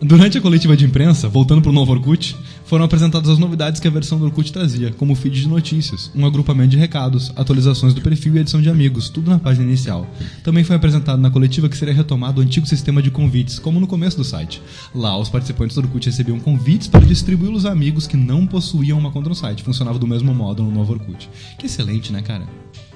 Durante 0.00 0.36
a 0.36 0.40
coletiva 0.40 0.76
de 0.76 0.84
imprensa, 0.84 1.28
voltando 1.28 1.62
para 1.62 1.70
o 1.70 1.72
novo 1.72 1.92
Orkut, 1.92 2.36
foram 2.72 2.86
apresentadas 2.86 3.28
as 3.28 3.38
novidades 3.38 3.82
que 3.82 3.86
a 3.86 3.90
versão 3.90 4.18
do 4.18 4.24
Orkut 4.24 4.50
trazia, 4.50 4.90
como 4.92 5.14
feed 5.14 5.42
de 5.42 5.46
notícias, 5.46 6.10
um 6.14 6.24
agrupamento 6.24 6.70
de 6.70 6.78
recados, 6.78 7.30
atualizações 7.36 7.92
do 7.92 8.00
perfil 8.00 8.34
e 8.34 8.38
edição 8.38 8.62
de 8.62 8.70
amigos, 8.70 9.10
tudo 9.10 9.30
na 9.30 9.38
página 9.38 9.66
inicial. 9.66 10.06
Também 10.42 10.64
foi 10.64 10.74
apresentado 10.74 11.20
na 11.20 11.30
coletiva 11.30 11.68
que 11.68 11.76
seria 11.76 11.92
retomado 11.92 12.40
o 12.40 12.42
antigo 12.42 12.66
sistema 12.66 13.02
de 13.02 13.10
convites, 13.10 13.58
como 13.58 13.78
no 13.78 13.86
começo 13.86 14.16
do 14.16 14.24
site. 14.24 14.62
Lá, 14.94 15.18
os 15.18 15.28
participantes 15.28 15.76
do 15.76 15.82
Orkut 15.82 16.06
recebiam 16.06 16.40
convites 16.40 16.88
para 16.88 17.04
distribuí-los 17.04 17.66
a 17.66 17.72
amigos 17.72 18.06
que 18.06 18.16
não 18.16 18.46
possuíam 18.46 18.98
uma 18.98 19.12
conta 19.12 19.28
no 19.28 19.34
site. 19.34 19.62
Funcionava 19.62 19.98
do 19.98 20.06
mesmo 20.06 20.34
modo 20.34 20.62
no 20.62 20.70
novo 20.70 20.94
Orkut. 20.94 21.28
Que 21.58 21.66
excelente, 21.66 22.10
né, 22.10 22.22
cara? 22.22 22.48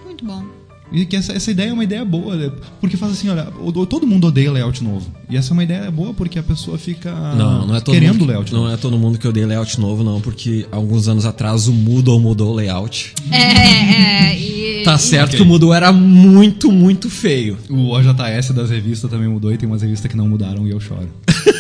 Muito 0.07 0.25
bom. 0.25 0.66
E 0.93 1.05
que 1.05 1.17
essa, 1.17 1.33
essa 1.33 1.51
ideia 1.51 1.71
é 1.71 1.73
uma 1.73 1.83
ideia 1.83 2.05
boa, 2.05 2.37
né? 2.37 2.51
porque 2.81 2.97
faz 2.97 3.13
assim, 3.13 3.29
olha, 3.29 3.49
todo 3.89 4.07
mundo 4.07 4.29
odeia 4.29 4.53
layout 4.53 4.83
novo. 4.85 5.11
E 5.29 5.37
essa 5.37 5.51
é 5.51 5.53
uma 5.53 5.65
ideia 5.65 5.91
boa 5.91 6.15
porque 6.15 6.39
a 6.39 6.43
pessoa 6.43 6.79
fica 6.79 7.13
Não, 7.35 7.67
não 7.67 7.75
é 7.75 7.81
todo 7.81 7.95
querendo 7.95 8.13
mundo, 8.21 8.27
layout 8.27 8.53
Não 8.53 8.61
novo. 8.63 8.73
é 8.73 8.77
todo 8.77 8.97
mundo 8.99 9.19
que 9.19 9.27
odeia 9.27 9.47
layout 9.47 9.81
novo, 9.81 10.05
não, 10.05 10.21
porque 10.21 10.67
alguns 10.71 11.09
anos 11.09 11.27
atrás 11.27 11.67
o 11.67 11.73
Moodle 11.73 12.21
mudou 12.21 12.53
o 12.53 12.55
layout. 12.55 13.15
É, 13.33 14.31
é, 14.31 14.39
e... 14.39 14.83
Tá 14.85 14.97
certo 14.97 15.31
Ok. 15.31 15.39
que 15.39 15.43
o 15.43 15.47
Moodle 15.47 15.75
era 15.75 15.93
muito, 15.93 16.71
muito 16.71 17.11
feio. 17.11 17.59
O 17.69 17.91
OJS 17.91 18.51
das 18.55 18.71
revistas 18.71 19.11
também 19.11 19.29
mudou 19.29 19.53
e 19.53 19.59
tem 19.59 19.69
umas 19.69 19.83
revistas 19.83 20.09
que 20.09 20.17
não 20.17 20.29
mudaram 20.29 20.67
e 20.67 20.71
eu 20.71 20.79
choro. 20.79 21.09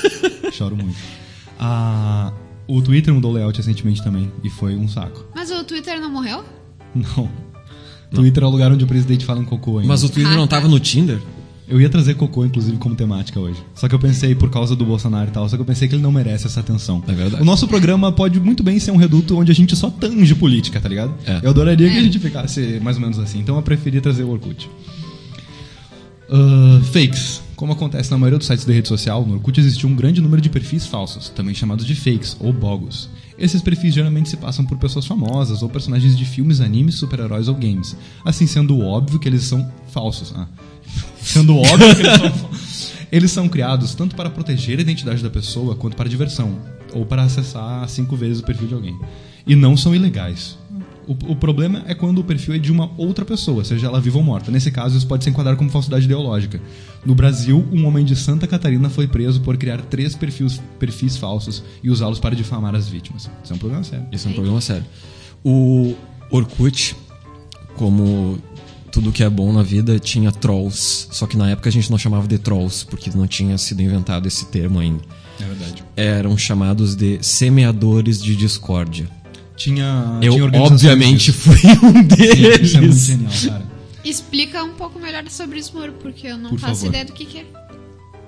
choro 0.53 0.77
muito. 0.77 0.97
Ah, 1.59 2.33
o 2.69 2.81
Twitter 2.81 3.13
mudou 3.13 3.33
o 3.33 3.35
layout 3.35 3.57
recentemente 3.59 4.03
também 4.03 4.31
e 4.45 4.51
foi 4.51 4.77
um 4.77 4.87
saco. 4.87 5.27
Mas 5.35 5.51
o 5.51 5.65
Twitter 5.65 6.01
não 6.01 6.11
morreu? 6.11 6.45
Não. 6.95 7.29
Twitter 8.15 8.43
é 8.43 8.47
o 8.47 8.51
lugar 8.51 8.71
onde 8.73 8.85
o 8.85 8.87
presidente 8.87 9.25
fala 9.25 9.41
em 9.41 9.45
cocô 9.45 9.79
ainda. 9.79 9.89
Mas 9.89 10.03
o 10.05 10.09
Twitter 10.09 10.33
Ah, 10.33 10.37
não 10.37 10.47
tá. 10.47 10.57
tava 10.57 10.69
no 10.69 10.79
Tinder? 10.81 11.19
Eu 11.69 11.81
ia 11.81 11.89
trazer 11.89 12.15
cocô, 12.15 12.45
inclusive, 12.45 12.77
como 12.77 12.95
temática 12.95 13.41
hoje. 13.41 13.59
Só 13.75 13.89
que 13.89 13.95
eu 13.95 13.99
pensei, 13.99 14.37
por 14.37 14.49
causa 14.51 14.77
do 14.77 14.85
Bolsonaro 14.87 15.29
e 15.29 15.33
tal, 15.33 15.49
só 15.49 15.57
que 15.57 15.63
eu 15.63 15.67
pensei 15.67 15.89
que 15.89 15.97
ele 15.97 16.03
não 16.03 16.13
merece 16.13 16.47
essa 16.47 16.61
atenção. 16.61 17.03
É 17.09 17.13
verdade. 17.13 17.43
O 17.43 17.45
nosso 17.45 17.67
programa 17.67 18.13
pode 18.13 18.39
muito 18.39 18.63
bem 18.63 18.79
ser 18.79 18.93
um 18.93 18.97
reduto 18.97 19.37
onde 19.37 19.51
a 19.51 19.55
gente 19.55 19.75
só 19.75 19.91
tange 19.91 20.33
política, 20.37 20.79
tá 20.81 20.89
ligado? 20.89 21.13
É. 21.27 21.41
Eu 21.43 21.51
adoraria 21.51 21.89
que 21.91 21.97
É. 21.97 21.99
a 21.99 22.03
gente 22.05 22.21
ficasse 22.21 22.79
mais 22.81 22.97
ou 22.97 23.03
menos 23.03 23.19
assim. 23.19 23.41
Então 23.41 23.57
eu 23.57 23.63
preferi 23.63 24.01
trazer 24.01 24.23
o 24.23 24.31
Orkut. 24.31 24.71
Ah, 26.31 26.81
fakes. 26.93 27.43
Como 27.57 27.73
acontece 27.73 28.11
na 28.11 28.19
maioria 28.19 28.39
dos 28.39 28.47
sites 28.47 28.65
da 28.67 28.73
rede 28.73 28.87
social, 28.87 29.25
no 29.27 29.35
Orkut 29.35 29.59
existiu 29.59 29.89
um 29.89 29.95
grande 29.97 30.21
número 30.21 30.43
de 30.43 30.49
perfis 30.51 30.87
falsos, 30.87 31.31
também 31.31 31.55
chamados 31.55 31.87
de 31.87 31.95
fakes 31.95 32.37
ou 32.39 32.53
bogos. 32.53 33.09
Esses 33.39 33.61
perfis 33.61 33.95
geralmente 33.95 34.29
se 34.29 34.37
passam 34.37 34.65
por 34.65 34.79
pessoas 34.79 35.07
famosas 35.07 35.63
ou 35.63 35.69
personagens 35.69 36.17
de 36.17 36.25
filmes, 36.25 36.61
animes, 36.61 36.97
super-heróis 36.97 37.49
ou 37.49 37.55
games. 37.55 37.97
Assim 38.25 38.47
sendo 38.47 38.81
óbvio 38.81 39.19
que 39.19 39.29
eles 39.29 39.43
são 39.43 39.71
falsos. 39.89 40.33
Ah. 40.37 40.47
Sendo 41.21 41.57
óbvio 41.57 41.95
que 41.95 42.03
eles 42.03 42.19
são 42.19 42.31
falsos. 42.31 42.97
Eles 43.11 43.31
são 43.31 43.49
criados 43.49 43.95
tanto 43.95 44.17
para 44.17 44.29
proteger 44.29 44.79
a 44.79 44.83
identidade 44.83 45.23
da 45.23 45.31
pessoa 45.31 45.77
quanto 45.77 45.97
para 45.97 46.09
diversão, 46.09 46.59
ou 46.93 47.07
para 47.07 47.23
acessar 47.23 47.89
cinco 47.89 48.17
vezes 48.17 48.41
o 48.41 48.45
perfil 48.45 48.67
de 48.67 48.75
alguém. 48.75 48.99
E 49.47 49.55
não 49.55 49.77
são 49.77 49.95
ilegais. 49.95 50.59
O, 51.07 51.33
o 51.33 51.37
problema 51.37 51.85
é 51.87 51.95
quando 51.95 52.19
o 52.19 52.25
perfil 52.25 52.55
é 52.55 52.59
de 52.59 52.73
uma 52.73 52.91
outra 52.97 53.25
pessoa, 53.25 53.65
seja 53.65 53.87
ela 53.87 54.01
viva 54.01 54.19
ou 54.19 54.25
morta. 54.25 54.51
Nesse 54.51 54.71
caso, 54.71 54.97
isso 54.97 55.07
pode 55.07 55.23
se 55.23 55.31
enquadrar 55.31 55.57
como 55.57 55.71
falsidade 55.71 56.05
ideológica. 56.05 56.61
No 57.05 57.15
Brasil, 57.15 57.67
um 57.73 57.87
homem 57.87 58.05
de 58.05 58.17
Santa 58.17 58.47
Catarina 58.47 58.91
foi 58.91 59.07
preso 59.07 59.41
por 59.41 59.57
criar 59.57 59.81
três 59.83 60.17
perfis, 60.17 60.61
perfis 60.79 61.17
falsos 61.17 61.63
e 61.83 61.91
usá-los 61.91 62.19
para 62.19 62.35
difamar 62.35 62.75
as 62.75 62.89
vítimas. 62.89 63.31
Isso 63.45 63.53
é 63.53 63.57
um 63.57 63.59
problema 63.59 63.85
sério. 63.85 64.07
Isso 64.11 64.27
é 64.27 64.31
um 64.31 64.35
problema 64.35 64.61
sério. 64.61 64.85
O 65.45 65.95
Orkut, 66.31 66.97
como 67.77 68.39
tudo 68.97 69.13
que 69.13 69.23
é 69.23 69.29
bom 69.29 69.53
na 69.53 69.63
vida 69.63 69.99
tinha 69.99 70.33
trolls. 70.33 71.07
Só 71.11 71.27
que 71.27 71.37
na 71.37 71.51
época 71.51 71.69
a 71.69 71.73
gente 71.73 71.91
não 71.91 71.99
chamava 71.99 72.27
de 72.27 72.39
trolls, 72.39 72.85
porque 72.87 73.11
não 73.15 73.27
tinha 73.27 73.59
sido 73.59 73.83
inventado 73.83 74.27
esse 74.27 74.47
termo 74.47 74.79
ainda. 74.79 75.03
É 75.39 75.45
verdade. 75.45 75.85
Eram 75.95 76.37
chamados 76.39 76.97
de 76.97 77.19
semeadores 77.23 78.23
de 78.23 78.35
discórdia. 78.35 79.07
Tinha. 79.57 80.19
Eu, 80.23 80.51
tinha 80.51 80.63
obviamente, 80.63 81.33
fui 81.33 81.57
um 81.83 82.03
deles. 82.03 82.71
Isso 82.71 82.77
é 82.77 82.81
muito 82.81 82.97
genial, 82.97 83.33
cara. 83.49 83.67
Explica 84.05 84.63
um 84.63 84.71
pouco 84.75 84.99
melhor 85.01 85.25
sobre 85.29 85.59
isso, 85.59 85.73
Moro, 85.75 85.93
porque 86.01 86.29
eu 86.29 86.39
não 86.39 86.51
Por 86.51 86.59
faço 86.61 86.75
favor. 86.83 86.89
ideia 86.89 87.05
do 87.05 87.13
que, 87.13 87.25
que 87.25 87.39
é. 87.39 87.45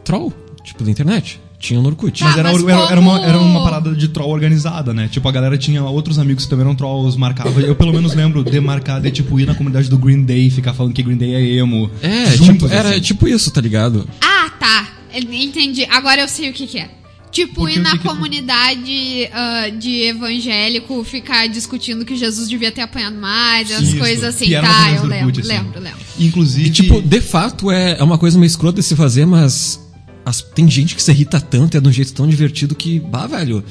Troll, 0.04 0.32
tipo 0.64 0.82
da 0.82 0.90
internet. 0.90 1.40
Tinha 1.60 1.80
no 1.80 1.88
Orkut. 1.88 2.18
Tá. 2.20 2.26
Mas, 2.26 2.36
era, 2.38 2.52
mas 2.52 2.62
era, 2.62 2.92
era 2.92 3.00
uma, 3.00 3.12
como- 3.18 3.24
era 3.28 3.38
uma 3.38 3.62
parada 3.64 3.92
de 3.94 4.08
troll 4.08 4.30
organizada, 4.30 4.94
né? 4.94 5.08
Tipo, 5.08 5.28
a 5.28 5.32
galera 5.32 5.58
tinha 5.58 5.82
outros 5.84 6.16
amigos 6.18 6.44
que 6.44 6.50
também 6.50 6.64
eram 6.64 6.74
trolls, 6.74 7.18
marcava. 7.18 7.60
Eu 7.60 7.74
pelo 7.74 7.92
menos 7.92 8.14
lembro 8.14 8.44
de 8.44 8.60
marcar, 8.60 9.00
de 9.00 9.10
tipo, 9.10 9.38
ir 9.40 9.46
na 9.46 9.54
comunidade 9.56 9.88
do 9.90 9.98
Green 9.98 10.22
Day, 10.22 10.50
ficar 10.50 10.72
falando 10.72 10.92
que 10.94 11.02
Green 11.02 11.16
Day 11.16 11.34
é 11.34 11.56
emo. 11.56 11.90
É, 12.00 12.26
juntos, 12.36 12.46
tipo, 12.62 12.66
era 12.68 12.90
assim. 12.90 13.00
tipo 13.00 13.26
isso, 13.28 13.50
tá 13.50 13.60
ligado? 13.60 14.08
Ah, 14.20 14.50
tá. 14.58 14.88
Entendi. 15.12 15.84
Agora 15.90 16.20
eu 16.20 16.28
sei 16.28 16.48
o 16.50 16.52
que, 16.52 16.66
que 16.66 16.78
é. 16.78 16.90
Tipo, 17.30 17.54
Porque 17.56 17.78
ir 17.78 17.82
na 17.82 17.92
que 17.92 17.98
que- 17.98 18.08
comunidade 18.08 19.28
ah, 19.32 19.68
de 19.68 20.02
evangélico 20.02 21.04
ficar 21.04 21.46
discutindo 21.48 22.04
que 22.04 22.16
Jesus 22.16 22.48
devia 22.48 22.72
ter 22.72 22.80
apanhado 22.82 23.16
mais, 23.16 23.70
essas 23.70 23.88
Isso, 23.88 23.98
coisas 23.98 24.24
assim. 24.24 24.50
Tá, 24.50 24.90
eu 24.92 25.02
lembro, 25.04 25.26
Orkut, 25.26 25.40
assim. 25.40 25.48
lembro, 25.48 25.80
lembro. 25.80 25.98
Inclusive. 26.18 26.68
E, 26.68 26.70
tipo, 26.70 27.00
de 27.02 27.20
fato 27.20 27.70
é, 27.70 27.98
é 27.98 28.02
uma 28.02 28.18
coisa 28.18 28.38
meio 28.38 28.46
escrota 28.48 28.80
de 28.80 28.86
se 28.86 28.96
fazer, 28.96 29.26
mas 29.26 29.78
as- 30.24 30.40
tem 30.42 30.68
gente 30.70 30.94
que 30.96 31.02
se 31.02 31.10
irrita 31.10 31.40
tanto, 31.40 31.76
é 31.76 31.80
de 31.80 31.88
um 31.88 31.92
jeito 31.92 32.12
tão 32.12 32.26
divertido 32.26 32.74
que, 32.74 32.98
bah, 32.98 33.26
velho. 33.26 33.62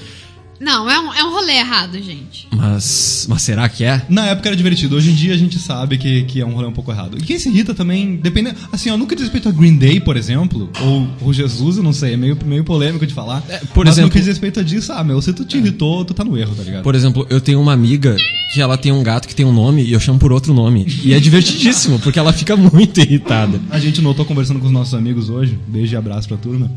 Não, 0.60 0.90
é 0.90 1.00
um, 1.00 1.14
é 1.14 1.24
um 1.24 1.32
rolê 1.32 1.54
errado, 1.58 2.02
gente. 2.02 2.48
Mas, 2.52 3.26
mas 3.30 3.42
será 3.44 3.70
que 3.70 3.84
é? 3.84 4.02
Na 4.10 4.26
época 4.28 4.50
era 4.50 4.56
divertido, 4.56 4.96
hoje 4.96 5.12
em 5.12 5.14
dia 5.14 5.34
a 5.34 5.38
gente 5.38 5.60
sabe 5.60 5.98
que, 5.98 6.24
que 6.24 6.42
é 6.42 6.46
um 6.46 6.54
rolê 6.54 6.68
um 6.68 6.72
pouco 6.72 6.92
errado. 6.92 7.18
E 7.18 7.22
quem 7.22 7.38
se 7.38 7.50
irrita 7.50 7.74
também, 7.74 8.16
depende. 8.16 8.54
Assim, 8.72 8.90
ó, 8.90 8.98
nunca 8.98 9.16
diz 9.16 9.26
respeito 9.26 9.48
a 9.50 9.52
Green 9.52 9.78
Day, 9.78 10.00
por 10.00 10.18
exemplo, 10.18 10.70
ou 10.82 11.08
o 11.22 11.32
Jesus, 11.34 11.78
eu 11.78 11.84
não 11.84 11.94
sei, 11.94 12.14
é 12.14 12.18
meio, 12.18 12.38
meio 12.46 12.64
polêmico 12.64 13.06
de 13.06 13.14
falar. 13.14 13.44
É, 13.50 13.58
por 13.74 13.86
mas 13.86 13.96
exemplo- 13.96 14.08
no 14.08 14.12
que 14.14 14.20
diz 14.20 14.28
respeito 14.28 14.60
a 14.60 14.64
disso, 14.64 14.92
ah, 14.94 15.04
meu, 15.04 15.22
se 15.22 15.32
tu 15.34 15.46
te 15.46 15.58
irritou, 15.58 16.04
tu 16.04 16.14
tá 16.14 16.24
no 16.24 16.38
erro, 16.38 16.56
tá 16.56 16.64
ligado? 16.64 16.84
Por 16.84 16.96
exemplo, 16.96 17.26
eu 17.30 17.40
tenho 17.40 17.62
uma 17.62 17.74
amiga 17.74 18.16
que 18.54 18.62
ela 18.62 18.78
tem 18.78 18.92
um 18.92 19.04
gato 19.04 19.28
que 19.28 19.36
tem 19.36 19.46
um 19.46 19.54
nome 19.54 19.84
e 19.84 19.94
eu 19.94 20.00
chamo 20.00 20.18
por 20.18 20.32
outro 20.32 20.54
nome. 20.54 20.88
E 21.04 21.14
é 21.14 21.20
divertidíssimo, 21.20 22.00
porque 22.00 22.18
ela 22.18 22.34
fica 22.34 22.56
muito 22.56 23.00
irritada. 23.00 23.60
A 23.70 23.80
gente 23.80 24.02
notou 24.02 24.26
conversando 24.26 24.60
com 24.60 24.66
os 24.66 24.72
nossos 24.72 24.94
amigos 24.94 25.30
hoje, 25.30 25.58
beijo 25.68 25.94
e 25.94 25.98
abraço 25.98 26.28
pra 26.28 26.38
turma, 26.38 26.72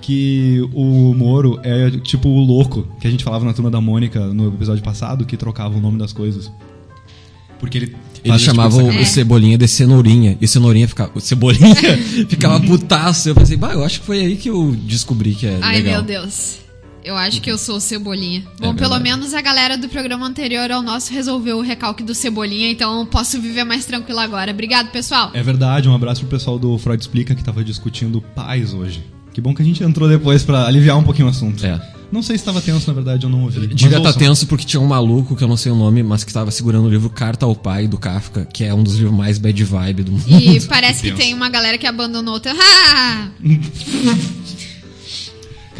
que 0.00 0.60
o 0.72 1.14
Moro 1.14 1.60
é 1.62 1.90
tipo 1.90 2.28
o 2.28 2.40
louco 2.40 2.86
que 3.00 3.06
a 3.06 3.10
gente 3.10 3.22
falava 3.24 3.44
na 3.44 3.52
turma 3.52 3.70
da 3.70 3.80
Mônica 3.80 4.20
no 4.20 4.48
episódio 4.48 4.82
passado, 4.82 5.24
que 5.24 5.36
trocava 5.36 5.76
o 5.76 5.80
nome 5.80 5.98
das 5.98 6.12
coisas. 6.12 6.50
Porque 7.58 7.76
ele. 7.78 7.96
Ele 8.24 8.38
chamava 8.38 8.70
tipo 8.70 8.80
de 8.80 8.84
o 8.84 8.86
sacanagem. 8.88 9.12
Cebolinha 9.14 9.58
de 9.58 9.68
Cenourinha. 9.68 10.38
E 10.40 10.48
Cenourinha 10.48 10.88
ficava. 10.88 11.10
o 11.14 11.20
Cebolinha 11.20 11.74
ficava 12.28 12.60
putaço. 12.60 13.28
Eu 13.28 13.34
pensei, 13.34 13.56
bah, 13.56 13.72
eu 13.72 13.84
acho 13.84 14.00
que 14.00 14.06
foi 14.06 14.20
aí 14.20 14.36
que 14.36 14.48
eu 14.50 14.72
descobri 14.84 15.34
que 15.34 15.46
é 15.46 15.58
Ai, 15.62 15.76
legal. 15.76 15.94
meu 15.94 16.02
Deus. 16.02 16.58
Eu 17.02 17.16
acho 17.16 17.40
que 17.40 17.50
eu 17.50 17.56
sou 17.56 17.76
o 17.76 17.80
Cebolinha. 17.80 18.42
Bom, 18.60 18.72
É 18.72 18.74
pelo 18.74 18.90
verdade. 18.90 19.02
menos 19.04 19.32
a 19.32 19.40
galera 19.40 19.78
do 19.78 19.88
programa 19.88 20.26
anterior 20.26 20.70
ao 20.70 20.82
nosso 20.82 21.12
resolveu 21.14 21.56
o 21.56 21.62
recalque 21.62 22.02
do 22.02 22.14
Cebolinha, 22.14 22.70
então 22.70 23.00
eu 23.00 23.06
posso 23.06 23.40
viver 23.40 23.64
mais 23.64 23.86
tranquilo 23.86 24.20
agora. 24.20 24.52
Obrigado, 24.52 24.90
pessoal. 24.90 25.30
É 25.32 25.42
verdade, 25.42 25.88
um 25.88 25.94
abraço 25.94 26.20
pro 26.20 26.28
pessoal 26.28 26.58
do 26.58 26.76
Freud 26.76 27.00
Explica 27.00 27.34
que 27.34 27.42
tava 27.42 27.64
discutindo 27.64 28.20
paz 28.20 28.74
hoje. 28.74 29.02
Que 29.40 29.42
bom 29.42 29.54
que 29.54 29.62
a 29.62 29.64
gente 29.64 29.82
entrou 29.82 30.06
depois 30.06 30.42
pra 30.42 30.66
aliviar 30.66 30.98
um 30.98 31.02
pouquinho 31.02 31.26
o 31.26 31.30
assunto. 31.30 31.64
É. 31.64 31.80
Não 32.12 32.22
sei 32.22 32.36
se 32.36 32.44
tava 32.44 32.60
tenso, 32.60 32.86
na 32.86 32.92
verdade, 32.92 33.24
eu 33.24 33.30
não 33.30 33.44
ouvi. 33.44 33.72
Estar 33.72 33.98
ouçam. 33.98 34.12
tenso 34.12 34.46
porque 34.46 34.66
tinha 34.66 34.80
um 34.80 34.86
maluco, 34.86 35.34
que 35.34 35.42
eu 35.42 35.48
não 35.48 35.56
sei 35.56 35.72
o 35.72 35.74
nome, 35.74 36.02
mas 36.02 36.24
que 36.24 36.30
tava 36.30 36.50
segurando 36.50 36.84
o 36.84 36.90
livro 36.90 37.08
Carta 37.08 37.46
ao 37.46 37.54
Pai, 37.54 37.88
do 37.88 37.96
Kafka, 37.96 38.44
que 38.44 38.64
é 38.64 38.74
um 38.74 38.82
dos 38.82 38.96
livros 38.96 39.16
mais 39.16 39.38
bad 39.38 39.64
vibe 39.64 40.02
do 40.02 40.12
mundo. 40.12 40.28
E 40.28 40.60
parece 40.66 41.00
que 41.00 41.08
tenso. 41.08 41.22
tem 41.22 41.32
uma 41.32 41.48
galera 41.48 41.78
que 41.78 41.86
abandonou 41.86 42.34
o 42.34 42.40
teu. 42.40 42.52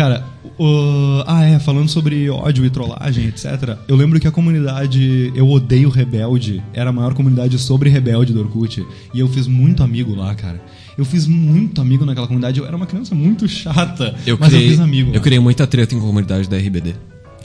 Cara, 0.01 0.25
o- 0.59 1.23
ah 1.27 1.45
é, 1.45 1.59
falando 1.59 1.87
sobre 1.91 2.31
ódio 2.31 2.65
e 2.65 2.71
trollagem, 2.71 3.27
etc. 3.27 3.77
Eu 3.87 3.95
lembro 3.97 4.19
que 4.19 4.27
a 4.27 4.31
comunidade 4.31 5.31
Eu 5.35 5.47
Odeio 5.47 5.91
Rebelde 5.91 6.63
era 6.73 6.89
a 6.89 6.93
maior 6.93 7.13
comunidade 7.13 7.59
sobre 7.59 7.91
rebelde 7.91 8.33
do 8.33 8.41
Orkut. 8.41 8.83
E 9.13 9.21
eu 9.21 9.29
fiz 9.29 9.47
muito 9.47 9.83
amigo 9.83 10.15
lá, 10.15 10.35
cara. 10.35 10.59
Eu 10.97 11.05
fiz 11.05 11.27
muito 11.27 11.83
amigo 11.83 12.07
naquela 12.07 12.27
comunidade. 12.27 12.59
Eu 12.59 12.67
era 12.67 12.75
uma 12.75 12.87
criança 12.87 13.15
muito 13.15 13.47
chata, 13.47 14.15
Eu 14.27 14.39
mas 14.41 14.49
criei, 14.49 14.69
eu 14.69 14.71
fiz 14.71 14.81
amigo. 14.81 15.11
eu 15.15 15.21
criei 15.21 15.39
muita 15.39 15.67
treta 15.67 15.95
em 15.95 16.01
comunidade 16.01 16.49
da 16.49 16.57
RBD. 16.57 16.95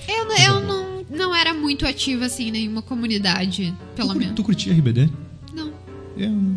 Eu, 0.07 0.25
não- 0.25 0.37
eu 0.37 0.61
não, 0.65 1.05
não 1.09 1.35
era 1.35 1.53
muito 1.53 1.85
ativa 1.85 2.23
assim 2.25 2.47
em 2.47 2.51
nenhuma 2.51 2.81
comunidade, 2.81 3.73
pelo 3.97 4.13
tu, 4.13 4.17
menos. 4.17 4.33
tu 4.35 4.43
curtia 4.45 4.71
RBD? 4.71 5.09
Não. 5.53 5.71
Eu 6.17 6.29
não. 6.29 6.55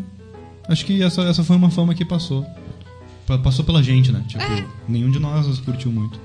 Acho 0.68 0.86
que 0.86 1.02
essa, 1.02 1.22
essa 1.22 1.42
foi 1.42 1.56
uma 1.56 1.70
fama 1.70 1.92
que 1.92 2.04
passou. 2.04 2.46
Pa- 3.28 3.38
Passou 3.38 3.64
pela 3.64 3.82
gente, 3.82 4.10
né? 4.10 4.24
Tipo, 4.26 4.42
É. 4.42 4.64
nenhum 4.88 5.10
de 5.10 5.18
nós 5.18 5.58
curtiu 5.60 5.92
muito. 5.92 6.18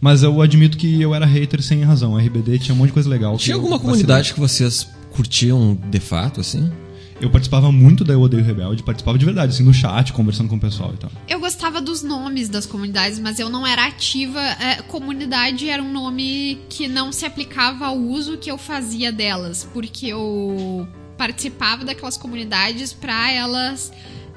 Mas 0.00 0.22
eu 0.24 0.42
admito 0.42 0.76
que 0.76 1.00
eu 1.00 1.14
era 1.14 1.24
hater 1.24 1.62
sem 1.62 1.82
razão. 1.84 2.16
A 2.16 2.20
RBD 2.20 2.58
tinha 2.58 2.74
um 2.74 2.78
monte 2.78 2.88
de 2.88 2.94
coisa 2.94 3.08
legal. 3.08 3.36
Tinha 3.36 3.54
alguma 3.54 3.78
comunidade 3.78 4.34
que 4.34 4.40
vocês 4.40 4.88
curtiam 5.12 5.78
de 5.90 6.00
fato, 6.00 6.40
assim? 6.40 6.72
Eu 7.20 7.30
participava 7.30 7.70
muito 7.70 8.02
da 8.02 8.12
Eu 8.14 8.20
Odeio 8.22 8.42
Rebelde, 8.42 8.82
participava 8.82 9.16
de 9.16 9.24
verdade, 9.24 9.52
assim, 9.52 9.62
no 9.62 9.72
chat, 9.72 10.12
conversando 10.12 10.48
com 10.48 10.56
o 10.56 10.60
pessoal 10.60 10.90
e 10.92 10.96
tal. 10.96 11.08
Eu 11.28 11.38
gostava 11.38 11.80
dos 11.80 12.02
nomes 12.02 12.48
das 12.48 12.66
comunidades, 12.66 13.20
mas 13.20 13.38
eu 13.38 13.48
não 13.48 13.64
era 13.64 13.86
ativa. 13.86 14.40
É, 14.40 14.82
comunidade 14.82 15.68
era 15.68 15.80
um 15.80 15.92
nome 15.92 16.58
que 16.68 16.88
não 16.88 17.12
se 17.12 17.24
aplicava 17.24 17.86
ao 17.86 17.96
uso 17.96 18.38
que 18.38 18.50
eu 18.50 18.58
fazia 18.58 19.12
delas, 19.12 19.68
porque 19.72 20.06
eu 20.08 20.88
participava 21.16 21.84
daquelas 21.84 22.16
comunidades 22.16 22.92
pra 22.92 23.30
elas 23.30 23.92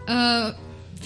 ah, 0.08 0.54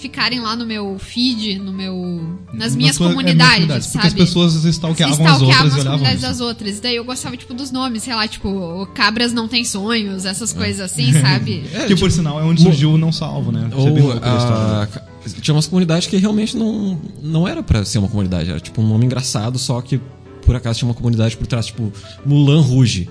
ficarem 0.00 0.40
lá 0.40 0.56
no 0.56 0.66
meu 0.66 0.96
feed, 0.98 1.58
no 1.58 1.72
meu 1.72 2.38
nas 2.52 2.74
minhas 2.74 2.96
tua- 2.96 3.06
é, 3.06 3.08
nas 3.10 3.16
comunidades, 3.16 3.86
Porque 3.86 3.98
as 3.98 4.04
sabe? 4.12 4.14
pessoas 4.14 4.52
Se 4.54 4.68
stalkeavam 4.70 5.12
as 5.14 5.20
stalkeavam 5.20 5.46
outras 5.46 5.72
as 5.74 5.80
e 5.80 5.86
comunidades 5.86 6.18
isso. 6.18 6.28
das 6.28 6.40
outras. 6.40 6.80
Daí 6.80 6.96
eu 6.96 7.04
gostava, 7.04 7.36
tipo, 7.36 7.54
dos 7.54 7.70
nomes, 7.70 8.02
sei 8.02 8.14
lá, 8.14 8.26
tipo, 8.26 8.86
cabras 8.94 9.32
não 9.32 9.46
têm 9.46 9.64
sonhos, 9.64 10.24
É. 10.24 10.30
essas 10.30 10.52
coisas 10.52 10.80
assim, 10.90 11.12
sabe? 11.12 11.62
Que 11.86 11.94
por 11.96 12.10
sinal 12.10 12.40
é 12.40 12.42
onde 12.42 12.62
surgiu 12.62 12.92
o 12.92 12.98
Não 12.98 13.12
Salvo, 13.12 13.52
né? 13.52 13.68
É 13.70 13.74
Ou 13.76 13.88
louco 13.88 14.20
da 14.20 14.36
história. 14.36 14.88
a, 15.26 15.40
tinha 15.40 15.54
umas 15.54 15.66
comunidades 15.66 16.08
que 16.08 16.16
realmente 16.16 16.56
não, 16.56 16.98
não 17.22 17.46
era 17.46 17.62
pra 17.62 17.84
ser 17.84 17.98
uma 17.98 18.08
comunidade, 18.08 18.48
era 18.50 18.58
tipo 18.58 18.80
um 18.80 18.88
nome 18.88 19.04
engraçado, 19.04 19.58
só 19.58 19.80
que 19.82 20.00
por 20.46 20.56
acaso 20.56 20.78
tinha 20.78 20.88
uma 20.88 20.94
comunidade 20.94 21.36
por 21.36 21.46
trás, 21.46 21.66
tipo 21.66 21.92
Mulan 22.24 22.62
Rouge. 22.62 23.08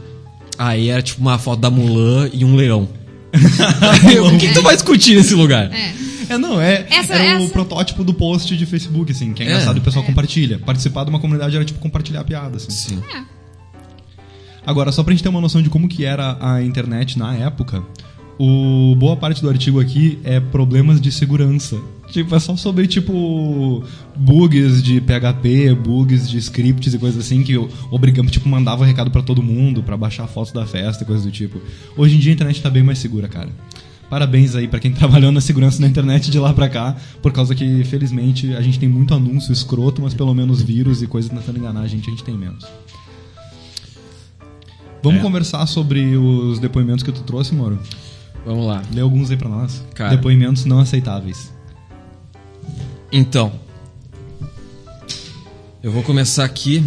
Aí 0.58 0.89
era 0.89 1.02
tipo 1.02 1.21
uma 1.21 1.38
foto 1.38 1.60
da 1.60 1.69
Mulan 1.69 2.30
e 2.34 2.43
um 2.43 2.56
leão. 2.56 2.89
o 3.32 4.38
que, 4.39 4.47
que 4.47 4.54
tu 4.54 4.62
vai 4.63 4.75
discutir 4.75 5.15
nesse 5.15 5.36
lugar? 5.36 5.71
É. 5.71 5.93
É, 6.30 6.38
não, 6.38 6.62
é, 6.62 6.86
Essa- 6.89 7.13
era 7.15 7.39
o 7.39 7.44
essa- 7.44 7.52
protótipo 7.54 8.04
do 8.04 8.13
post 8.13 8.56
de 8.56 8.65
Facebook, 8.65 9.12
assim, 9.12 9.34
que 9.34 9.42
é 9.44 9.46
É. 9.46 9.50
engraçado 9.50 9.78
e 9.78 9.80
o 9.80 9.84
pessoal 9.84 10.06
compartilha. 10.06 10.60
Participar 10.60 11.04
de 11.04 11.10
uma 11.10 11.20
comunidade 11.20 11.56
era 11.56 11.65
tipo 11.65 11.80
compartilhar 11.80 12.22
a 12.22 12.24
piada, 12.24 12.58
assim. 12.58 12.70
Sim. 12.72 13.02
Agora, 14.65 14.92
só 14.92 15.04
pra 15.04 15.12
gente 15.13 15.24
ter 15.24 15.30
uma 15.30 15.42
noção 15.42 15.62
de 15.62 15.70
como 15.70 15.88
que 15.88 16.06
era 16.06 16.38
a 16.39 16.62
internet 16.62 17.18
na 17.18 17.34
época, 17.36 17.84
o 18.38 18.96
boa 18.96 19.15
parte 19.15 19.42
do 19.42 19.50
artigo 19.50 19.80
aqui 19.80 20.20
é 20.24 20.39
problemas 20.39 21.02
de 21.02 21.12
segurança. 21.12 21.78
Tipo, 22.12 22.36
é 22.36 22.39
só 22.39 22.56
sobre, 22.56 22.88
tipo, 22.88 23.84
bugs 24.15 24.82
de 24.82 25.00
PHP, 25.00 25.76
bugs 25.76 26.28
de 26.30 26.39
scripts 26.39 26.94
e 26.94 26.98
coisas 26.98 27.24
assim, 27.24 27.44
que 27.44 27.56
obrigamos, 27.92 28.32
tipo, 28.32 28.50
mandava 28.50 28.84
recado 28.86 29.12
pra 29.12 29.22
todo 29.22 29.44
mundo, 29.44 29.84
pra 29.84 29.96
baixar 29.96 30.26
fotos 30.28 30.52
da 30.52 30.65
festa 30.65 31.04
e 31.04 31.06
coisas 31.06 31.24
do 31.24 31.32
tipo. 31.32 31.62
Hoje 31.96 32.15
em 32.15 32.20
dia 32.20 32.32
a 32.32 32.36
internet 32.36 32.62
tá 32.62 32.70
bem 32.70 32.82
mais 32.82 32.98
segura, 32.98 33.28
cara. 33.28 33.50
Parabéns 34.10 34.56
aí 34.56 34.67
pra 34.67 34.80
quem 34.80 34.91
trabalhou 34.93 35.32
na 35.32 35.39
segurança 35.41 35.80
na 35.82 35.88
internet 35.88 36.32
de 36.32 36.39
lá 36.39 36.52
pra 36.54 36.67
cá, 36.67 36.95
por 37.22 37.32
causa 37.32 37.54
que, 37.54 37.84
felizmente, 37.84 38.54
a 38.56 38.62
gente 38.62 38.80
tem 38.80 38.89
muito 38.89 39.13
anúncio 39.13 39.52
escroto, 39.54 40.02
mas 40.02 40.13
pelo 40.13 40.34
menos 40.34 40.62
vírus 40.62 41.02
e 41.02 41.08
coisas 41.08 41.30
tentando 41.32 41.60
enganar 41.60 41.82
a 41.82 41.88
gente, 41.88 42.08
a 42.08 42.12
gente 42.12 42.24
tem 42.24 42.36
menos. 42.38 42.65
Vamos 45.04 45.19
É. 45.19 45.24
conversar 45.24 45.65
sobre 45.67 46.17
os 46.17 46.60
depoimentos 46.60 47.04
que 47.04 47.12
tu 47.12 47.22
trouxe, 47.22 47.54
Moro? 47.54 47.80
Vamos 48.45 48.65
lá. 48.65 48.82
Lê 48.93 49.02
alguns 49.02 49.30
aí 49.32 49.38
pra 49.38 49.48
nós. 49.48 49.84
Cara. 49.93 50.10
Depoimentos 50.15 50.65
não 50.65 50.80
aceitáveis. 50.80 51.54
Então. 53.12 53.52
Eu 55.82 55.91
vou 55.91 56.04
começar 56.04 56.43
aqui. 56.43 56.84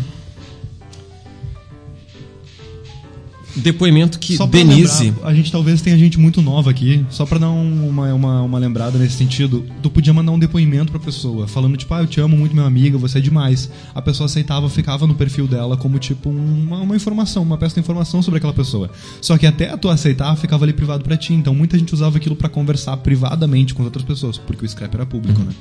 Depoimento 3.55 4.19
que 4.19 4.37
Só 4.37 4.47
Denise. 4.47 5.05
lembrar, 5.05 5.29
a 5.29 5.35
gente 5.35 5.53
talvez 5.53 5.83
tenha 5.83 5.99
gente 5.99 6.19
muito 6.19 6.41
nova 6.41 6.71
aqui. 6.71 7.05
Só 7.11 7.27
pra 7.27 7.39
dar 7.39 7.51
um- 7.51 7.89
uma, 7.89 8.13
uma, 8.15 8.43
uma 8.43 8.59
lembrada 8.59 8.99
nesse 8.99 9.17
sentido, 9.17 9.65
tu 9.83 9.91
podia 9.91 10.13
mandar 10.13 10.33
um 10.33 10.39
depoimento 10.39 10.91
pra 10.91 11.01
pessoa, 11.01 11.47
falando 11.47 11.77
tipo, 11.77 11.93
ah, 11.93 12.01
eu 12.01 12.07
te 12.07 12.19
amo 12.21 12.35
muito, 12.37 12.55
meu 12.55 12.65
amigo, 12.65 12.99
você 12.99 13.19
é 13.19 13.21
demais. 13.21 13.69
A 13.95 14.01
pessoa 14.01 14.25
aceitava, 14.25 14.69
ficava 14.71 15.07
no 15.07 15.15
perfil 15.15 15.47
dela 15.47 15.77
como 15.77 15.99
tipo 15.99 16.31
uma, 16.31 16.79
uma 16.81 16.97
informação, 16.97 17.43
uma 17.43 17.59
peça 17.59 17.75
de 17.75 17.81
informação 17.81 18.23
sobre 18.23 18.39
aquela 18.39 18.55
pessoa. 18.55 18.91
Só 19.21 19.37
que 19.37 19.47
até 19.47 19.77
tu 19.77 19.91
aceitar, 19.91 20.35
ficava 20.37 20.65
ali 20.65 20.73
privado 20.73 21.05
pra 21.05 21.17
ti. 21.17 21.35
Então 21.35 21.55
muita 21.55 21.79
gente 21.79 21.93
usava 21.93 22.17
aquilo 22.17 22.35
pra 22.35 22.49
conversar 22.49 22.97
privadamente 22.99 23.75
com 23.75 23.83
outras 23.83 24.05
pessoas, 24.05 24.39
porque 24.39 24.65
o 24.65 24.69
scrap 24.69 24.95
era 24.95 25.05
público, 25.05 25.41
Uhum. 25.41 25.47
né? 25.49 25.53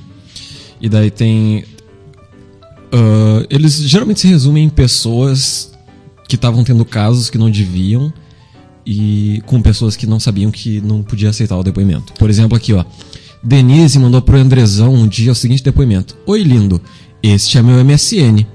E 0.80 0.88
daí 0.88 1.10
tem. 1.10 1.64
ah, 2.92 3.46
eles 3.50 3.76
geralmente 3.88 4.20
se 4.20 4.28
resumem 4.28 4.64
em 4.64 4.68
pessoas 4.70 5.71
que 6.32 6.36
estavam 6.36 6.64
tendo 6.64 6.82
casos 6.82 7.28
que 7.28 7.36
não 7.36 7.50
deviam 7.50 8.10
e 8.86 9.42
com 9.44 9.60
pessoas 9.60 9.96
que 9.96 10.06
não 10.06 10.18
sabiam 10.18 10.50
que 10.50 10.80
não 10.80 11.02
podia 11.02 11.28
aceitar 11.28 11.58
o 11.58 11.62
depoimento. 11.62 12.14
Por 12.14 12.30
exemplo, 12.30 12.56
aqui, 12.56 12.72
ó. 12.72 12.86
Denise 13.42 13.98
mandou 13.98 14.22
pro 14.22 14.38
Andrezão 14.38 14.94
um 14.94 15.06
dia 15.06 15.32
o 15.32 15.34
seguinte 15.34 15.62
depoimento: 15.62 16.16
Oi, 16.24 16.42
lindo, 16.42 16.80
este 17.22 17.58
é 17.58 17.62
meu 17.62 17.84
MSN. 17.84 18.46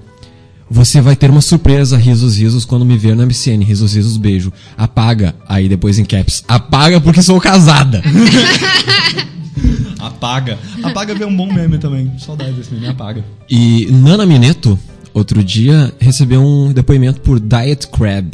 Você 0.71 0.99
vai 0.99 1.15
ter 1.15 1.29
uma 1.29 1.39
surpresa, 1.39 1.95
risos, 1.97 2.37
risos, 2.37 2.65
quando 2.65 2.83
me 2.83 2.97
ver 2.97 3.15
no 3.15 3.23
MSN. 3.27 3.63
Risos, 3.63 3.93
risos, 3.93 4.17
beijo. 4.17 4.51
Apaga. 4.75 5.35
Aí 5.47 5.69
depois 5.69 5.99
em 5.99 6.03
caps. 6.03 6.43
Apaga 6.47 6.99
porque 6.99 7.21
sou 7.21 7.39
casada. 7.39 8.01
Apaga. 10.01 10.57
Apaga 10.81 11.13
é 11.23 11.27
um 11.27 11.35
bom 11.35 11.53
meme 11.53 11.77
também. 11.77 12.11
Saudade 12.17 12.53
desse 12.53 12.73
meme, 12.73 12.87
apaga. 12.87 13.23
E 13.47 13.87
Nana 13.91 14.25
Mineto, 14.25 14.79
outro 15.13 15.43
dia, 15.43 15.93
recebeu 15.99 16.41
um 16.41 16.71
depoimento 16.71 17.21
por 17.21 17.39
Diet 17.39 17.87
Crab. 17.87 18.31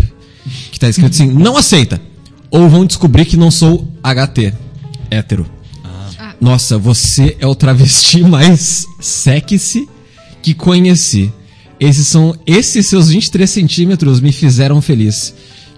Que 0.71 0.79
tá 0.79 0.89
escrito 0.89 1.11
assim: 1.11 1.27
Não 1.27 1.57
aceita. 1.57 2.01
Ou 2.51 2.69
vão 2.69 2.85
descobrir 2.85 3.25
que 3.25 3.37
não 3.37 3.49
sou 3.49 3.87
HT. 4.03 4.53
Hétero. 5.09 5.45
Nossa, 6.39 6.77
você 6.77 7.37
é 7.39 7.47
o 7.47 7.55
travesti 7.55 8.21
mais 8.27 8.85
sexy 8.99 9.87
que 10.41 10.53
conheci. 10.53 11.31
Esses 11.79 12.07
são. 12.07 12.37
Esses 12.45 12.85
seus 12.87 13.09
23 13.09 13.49
centímetros 13.49 14.19
me 14.19 14.31
fizeram 14.31 14.81
feliz. 14.81 15.33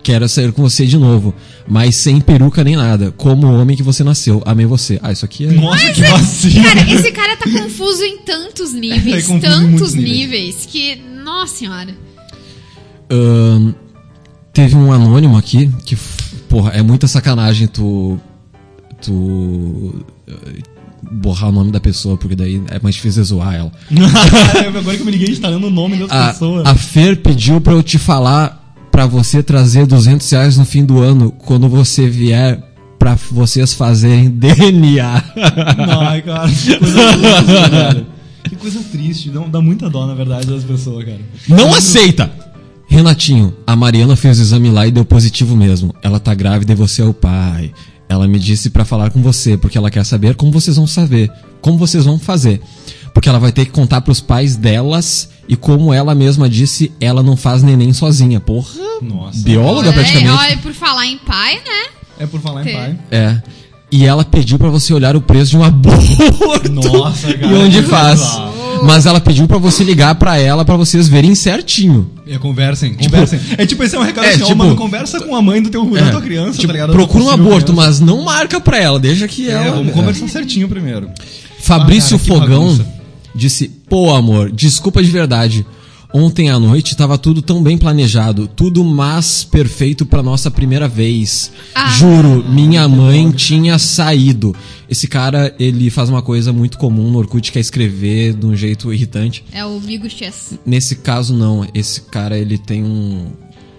Quero 0.05 0.29
sair 0.29 0.51
com 0.51 0.61
você 0.61 0.85
de 0.85 0.99
novo. 0.99 1.33
Mas 1.67 1.95
sem 1.95 2.21
peruca 2.21 2.63
nem 2.63 2.75
nada. 2.75 3.11
Como 3.17 3.47
o 3.47 3.59
homem 3.59 3.75
que 3.75 3.81
você 3.81 4.03
nasceu. 4.03 4.39
Amei 4.45 4.67
você. 4.67 4.99
Ah, 5.01 5.11
isso 5.11 5.25
aqui 5.25 5.45
é. 5.47 5.51
Nossa, 5.51 5.91
que 5.91 6.01
vacilo. 6.03 6.63
Cara, 6.63 6.81
esse 6.93 7.11
cara 7.11 7.35
tá 7.37 7.49
confuso 7.49 8.03
em 8.03 8.19
tantos 8.19 8.71
níveis, 8.77 9.27
É, 9.27 9.27
em 9.27 9.31
muitos 9.31 9.49
tantos 9.49 9.93
níveis. 9.95 10.17
níveis. 10.19 10.65
que. 10.67 11.01
Nossa 11.23 11.55
senhora. 11.55 11.95
Ahn, 13.09 13.73
teve 14.53 14.75
um 14.75 14.91
anônimo 14.93 15.35
aqui 15.37 15.71
que, 15.87 15.97
porra, 16.47 16.69
é 16.73 16.83
muita 16.83 17.07
sacanagem 17.07 17.65
tu. 17.67 18.19
Tu. 19.01 20.05
eh, 20.27 20.61
borrar 21.11 21.49
o 21.49 21.51
nome 21.51 21.71
da 21.71 21.79
pessoa, 21.79 22.15
porque 22.17 22.35
daí 22.35 22.61
é 22.69 22.79
mais 22.79 22.93
difícil 22.95 23.23
zoar 23.23 23.55
ela. 23.55 23.71
Agora 24.77 24.95
que 24.97 25.01
eu 25.01 25.05
me 25.05 25.11
liguei, 25.11 25.27
a 25.27 25.29
gente 25.31 25.41
tá 25.41 25.49
lendo 25.49 25.65
o 25.67 25.71
nome 25.71 25.97
das 25.97 26.31
pessoas. 26.33 26.65
a 26.67 26.75
Fer 26.75 27.17
pediu 27.17 27.59
pra 27.59 27.73
eu 27.73 27.81
te 27.83 27.97
falar 27.99 28.64
pra 28.95 29.05
você 29.05 29.43
trazer 29.43 29.85
200 29.85 30.29
reais 30.31 30.57
no 30.57 30.63
fim 30.63 30.85
do 30.85 31.01
ano 31.01 31.29
quando 31.29 31.67
você 31.67 32.07
vier 32.07 32.63
pra 32.97 33.17
vocês 33.29 33.73
fazerem 33.73 34.29
DNA. 34.39 35.21
Ai, 35.99 36.21
cara, 36.21 36.49
que 36.49 36.77
coisa 36.79 37.01
triste. 37.11 38.05
Que 38.47 38.55
coisa 38.55 38.79
triste. 38.91 39.29
Dá, 39.31 39.39
dá 39.41 39.59
muita 39.59 39.89
dó, 39.89 40.05
na 40.05 40.13
verdade, 40.13 40.45
das 40.45 40.63
pessoas, 40.63 41.03
cara. 41.03 41.19
Não 41.49 41.73
aceita! 41.73 42.31
Renatinho, 42.87 43.53
a 43.65 43.75
Mariana 43.75 44.15
fez 44.15 44.37
o 44.39 44.43
exame 44.43 44.69
lá 44.69 44.87
e 44.87 44.91
deu 44.91 45.03
positivo 45.03 45.57
mesmo. 45.57 45.93
Ela 46.01 46.19
tá 46.19 46.33
grávida 46.33 46.71
e 46.71 46.75
você 46.75 47.01
é 47.01 47.05
o 47.05 47.13
pai. 47.13 47.73
Ela 48.07 48.27
me 48.27 48.39
disse 48.39 48.69
pra 48.69 48.85
falar 48.85 49.09
com 49.09 49.21
você, 49.21 49.57
porque 49.57 49.77
ela 49.77 49.91
quer 49.91 50.05
saber 50.05 50.35
como 50.35 50.51
vocês 50.51 50.77
vão 50.77 50.85
saber, 50.87 51.29
como 51.59 51.77
vocês 51.77 52.05
vão 52.05 52.17
fazer. 52.19 52.61
Porque 53.15 53.29
ela 53.29 53.39
vai 53.39 53.51
ter 53.53 53.63
que 53.65 53.71
contar 53.71 54.01
pros 54.01 54.19
pais 54.19 54.57
delas 54.57 55.29
e 55.47 55.55
como 55.55 55.93
ela 55.93 56.13
mesma 56.13 56.49
disse, 56.49 56.91
ela 56.99 57.23
não 57.23 57.37
faz 57.37 57.63
neném 57.63 57.93
sozinha. 57.93 58.41
Porra, 58.41 58.67
Nossa. 59.01 59.39
bióloga 59.41 59.89
É, 59.89 59.93
praticamente. 59.93 60.29
olha, 60.37 60.57
por 60.57 60.73
falar 60.73 61.05
em 61.07 61.17
pai, 61.17 61.55
né? 61.55 61.89
É 62.19 62.25
por 62.27 62.41
falar 62.41 62.67
em 62.67 62.73
pai. 62.73 62.99
É. 63.09 63.41
E 63.89 64.05
ela 64.05 64.25
pediu 64.25 64.59
pra 64.59 64.67
você 64.69 64.93
olhar 64.93 65.15
o 65.15 65.21
preço 65.21 65.51
de 65.51 65.57
um 65.57 65.63
aborto. 65.63 66.69
Nossa, 66.71 67.33
cara. 67.33 67.47
E 67.47 67.53
onde 67.55 67.81
faz. 67.83 68.21
Mas 68.83 69.05
ela 69.05 69.21
pediu 69.21 69.47
pra 69.47 69.57
você 69.57 69.83
ligar 69.85 70.13
pra 70.15 70.37
ela 70.37 70.65
pra 70.65 70.75
vocês 70.75 71.07
verem 71.07 71.33
certinho. 71.33 72.11
É, 72.27 72.37
conversem, 72.37 72.93
conversem. 72.95 73.39
é 73.57 73.65
tipo, 73.65 73.81
esse 73.83 73.95
é 73.95 73.99
um 73.99 74.03
recado 74.03 74.25
é, 74.25 74.31
assim, 74.31 74.43
ó, 74.43 74.47
tipo- 74.47 74.57
mano, 74.57 74.75
conversa 74.75 75.21
com 75.21 75.33
a 75.33 75.41
mãe 75.41 75.61
do 75.61 75.69
teu, 75.69 75.89
da 75.89 75.99
É, 76.01 76.11
tua 76.11 76.21
criança, 76.21 76.53
tipo, 76.59 76.67
tá 76.67 76.73
ligado? 76.73 76.91
procura 76.91 77.23
um 77.23 77.27
Da 77.27 77.33
aborto, 77.35 77.71
criança. 77.71 77.87
mas 77.87 77.99
não 78.01 78.23
marca 78.25 78.59
pra 78.59 78.77
ela, 78.77 78.99
deixa 78.99 79.25
que 79.27 79.47
É, 79.47 79.53
ela. 79.53 79.77
vamos 79.77 79.93
conversar 79.93 80.27
certinho 80.27 80.67
primeiro. 80.67 81.09
Fabrício 81.61 82.17
Ah, 82.17 82.19
cara, 82.19 82.39
Fogão 82.41 82.63
bagunça. 82.65 82.94
Disse: 83.35 83.67
Pô, 83.67 84.13
amor, 84.13 84.51
desculpa 84.51 85.03
de 85.03 85.11
verdade. 85.11 85.65
Ontem 86.17 86.49
à 86.49 86.57
noite 86.57 86.95
tava 86.95 87.17
tudo 87.17 87.41
tão 87.41 87.61
bem 87.61 87.77
planejado, 87.77 88.47
tudo 88.47 88.85
mais 88.85 89.43
perfeito 89.43 90.05
pra 90.05 90.23
nossa 90.23 90.49
primeira 90.49 90.87
vez. 90.87 91.51
Ah. 91.75 91.89
Juro, 91.89 92.41
minha 92.47 92.87
mãe 92.87 93.29
tinha 93.31 93.77
saído. 93.77 94.55
Esse 94.89 95.09
cara, 95.09 95.53
ele 95.59 95.89
faz 95.89 96.07
uma 96.07 96.21
coisa 96.21 96.53
muito 96.53 96.77
comum 96.77 97.11
no 97.11 97.17
Orkut, 97.17 97.51
que 97.51 97.57
é 97.57 97.61
escrever 97.61 98.33
de 98.33 98.45
um 98.45 98.55
jeito 98.55 98.93
irritante. 98.93 99.43
É 99.51 99.65
o 99.65 99.77
Migo 99.81 100.09
Chess. 100.09 100.57
Nesse 100.65 100.95
caso, 100.95 101.35
não. 101.35 101.67
Esse 101.73 101.99
cara, 102.03 102.37
ele 102.37 102.57
tem 102.57 102.81
um, 102.81 103.27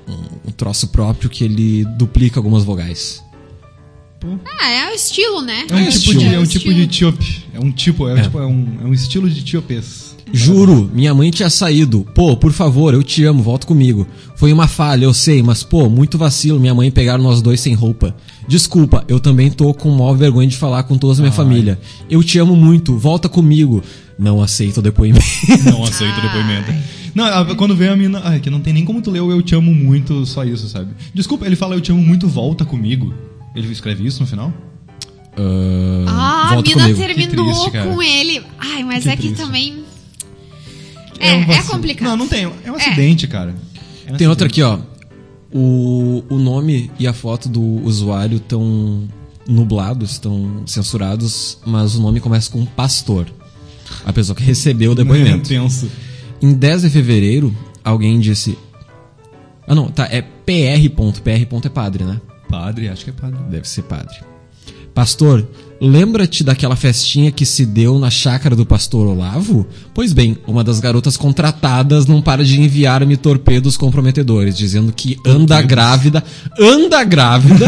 um, 0.06 0.48
um 0.48 0.50
troço 0.50 0.88
próprio 0.88 1.30
que 1.30 1.42
ele 1.42 1.86
duplica 1.96 2.38
algumas 2.38 2.64
vogais. 2.64 3.24
Ah, 4.60 4.68
é 4.70 4.90
o 4.90 4.94
estilo, 4.94 5.42
né? 5.42 5.64
É 5.68 5.74
um, 5.74 5.78
tipo, 5.78 5.88
estilo. 5.90 6.18
de, 6.20 6.26
é 6.26 6.38
um 6.38 6.42
o 6.42 6.46
tipo 6.46 6.56
estilo. 6.58 6.74
de 6.74 6.82
etíope. 6.82 7.44
É 7.52 7.60
um 7.60 7.70
tipo, 7.72 8.08
é, 8.08 8.18
É. 8.18 8.22
tipo, 8.22 8.38
é 8.38 8.46
um, 8.46 8.66
é 8.82 8.84
um 8.86 8.92
estilo 8.92 9.28
de 9.28 9.40
etíopes. 9.40 10.14
Juro, 10.32 10.90
minha 10.92 11.14
mãe 11.14 11.30
tinha 11.30 11.48
saído. 11.48 12.04
Pô, 12.14 12.36
por 12.36 12.52
favor, 12.52 12.92
eu 12.92 13.02
te 13.02 13.22
amo, 13.24 13.42
volta 13.42 13.66
comigo. 13.66 14.06
Foi 14.34 14.52
uma 14.52 14.66
falha, 14.66 15.04
eu 15.04 15.14
sei, 15.14 15.40
mas 15.42 15.62
pô, 15.62 15.88
muito 15.88 16.18
vacilo 16.18 16.58
minha 16.58 16.74
mãe 16.74 16.90
pegar 16.90 17.16
nós 17.16 17.40
dois 17.40 17.60
sem 17.60 17.74
roupa. 17.74 18.14
Desculpa, 18.48 19.04
eu 19.08 19.20
também 19.20 19.50
tô 19.50 19.72
com 19.72 19.88
maior 19.90 20.14
vergonha 20.14 20.48
de 20.48 20.56
falar 20.56 20.82
com 20.82 20.98
toda 20.98 21.14
a 21.14 21.22
minha 21.22 21.32
família. 21.32 21.78
Eu 22.10 22.22
te 22.24 22.38
amo 22.38 22.56
muito, 22.56 22.98
volta 22.98 23.28
comigo. 23.28 23.82
Não 24.18 24.42
aceito 24.42 24.78
o 24.78 24.82
depoimento. 24.82 25.24
Não 25.64 25.84
aceito 25.84 26.18
o 26.18 26.22
depoimento. 26.22 26.74
Não, 27.14 27.54
quando 27.56 27.74
vem 27.76 27.88
a 27.88 27.96
mina. 27.96 28.20
Ai, 28.24 28.40
que 28.40 28.50
não 28.50 28.60
tem 28.60 28.72
nem 28.74 28.84
como 28.84 29.00
tu 29.00 29.10
ler 29.10 29.20
o 29.20 29.30
Eu 29.30 29.40
Te 29.42 29.54
Amo 29.54 29.72
Muito, 29.74 30.26
só 30.26 30.44
isso, 30.44 30.68
sabe? 30.68 30.90
Desculpa, 31.14 31.46
ele 31.46 31.56
fala 31.56 31.74
Eu 31.74 31.80
Te 31.80 31.92
Amo 31.92 32.02
Muito, 32.02 32.26
volta 32.28 32.64
comigo. 32.64 33.14
Ele 33.56 33.72
escreve 33.72 34.06
isso 34.06 34.20
no 34.20 34.26
final? 34.26 34.52
Ah, 36.06 36.50
a 36.52 36.62
mina 36.62 36.82
comigo. 36.82 36.98
terminou 36.98 37.64
Que 37.64 37.70
triste, 37.70 37.88
com 37.88 38.02
ele. 38.02 38.42
Ai, 38.58 38.84
mas 38.84 39.02
Que 39.04 39.10
é 39.10 39.16
que 39.16 39.22
triste. 39.22 39.36
também. 39.42 39.84
É, 41.18 41.34
um 41.34 41.42
é, 41.42 41.44
vacilo. 41.46 41.66
complicado. 41.68 42.08
Não, 42.08 42.16
não 42.18 42.28
tem. 42.28 42.50
É 42.64 42.70
um 42.70 42.76
acidente, 42.76 43.26
cara. 43.26 43.54
É 44.06 44.12
um 44.12 44.16
Tem 44.16 44.26
outra 44.28 44.46
acidente. 44.46 44.62
aqui, 44.66 44.82
ó. 44.82 44.96
O, 45.52 46.24
o 46.28 46.38
nome 46.38 46.90
e 46.98 47.06
a 47.06 47.12
foto 47.12 47.48
do 47.48 47.62
usuário 47.62 48.36
estão 48.36 49.08
nublados, 49.48 50.12
estão 50.12 50.62
censurados, 50.66 51.58
mas 51.64 51.94
o 51.94 52.02
nome 52.02 52.20
começa 52.20 52.50
com 52.50 52.64
pastor. 52.66 53.26
A 54.04 54.12
pessoa 54.12 54.34
que 54.36 54.42
recebeu 54.42 54.92
o 54.92 54.94
depoimento. 54.94 55.48
Tenso. 55.48 55.90
Em 56.42 56.52
10 56.52 56.82
de 56.82 56.90
fevereiro, 56.90 57.56
alguém 57.82 58.18
disse. 58.20 58.58
Ah, 59.66 59.74
não, 59.74 59.88
tá. 59.88 60.06
É 60.10 60.20
PR. 60.20 60.88
PR. 61.22 61.46
ponto 61.48 61.66
é 61.66 61.70
padre, 61.70 62.04
né? 62.04 62.20
Padre, 62.48 62.88
acho 62.88 63.04
que 63.04 63.10
é 63.10 63.12
padre. 63.12 63.38
Deve 63.50 63.68
ser 63.68 63.82
padre. 63.82 64.14
Pastor, 64.94 65.46
lembra-te 65.78 66.42
daquela 66.42 66.74
festinha 66.74 67.30
que 67.30 67.44
se 67.44 67.66
deu 67.66 67.98
na 67.98 68.08
chácara 68.08 68.56
do 68.56 68.64
pastor 68.64 69.06
Olavo? 69.06 69.66
Pois 69.92 70.14
bem, 70.14 70.38
uma 70.46 70.64
das 70.64 70.80
garotas 70.80 71.18
contratadas 71.18 72.06
não 72.06 72.22
para 72.22 72.42
de 72.42 72.58
enviar-me 72.58 73.14
torpedos 73.18 73.76
comprometedores, 73.76 74.56
dizendo 74.56 74.90
que 74.92 75.18
anda 75.26 75.60
grávida, 75.60 76.24
anda 76.58 77.04
grávida, 77.04 77.66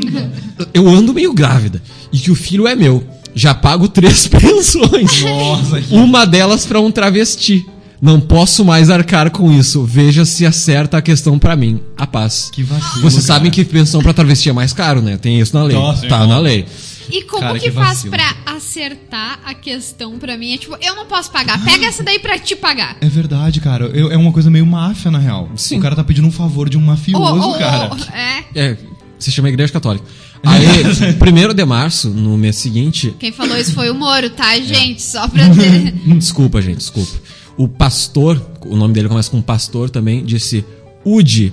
eu 0.72 0.88
ando 0.88 1.12
meio 1.12 1.34
grávida, 1.34 1.82
e 2.12 2.18
que 2.18 2.30
o 2.30 2.34
filho 2.34 2.66
é 2.66 2.74
meu. 2.74 3.04
Já 3.34 3.52
pago 3.52 3.88
três 3.88 4.26
pensões. 4.28 5.22
Nossa, 5.22 5.80
que- 5.82 5.94
Uma 5.94 6.24
delas 6.24 6.64
pra 6.64 6.80
um 6.80 6.90
travesti. 6.90 7.66
Não 8.04 8.20
posso 8.20 8.64
mais 8.66 8.90
arcar 8.90 9.30
com 9.30 9.50
isso. 9.50 9.82
Veja 9.84 10.26
se 10.26 10.44
acerta 10.44 10.98
a 10.98 11.02
questão 11.02 11.38
pra 11.38 11.56
mim. 11.56 11.80
A 11.96 12.06
paz. 12.06 12.50
Que 12.52 12.62
vacilo, 12.62 13.00
Vocês 13.00 13.24
cara. 13.26 13.38
sabem 13.38 13.50
que 13.50 13.64
pensão 13.64 14.02
pra 14.02 14.12
travesti 14.12 14.50
é 14.50 14.52
mais 14.52 14.74
caro, 14.74 15.00
né? 15.00 15.16
Tem 15.16 15.40
isso 15.40 15.56
na 15.56 15.62
lei. 15.64 15.74
Nossa, 15.76 16.02
tá 16.06 16.16
irmão. 16.16 16.28
na 16.28 16.38
lei. 16.38 16.66
E 17.10 17.22
como 17.22 17.40
Cara, 17.40 17.58
que, 17.58 17.66
que 17.66 17.70
faz 17.70 18.02
pra 18.04 18.34
acertar 18.46 19.38
a 19.44 19.54
questão 19.54 20.18
pra 20.18 20.36
mim? 20.36 20.52
É 20.54 20.58
tipo, 20.58 20.76
eu 20.82 20.94
não 20.94 21.06
posso 21.06 21.30
pagar. 21.30 21.62
Pega 21.64 21.86
essa 21.86 22.02
daí 22.02 22.18
pra 22.18 22.38
te 22.38 22.54
pagar. 22.54 22.96
É 23.00 23.08
verdade, 23.08 23.58
cara. 23.60 23.86
Eu- 23.86 24.10
é 24.12 24.16
uma 24.18 24.32
coisa 24.32 24.50
meio 24.50 24.66
máfia, 24.66 25.10
na 25.10 25.18
real. 25.18 25.50
Sim. 25.56 25.78
O 25.78 25.80
cara 25.80 25.96
tá 25.96 26.04
pedindo 26.04 26.26
um 26.28 26.30
favor 26.32 26.68
de 26.68 26.76
um 26.76 26.82
mafioso, 26.82 27.40
ô, 27.40 27.50
ô, 27.52 27.58
cara. 27.58 27.90
é. 28.12 28.44
É, 28.54 28.76
se 29.18 29.32
chama 29.32 29.48
Igreja 29.48 29.72
Católica. 29.72 30.04
Aí, 30.42 30.66
primeiro 31.18 31.54
de 31.54 31.64
março, 31.64 32.10
no 32.10 32.36
mês 32.36 32.56
seguinte. 32.56 33.14
Quem 33.18 33.32
falou 33.32 33.56
isso 33.56 33.72
foi 33.72 33.88
o 33.90 33.94
Moro, 33.94 34.28
tá, 34.30 34.56
É. 34.58 34.62
gente? 34.62 35.00
Só 35.00 35.26
pra 35.28 35.48
ter. 35.54 35.92
Desculpa, 36.18 36.60
gente, 36.60 36.78
desculpa. 36.78 37.12
O 37.56 37.68
pastor, 37.68 38.40
o 38.66 38.76
nome 38.76 38.94
dele 38.94 39.08
começa 39.08 39.30
com 39.30 39.40
pastor 39.40 39.90
também, 39.90 40.24
disse 40.24 40.64
Udi. 41.04 41.52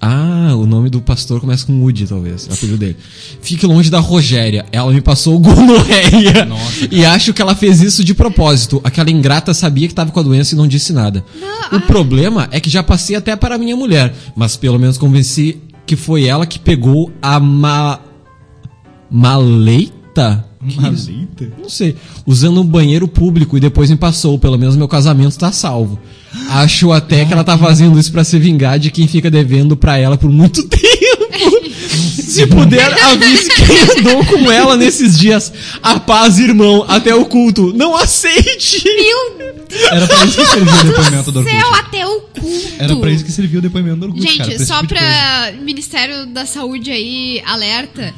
Ah, 0.00 0.54
o 0.54 0.64
nome 0.64 0.88
do 0.88 1.00
pastor 1.00 1.40
começa 1.40 1.66
com 1.66 1.82
Udi, 1.82 2.06
talvez. 2.06 2.46
É 2.46 2.50
o 2.50 2.54
apelido 2.54 2.78
dele. 2.78 2.96
Fique 3.42 3.66
longe 3.66 3.90
da 3.90 3.98
Rogéria. 3.98 4.64
Ela 4.70 4.92
me 4.92 5.00
passou 5.00 5.38
gonorreia. 5.40 6.44
Nossa, 6.44 6.88
e 6.90 7.04
acho 7.04 7.34
que 7.34 7.42
ela 7.42 7.54
fez 7.54 7.80
isso 7.80 8.04
de 8.04 8.14
propósito. 8.14 8.80
Aquela 8.84 9.10
ingrata 9.10 9.52
sabia 9.52 9.88
que 9.88 9.94
tava 9.94 10.12
com 10.12 10.20
a 10.20 10.22
doença 10.22 10.54
e 10.54 10.58
não 10.58 10.68
disse 10.68 10.92
nada. 10.92 11.24
o 11.72 11.80
problema 11.80 12.48
é 12.52 12.60
que 12.60 12.70
já 12.70 12.82
passei 12.82 13.16
até 13.16 13.34
para 13.34 13.56
a 13.56 13.58
minha 13.58 13.76
mulher. 13.76 14.14
Mas 14.36 14.56
pelo 14.56 14.78
menos 14.78 14.96
convenci 14.96 15.58
que 15.84 15.96
foi 15.96 16.26
ela 16.26 16.46
que 16.46 16.58
pegou 16.58 17.12
a 17.20 17.40
ma... 17.40 18.00
Maleita? 19.10 20.47
Não 21.60 21.68
sei. 21.70 21.96
Usando 22.26 22.60
um 22.60 22.64
banheiro 22.64 23.06
público 23.08 23.56
e 23.56 23.60
depois 23.60 23.90
me 23.90 23.96
passou. 23.96 24.38
Pelo 24.38 24.58
menos 24.58 24.76
meu 24.76 24.88
casamento 24.88 25.38
tá 25.38 25.50
salvo. 25.52 25.98
Acho 26.50 26.92
até 26.92 27.24
que 27.24 27.32
ela 27.32 27.44
tá 27.44 27.56
fazendo 27.56 27.98
isso 27.98 28.12
pra 28.12 28.24
se 28.24 28.38
vingar 28.38 28.78
de 28.78 28.90
quem 28.90 29.06
fica 29.08 29.30
devendo 29.30 29.76
pra 29.76 29.98
ela 29.98 30.16
por 30.16 30.30
muito 30.30 30.62
tempo. 30.68 30.88
Se 32.28 32.46
puder, 32.46 32.92
avise 33.04 33.50
quem 33.50 33.98
andou 33.98 34.24
com 34.26 34.50
ela 34.52 34.76
nesses 34.76 35.18
dias. 35.18 35.52
A 35.82 35.98
paz, 35.98 36.38
irmão, 36.38 36.84
até 36.86 37.14
o 37.14 37.24
culto. 37.24 37.72
Não 37.74 37.96
aceite! 37.96 38.84
Meu 38.84 39.56
Era 39.90 40.06
pra 40.06 40.24
isso 40.24 40.36
que 40.36 40.46
serviu 40.46 40.74
o 40.74 40.84
depoimento 40.84 41.32
do 41.32 41.42
do 41.42 41.48
céu, 41.48 41.66
Orkut. 41.68 41.78
até 41.80 42.06
o 42.06 42.20
culto. 42.20 42.68
Era 42.78 42.96
pra 42.96 43.10
isso 43.10 43.24
que 43.24 43.32
serviu 43.32 43.58
o 43.58 43.62
depoimento 43.62 43.96
do 43.96 44.06
Orkut, 44.06 44.22
Gente, 44.22 44.38
cara, 44.38 44.64
só 44.64 44.80
tipo 44.82 44.88
pra 44.94 45.52
Ministério 45.62 46.26
da 46.26 46.44
Saúde 46.46 46.90
aí, 46.90 47.42
alerta. 47.46 48.14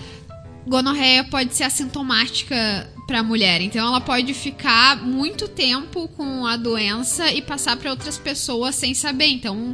Gonorreia 0.66 1.24
pode 1.24 1.54
ser 1.54 1.64
assintomática 1.64 2.88
pra 3.06 3.22
mulher. 3.22 3.60
Então 3.60 3.86
ela 3.86 4.00
pode 4.00 4.32
ficar 4.34 4.96
muito 5.04 5.48
tempo 5.48 6.06
com 6.16 6.46
a 6.46 6.56
doença 6.56 7.30
e 7.32 7.42
passar 7.42 7.76
pra 7.76 7.90
outras 7.90 8.16
pessoas 8.18 8.74
sem 8.76 8.94
saber. 8.94 9.26
Então, 9.26 9.72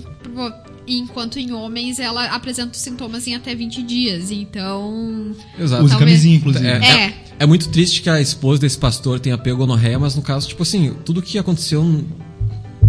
enquanto 0.86 1.38
em 1.38 1.52
homens 1.52 1.98
ela 1.98 2.26
apresenta 2.26 2.72
os 2.72 2.78
sintomas 2.78 3.26
em 3.26 3.34
até 3.34 3.54
20 3.54 3.82
dias. 3.82 4.30
Então, 4.30 5.34
Exato. 5.58 5.84
Use 5.84 5.90
talvez- 5.90 5.98
camisinha, 5.98 6.36
inclusive. 6.36 6.66
É, 6.66 6.78
É. 6.78 6.96
é. 7.08 7.14
é 7.40 7.46
muito 7.46 7.68
triste 7.68 8.00
que 8.02 8.08
a 8.08 8.20
esposa 8.20 8.60
desse 8.60 8.78
pastor 8.78 9.20
tenha 9.20 9.36
pego 9.36 9.58
gonorreia, 9.58 9.98
mas 9.98 10.14
no 10.14 10.22
caso, 10.22 10.48
tipo 10.48 10.62
assim, 10.62 10.94
tudo 11.04 11.20
que 11.20 11.38
aconteceu 11.38 11.82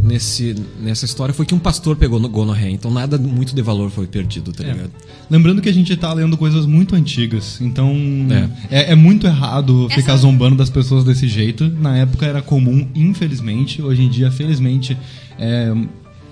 nesse, 0.08 0.55
nessa 0.82 1.05
história 1.05 1.34
foi 1.34 1.45
que 1.45 1.53
um 1.53 1.60
pastor 1.60 1.95
pegou 1.95 2.20
no 2.20 2.30
gonorreia. 2.30 2.72
Então 2.72 2.89
nada 2.91 3.18
muito 3.18 3.53
de 3.53 3.62
valor 3.62 3.89
foi 3.91 4.08
perdido, 4.08 4.51
tá 4.53 4.64
É. 4.64 4.72
ligado? 4.72 4.91
Lembrando 5.30 5.62
que 5.62 5.70
a 5.70 5.74
gente 5.74 5.95
tá 5.97 6.14
lendo 6.14 6.38
coisas 6.38 6.66
muito 6.66 6.95
antigas, 6.95 7.60
então 7.62 7.93
É. 8.70 8.80
é, 8.89 8.91
é 8.93 8.95
muito 8.95 9.28
errado 9.28 9.88
Essa- 9.89 9.95
ficar 10.01 10.16
zombando 10.18 10.55
das 10.55 10.70
pessoas 10.70 11.03
desse 11.03 11.28
jeito. 11.28 11.68
Na 11.70 11.97
época 11.97 12.26
era 12.26 12.41
comum, 12.41 12.88
infelizmente. 12.95 13.82
Hoje 13.82 14.01
em 14.03 14.10
dia, 14.10 14.32
felizmente, 14.32 14.97
é, 15.38 15.74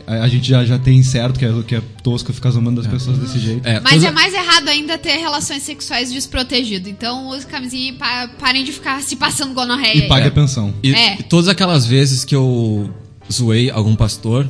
a, 0.07 0.23
a 0.23 0.27
gente 0.27 0.47
já, 0.47 0.63
já 0.63 0.77
tem 0.79 1.01
certo 1.03 1.37
que 1.39 1.45
é, 1.45 1.51
que 1.67 1.75
é 1.75 1.81
tosco 2.03 2.31
ficar 2.31 2.51
zombando 2.51 2.81
das 2.81 2.89
pessoas 2.89 3.17
desse 3.17 3.39
jeito. 3.39 3.67
É, 3.67 3.79
Mas 3.79 3.95
toda- 3.95 4.07
é 4.07 4.11
mais 4.11 4.33
errado 4.33 4.69
ainda 4.69 4.97
ter 4.97 5.17
relações 5.17 5.63
sexuais 5.63 6.11
desprotegido. 6.13 6.87
Então 6.87 7.29
use 7.29 7.45
camisinha 7.45 7.89
e 7.89 7.93
pa- 7.93 8.29
parem 8.39 8.63
de 8.63 8.71
ficar 8.71 9.01
se 9.01 9.15
passando 9.15 9.53
gonorreia. 9.53 9.97
E 9.97 10.01
aí. 10.03 10.07
pague 10.07 10.27
a 10.27 10.31
pensão. 10.31 10.73
E, 10.83 10.93
É. 10.93 11.19
e 11.19 11.23
todas 11.23 11.47
aquelas 11.47 11.85
vezes 11.85 12.23
que 12.23 12.35
eu 12.35 12.89
zoei 13.31 13.69
algum 13.69 13.95
pastor, 13.95 14.47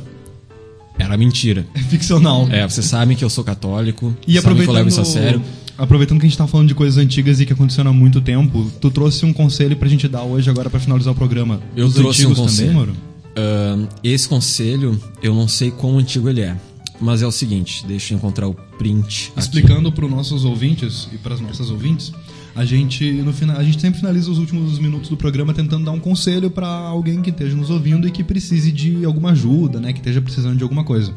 era 0.98 1.16
mentira. 1.16 1.66
É 1.74 1.80
ficcional. 1.80 2.48
É, 2.50 2.66
vocês 2.66 2.86
sabem 2.86 3.16
que 3.16 3.24
eu 3.24 3.30
sou 3.30 3.44
católico, 3.44 4.14
E 4.26 4.40
sabem 4.40 4.56
que 4.56 4.62
eu 4.62 4.72
levo 4.72 4.88
aproveitando, 4.88 4.88
isso 4.90 5.00
a 5.00 5.04
sério. 5.04 5.42
aproveitando 5.76 6.20
que 6.20 6.26
a 6.26 6.28
gente 6.28 6.38
tá 6.38 6.46
falando 6.46 6.68
de 6.68 6.74
coisas 6.74 6.96
antigas 6.96 7.40
e 7.40 7.46
que 7.46 7.52
aconteceram 7.52 7.90
há 7.90 7.94
muito 7.94 8.20
tempo, 8.20 8.70
tu 8.80 8.90
trouxe 8.90 9.24
um 9.26 9.32
conselho 9.32 9.76
pra 9.76 9.88
gente 9.88 10.08
dar 10.08 10.22
hoje 10.22 10.48
agora 10.48 10.70
pra 10.70 10.80
finalizar 10.80 11.12
o 11.12 11.16
programa. 11.16 11.60
Eu 11.76 11.86
Os 11.86 11.94
trouxe 11.94 12.26
um 12.26 12.34
conselho. 12.34 12.70
também? 12.72 12.94
Ahn, 13.38 13.86
esse 14.02 14.26
conselho, 14.26 14.98
eu 15.22 15.34
não 15.34 15.46
sei 15.46 15.70
quão 15.70 15.98
antigo 15.98 16.28
ele 16.28 16.40
é. 16.40 16.56
Mas 16.98 17.20
é 17.20 17.26
o 17.26 17.30
seguinte, 17.30 17.84
deixa 17.86 18.14
eu 18.14 18.16
encontrar 18.16 18.48
o 18.48 18.54
print. 18.78 19.30
Explicando 19.36 19.92
para 19.92 20.06
os 20.06 20.10
nossos 20.10 20.46
ouvintes 20.46 21.06
e 21.12 21.18
para 21.18 21.34
as 21.34 21.40
nossas 21.42 21.68
ouvintes, 21.68 22.10
a 22.56 22.64
gente 22.64 23.12
no 23.12 23.34
final, 23.34 23.56
a 23.58 23.62
gente 23.62 23.78
sempre 23.78 24.00
finaliza 24.00 24.30
os 24.30 24.38
últimos 24.38 24.78
minutos 24.78 25.10
do 25.10 25.16
programa 25.16 25.52
tentando 25.52 25.84
dar 25.84 25.92
um 25.92 26.00
conselho 26.00 26.50
para 26.50 26.66
alguém 26.66 27.20
que 27.20 27.28
esteja 27.28 27.54
nos 27.54 27.68
ouvindo 27.68 28.08
e 28.08 28.10
que 28.10 28.24
precise 28.24 28.72
de 28.72 29.04
alguma 29.04 29.32
ajuda, 29.32 29.78
né, 29.78 29.92
que 29.92 29.98
esteja 29.98 30.22
precisando 30.22 30.56
de 30.56 30.62
alguma 30.62 30.82
coisa. 30.82 31.14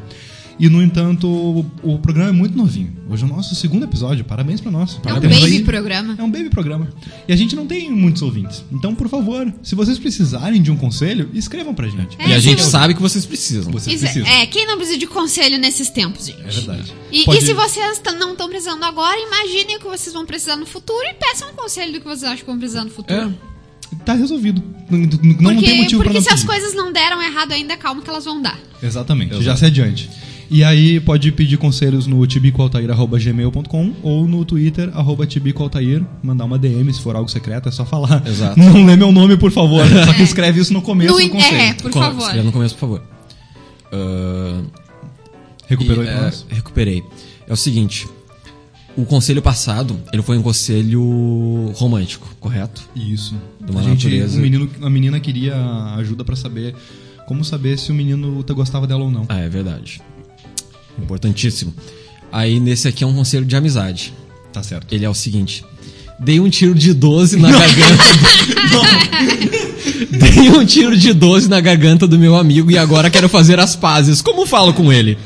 E 0.59 0.67
no 0.67 0.83
entanto, 0.83 1.25
o, 1.25 1.65
o 1.83 1.99
programa 1.99 2.29
é 2.29 2.33
muito 2.33 2.57
novinho. 2.57 2.93
Hoje 3.09 3.23
é 3.23 3.25
o 3.25 3.29
nosso 3.29 3.55
segundo 3.55 3.85
episódio. 3.85 4.25
Parabéns 4.25 4.59
para 4.59 4.69
nós. 4.69 4.95
É 4.95 4.97
um 4.97 5.01
Parabéns 5.01 5.39
baby 5.39 5.55
aí. 5.57 5.63
programa. 5.63 6.15
É 6.17 6.21
um 6.23 6.29
baby 6.29 6.49
programa. 6.49 6.89
E 7.27 7.31
a 7.31 7.35
gente 7.35 7.55
não 7.55 7.65
tem 7.65 7.89
muitos 7.89 8.21
ouvintes. 8.21 8.61
Então, 8.69 8.93
por 8.93 9.07
favor, 9.07 9.51
se 9.63 9.73
vocês 9.73 9.97
precisarem 9.97 10.61
de 10.61 10.69
um 10.69 10.75
conselho, 10.75 11.29
escrevam 11.33 11.73
pra 11.73 11.87
gente. 11.87 12.17
É, 12.19 12.27
E 12.29 12.33
a 12.33 12.39
gente 12.39 12.61
sabe 12.61 12.93
que 12.93 13.01
vocês 13.01 13.25
precisam. 13.25 13.71
Vocês 13.71 13.95
Isso 13.95 14.05
é- 14.05 14.11
precisam. 14.11 14.37
é, 14.41 14.45
quem 14.47 14.67
não 14.67 14.75
precisa 14.75 14.97
de 14.97 15.07
conselho 15.07 15.57
nesses 15.57 15.89
tempos, 15.89 16.25
gente? 16.27 16.41
É 16.41 16.51
verdade. 16.51 16.93
E, 17.09 17.23
Pode- 17.23 17.37
e 17.37 17.41
se 17.41 17.53
vocês 17.53 18.01
não 18.19 18.33
estão 18.33 18.49
precisando 18.49 18.83
agora, 18.83 19.17
imaginem 19.17 19.77
o 19.77 19.79
que 19.79 19.87
vocês 19.87 20.13
vão 20.13 20.25
precisar 20.25 20.57
no 20.57 20.65
futuro 20.65 20.99
e 21.09 21.13
peçam 21.13 21.49
um 21.51 21.53
conselho 21.53 21.93
do 21.93 21.99
que 22.01 22.05
vocês 22.05 22.23
acham 22.25 22.37
que 22.39 22.45
vão 22.45 22.57
precisar 22.59 22.83
no 22.83 22.89
futuro. 22.91 23.17
É, 23.45 23.49
Tá 24.05 24.13
resolvido. 24.13 24.61
Não, 24.89 24.99
porque 25.09 25.65
tem 25.65 25.77
motivo 25.81 26.03
pra 26.03 26.11
porque 26.11 26.21
se 26.21 26.31
as 26.31 26.43
coisas 26.43 26.75
não 26.75 26.91
deram 26.93 27.19
errado 27.23 27.53
ainda, 27.53 27.75
calma 27.75 28.03
que 28.03 28.09
elas 28.09 28.23
vão 28.23 28.39
dar. 28.39 28.59
Exatamente, 28.83 29.31
Exato. 29.31 29.43
já 29.43 29.55
se 29.57 29.65
adiante. 29.65 30.07
E 30.51 30.63
aí 30.63 30.99
pode 30.99 31.31
pedir 31.31 31.57
conselhos 31.57 32.07
no 32.07 32.25
tibicoaltair.gmail.com 32.25 33.93
ou 34.01 34.27
no 34.27 34.43
Twitter, 34.43 34.89
arroba 34.97 35.27
tibicoaltair, 35.27 36.03
mandar 36.23 36.45
uma 36.45 36.57
DM 36.57 36.91
se 36.91 37.01
for 37.01 37.15
algo 37.15 37.29
secreto, 37.29 37.69
é 37.69 37.71
só 37.71 37.85
falar. 37.85 38.23
Exato. 38.27 38.57
Não 38.59 38.83
lê 38.85 38.95
meu 38.95 39.11
nome, 39.11 39.37
por 39.37 39.51
favor. 39.51 39.85
Só 40.05 40.13
que 40.13 40.23
escreve 40.23 40.59
isso 40.59 40.73
no 40.73 40.81
começo 40.81 41.13
No 41.13 41.19
do 41.21 41.29
conselho. 41.29 41.55
é, 41.55 41.73
por 41.73 41.91
favor. 41.91 42.21
escreva 42.23 42.43
no 42.45 42.51
começo, 42.51 42.73
por 42.75 42.79
favor. 42.81 43.03
Ah, 43.91 44.61
Recuperou 45.67 46.03
e, 46.03 46.07
aí 46.09 46.15
pra 46.17 46.27
é? 46.27 46.31
Recuperei. 46.55 47.03
É 47.47 47.53
o 47.53 47.57
seguinte. 47.57 48.07
O 48.97 49.05
conselho 49.05 49.41
passado, 49.41 49.99
ele 50.11 50.21
foi 50.23 50.35
um 50.37 50.41
conselho 50.41 51.71
romântico, 51.75 52.27
correto? 52.39 52.89
Isso. 52.95 53.35
De 53.63 53.71
uma 53.71 53.81
a, 53.81 53.83
gente, 53.83 54.05
natureza- 54.07 54.37
o 54.37 54.41
menino, 54.41 54.69
a 54.81 54.89
menina 54.89 55.19
queria 55.19 55.55
ajuda 55.97 56.25
pra 56.25 56.35
saber 56.35 56.75
como 57.27 57.45
saber 57.45 57.77
se 57.77 57.91
o 57.91 57.93
menino 57.95 58.41
te 58.43 58.51
gostava 58.53 58.87
dela 58.87 59.03
ou 59.03 59.11
não. 59.11 59.25
Ah, 59.29 59.39
é 59.39 59.47
verdade. 59.47 60.01
Importantíssimo. 61.03 61.73
Aí 62.31 62.59
nesse 62.59 62.87
aqui 62.87 63.03
é 63.03 63.07
um 63.07 63.13
conselho 63.13 63.45
de 63.45 63.55
amizade. 63.55 64.13
Tá 64.53 64.61
certo. 64.63 64.93
Ele 64.93 65.05
é 65.05 65.09
o 65.09 65.13
seguinte: 65.13 65.63
dei 66.19 66.39
um 66.39 66.49
tiro 66.49 66.75
de 66.75 66.93
12 66.93 67.37
na 67.37 67.51
garganta. 67.51 68.03
dei 70.11 70.49
um 70.51 70.65
tiro 70.65 70.95
de 70.97 71.13
12 71.13 71.49
na 71.49 71.59
garganta 71.59 72.07
do 72.07 72.17
meu 72.19 72.35
amigo 72.35 72.69
e 72.71 72.77
agora 72.77 73.09
quero 73.09 73.27
fazer 73.29 73.59
as 73.59 73.75
pazes. 73.75 74.21
Como 74.21 74.45
falo 74.45 74.73
com 74.73 74.91
ele? 74.91 75.17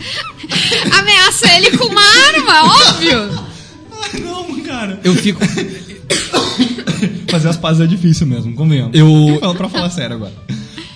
Ameaça 0.92 1.52
ele 1.56 1.78
com 1.78 1.86
uma 1.86 2.02
arma, 2.02 2.76
óbvio! 2.90 3.30
Ai, 4.14 4.20
não, 4.22 4.60
cara. 4.62 5.00
Eu 5.04 5.16
fico. 5.16 5.40
Fazer 7.30 7.50
as 7.50 7.58
pazes 7.58 7.82
é 7.82 7.88
difícil 7.88 8.28
mesmo, 8.28 8.54
convenhamos. 8.54 8.98
Eu- 8.98 9.38
Fala 9.40 9.56
pra 9.56 9.68
falar 9.68 9.90
sério 9.90 10.16
agora. 10.16 10.32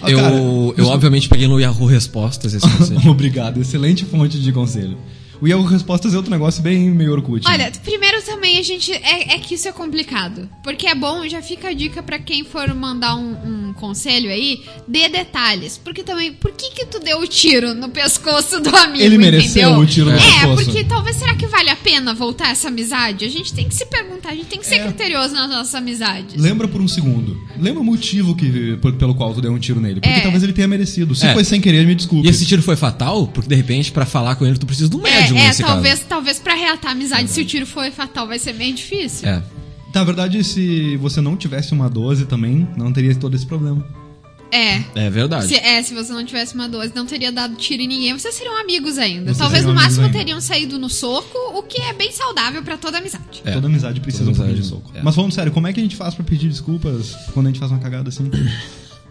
Ah, 0.07 0.11
Eu, 0.11 0.19
cara, 0.19 0.35
eu 0.35 0.85
obviamente 0.87 1.27
peguei 1.29 1.47
no 1.47 1.59
Yahoo 1.59 1.85
Respostas 1.85 2.53
esse 2.53 2.67
conselho. 2.77 3.09
Obrigado, 3.09 3.61
excelente 3.61 4.05
fonte 4.05 4.39
de 4.39 4.51
conselho. 4.51 4.97
O 5.41 5.47
Yahoo 5.47 5.65
Respostas 5.65 6.13
é 6.13 6.17
outro 6.17 6.31
negócio 6.31 6.61
bem 6.61 6.89
meio 6.89 7.11
Orkut. 7.11 7.45
né? 7.45 7.51
Olha, 7.53 7.71
primeiro 7.83 8.21
também 8.23 8.57
a 8.57 8.63
gente. 8.63 8.91
É, 8.91 9.35
é 9.35 9.39
que 9.39 9.55
isso 9.55 9.67
é 9.67 9.71
complicado. 9.71 10.49
Porque 10.63 10.87
é 10.87 10.95
bom, 10.95 11.27
já 11.27 11.41
fica 11.41 11.69
a 11.69 11.73
dica 11.73 12.01
pra 12.01 12.17
quem 12.19 12.43
for 12.43 12.73
mandar 12.73 13.15
um, 13.15 13.67
um 13.69 13.73
conselho 13.73 14.29
aí, 14.29 14.61
dê 14.87 15.07
detalhes. 15.09 15.77
Porque 15.83 16.03
também, 16.03 16.33
por 16.33 16.51
que 16.51 16.71
que 16.71 16.85
tu 16.85 16.99
deu 16.99 17.19
o 17.19 17.27
tiro 17.27 17.73
no 17.73 17.89
pescoço 17.89 18.59
do 18.59 18.75
amigo? 18.75 19.03
Ele 19.03 19.17
mereceu 19.17 19.63
entendeu? 19.69 19.79
o 19.83 19.85
tiro 19.85 20.09
no 20.11 20.17
É, 20.17 20.19
pescoço. 20.19 20.65
porque 20.65 20.83
talvez 20.83 21.15
será 21.15 21.35
que 21.35 21.45
vale 21.47 21.69
a 21.69 21.75
pena 21.75 22.13
voltar 22.13 22.49
essa 22.51 22.67
amizade? 22.69 23.23
A 23.25 23.29
gente 23.29 23.53
tem 23.53 23.67
que 23.67 23.75
se 23.75 23.85
perguntar, 23.85 24.29
a 24.29 24.35
gente 24.35 24.47
tem 24.47 24.59
que 24.59 24.65
ser 24.65 24.75
É. 24.75 24.83
criterioso 24.85 25.33
nas 25.33 25.49
nossas 25.49 25.75
amizades. 25.75 26.41
Lembra 26.41 26.67
por 26.67 26.81
um 26.81 26.87
segundo. 26.87 27.37
Lembra 27.59 27.81
o 27.81 27.83
motivo 27.83 28.35
que, 28.35 28.77
pelo 28.97 29.13
qual 29.15 29.33
tu 29.33 29.41
deu 29.41 29.51
um 29.51 29.59
tiro 29.59 29.79
nele. 29.79 29.99
Porque 30.01 30.09
É. 30.19 30.21
talvez 30.21 30.43
ele 30.43 30.53
tenha 30.53 30.67
merecido. 30.67 31.13
Se 31.15 31.25
É. 31.27 31.33
foi 31.33 31.43
sem 31.43 31.61
querer, 31.61 31.85
me 31.85 31.93
desculpe. 31.95 32.25
E 32.27 32.29
esse 32.29 32.45
tiro 32.45 32.61
foi 32.63 32.75
fatal? 32.75 33.27
Porque 33.27 33.49
de 33.49 33.55
repente, 33.55 33.91
pra 33.91 34.05
falar 34.05 34.35
com 34.35 34.45
ele, 34.45 34.57
tu 34.57 34.65
precisa 34.65 34.89
de 34.89 34.95
um 34.95 35.01
médium 35.01 35.26
É, 35.35 35.39
é 35.39 35.47
nesse 35.47 35.61
talvez, 35.63 35.95
caso. 35.95 36.09
talvez 36.09 36.39
pra 36.39 36.53
reatar 36.53 36.91
a 36.91 36.93
amizade, 36.93 37.29
se 37.29 37.41
o 37.41 37.45
tiro 37.45 37.65
foi 37.65 37.91
fatal, 37.91 38.27
vai 38.27 38.39
ser 38.39 38.53
meio 38.53 38.73
difícil. 38.73 39.27
É. 39.27 39.41
Na 39.93 40.03
verdade, 40.03 40.43
se 40.43 40.95
você 40.97 41.21
não 41.21 41.35
tivesse 41.35 41.73
uma 41.73 41.89
12 41.89 42.25
também, 42.25 42.67
não 42.77 42.91
teria 42.93 43.15
todo 43.15 43.35
esse 43.35 43.45
problema. 43.45 43.83
É. 44.51 44.81
É 44.95 45.09
verdade. 45.09 45.47
Se, 45.47 45.55
é, 45.55 45.81
se 45.83 45.93
você 45.93 46.13
não 46.13 46.23
tivesse 46.23 46.53
uma 46.55 46.69
12, 46.69 46.93
não 46.95 47.05
teria 47.05 47.31
dado 47.31 47.55
tiro 47.55 47.81
em 47.83 47.87
ninguém, 47.87 48.13
vocês 48.13 48.33
seriam 48.33 48.57
amigos 48.61 48.97
ainda. 48.97 49.25
Vocês 49.25 49.37
Talvez 49.37 49.65
no 49.65 49.73
máximo 49.73 50.05
ainda. 50.05 50.17
teriam 50.17 50.39
saído 50.39 50.77
no 50.79 50.89
soco, 50.89 51.37
o 51.57 51.63
que 51.63 51.81
é 51.81 51.91
bem 51.93 52.11
saudável 52.13 52.63
pra 52.63 52.77
toda 52.77 52.97
amizade. 52.99 53.41
É. 53.43 53.51
Toda 53.51 53.67
amizade 53.67 53.99
precisa 53.99 54.23
Toda 54.25 54.35
um 54.35 54.37
pouquinho 54.37 54.61
de 54.61 54.67
soco. 54.67 54.91
é. 54.95 55.01
Mas 55.01 55.15
falando 55.15 55.33
sério, 55.33 55.51
como 55.51 55.67
é 55.67 55.73
que 55.73 55.79
a 55.79 55.83
gente 55.83 55.95
faz 55.97 56.13
pra 56.15 56.23
pedir 56.23 56.47
desculpas 56.47 57.13
quando 57.33 57.47
a 57.47 57.49
gente 57.49 57.59
faz 57.59 57.71
uma 57.71 57.79
cagada 57.79 58.07
assim? 58.07 58.29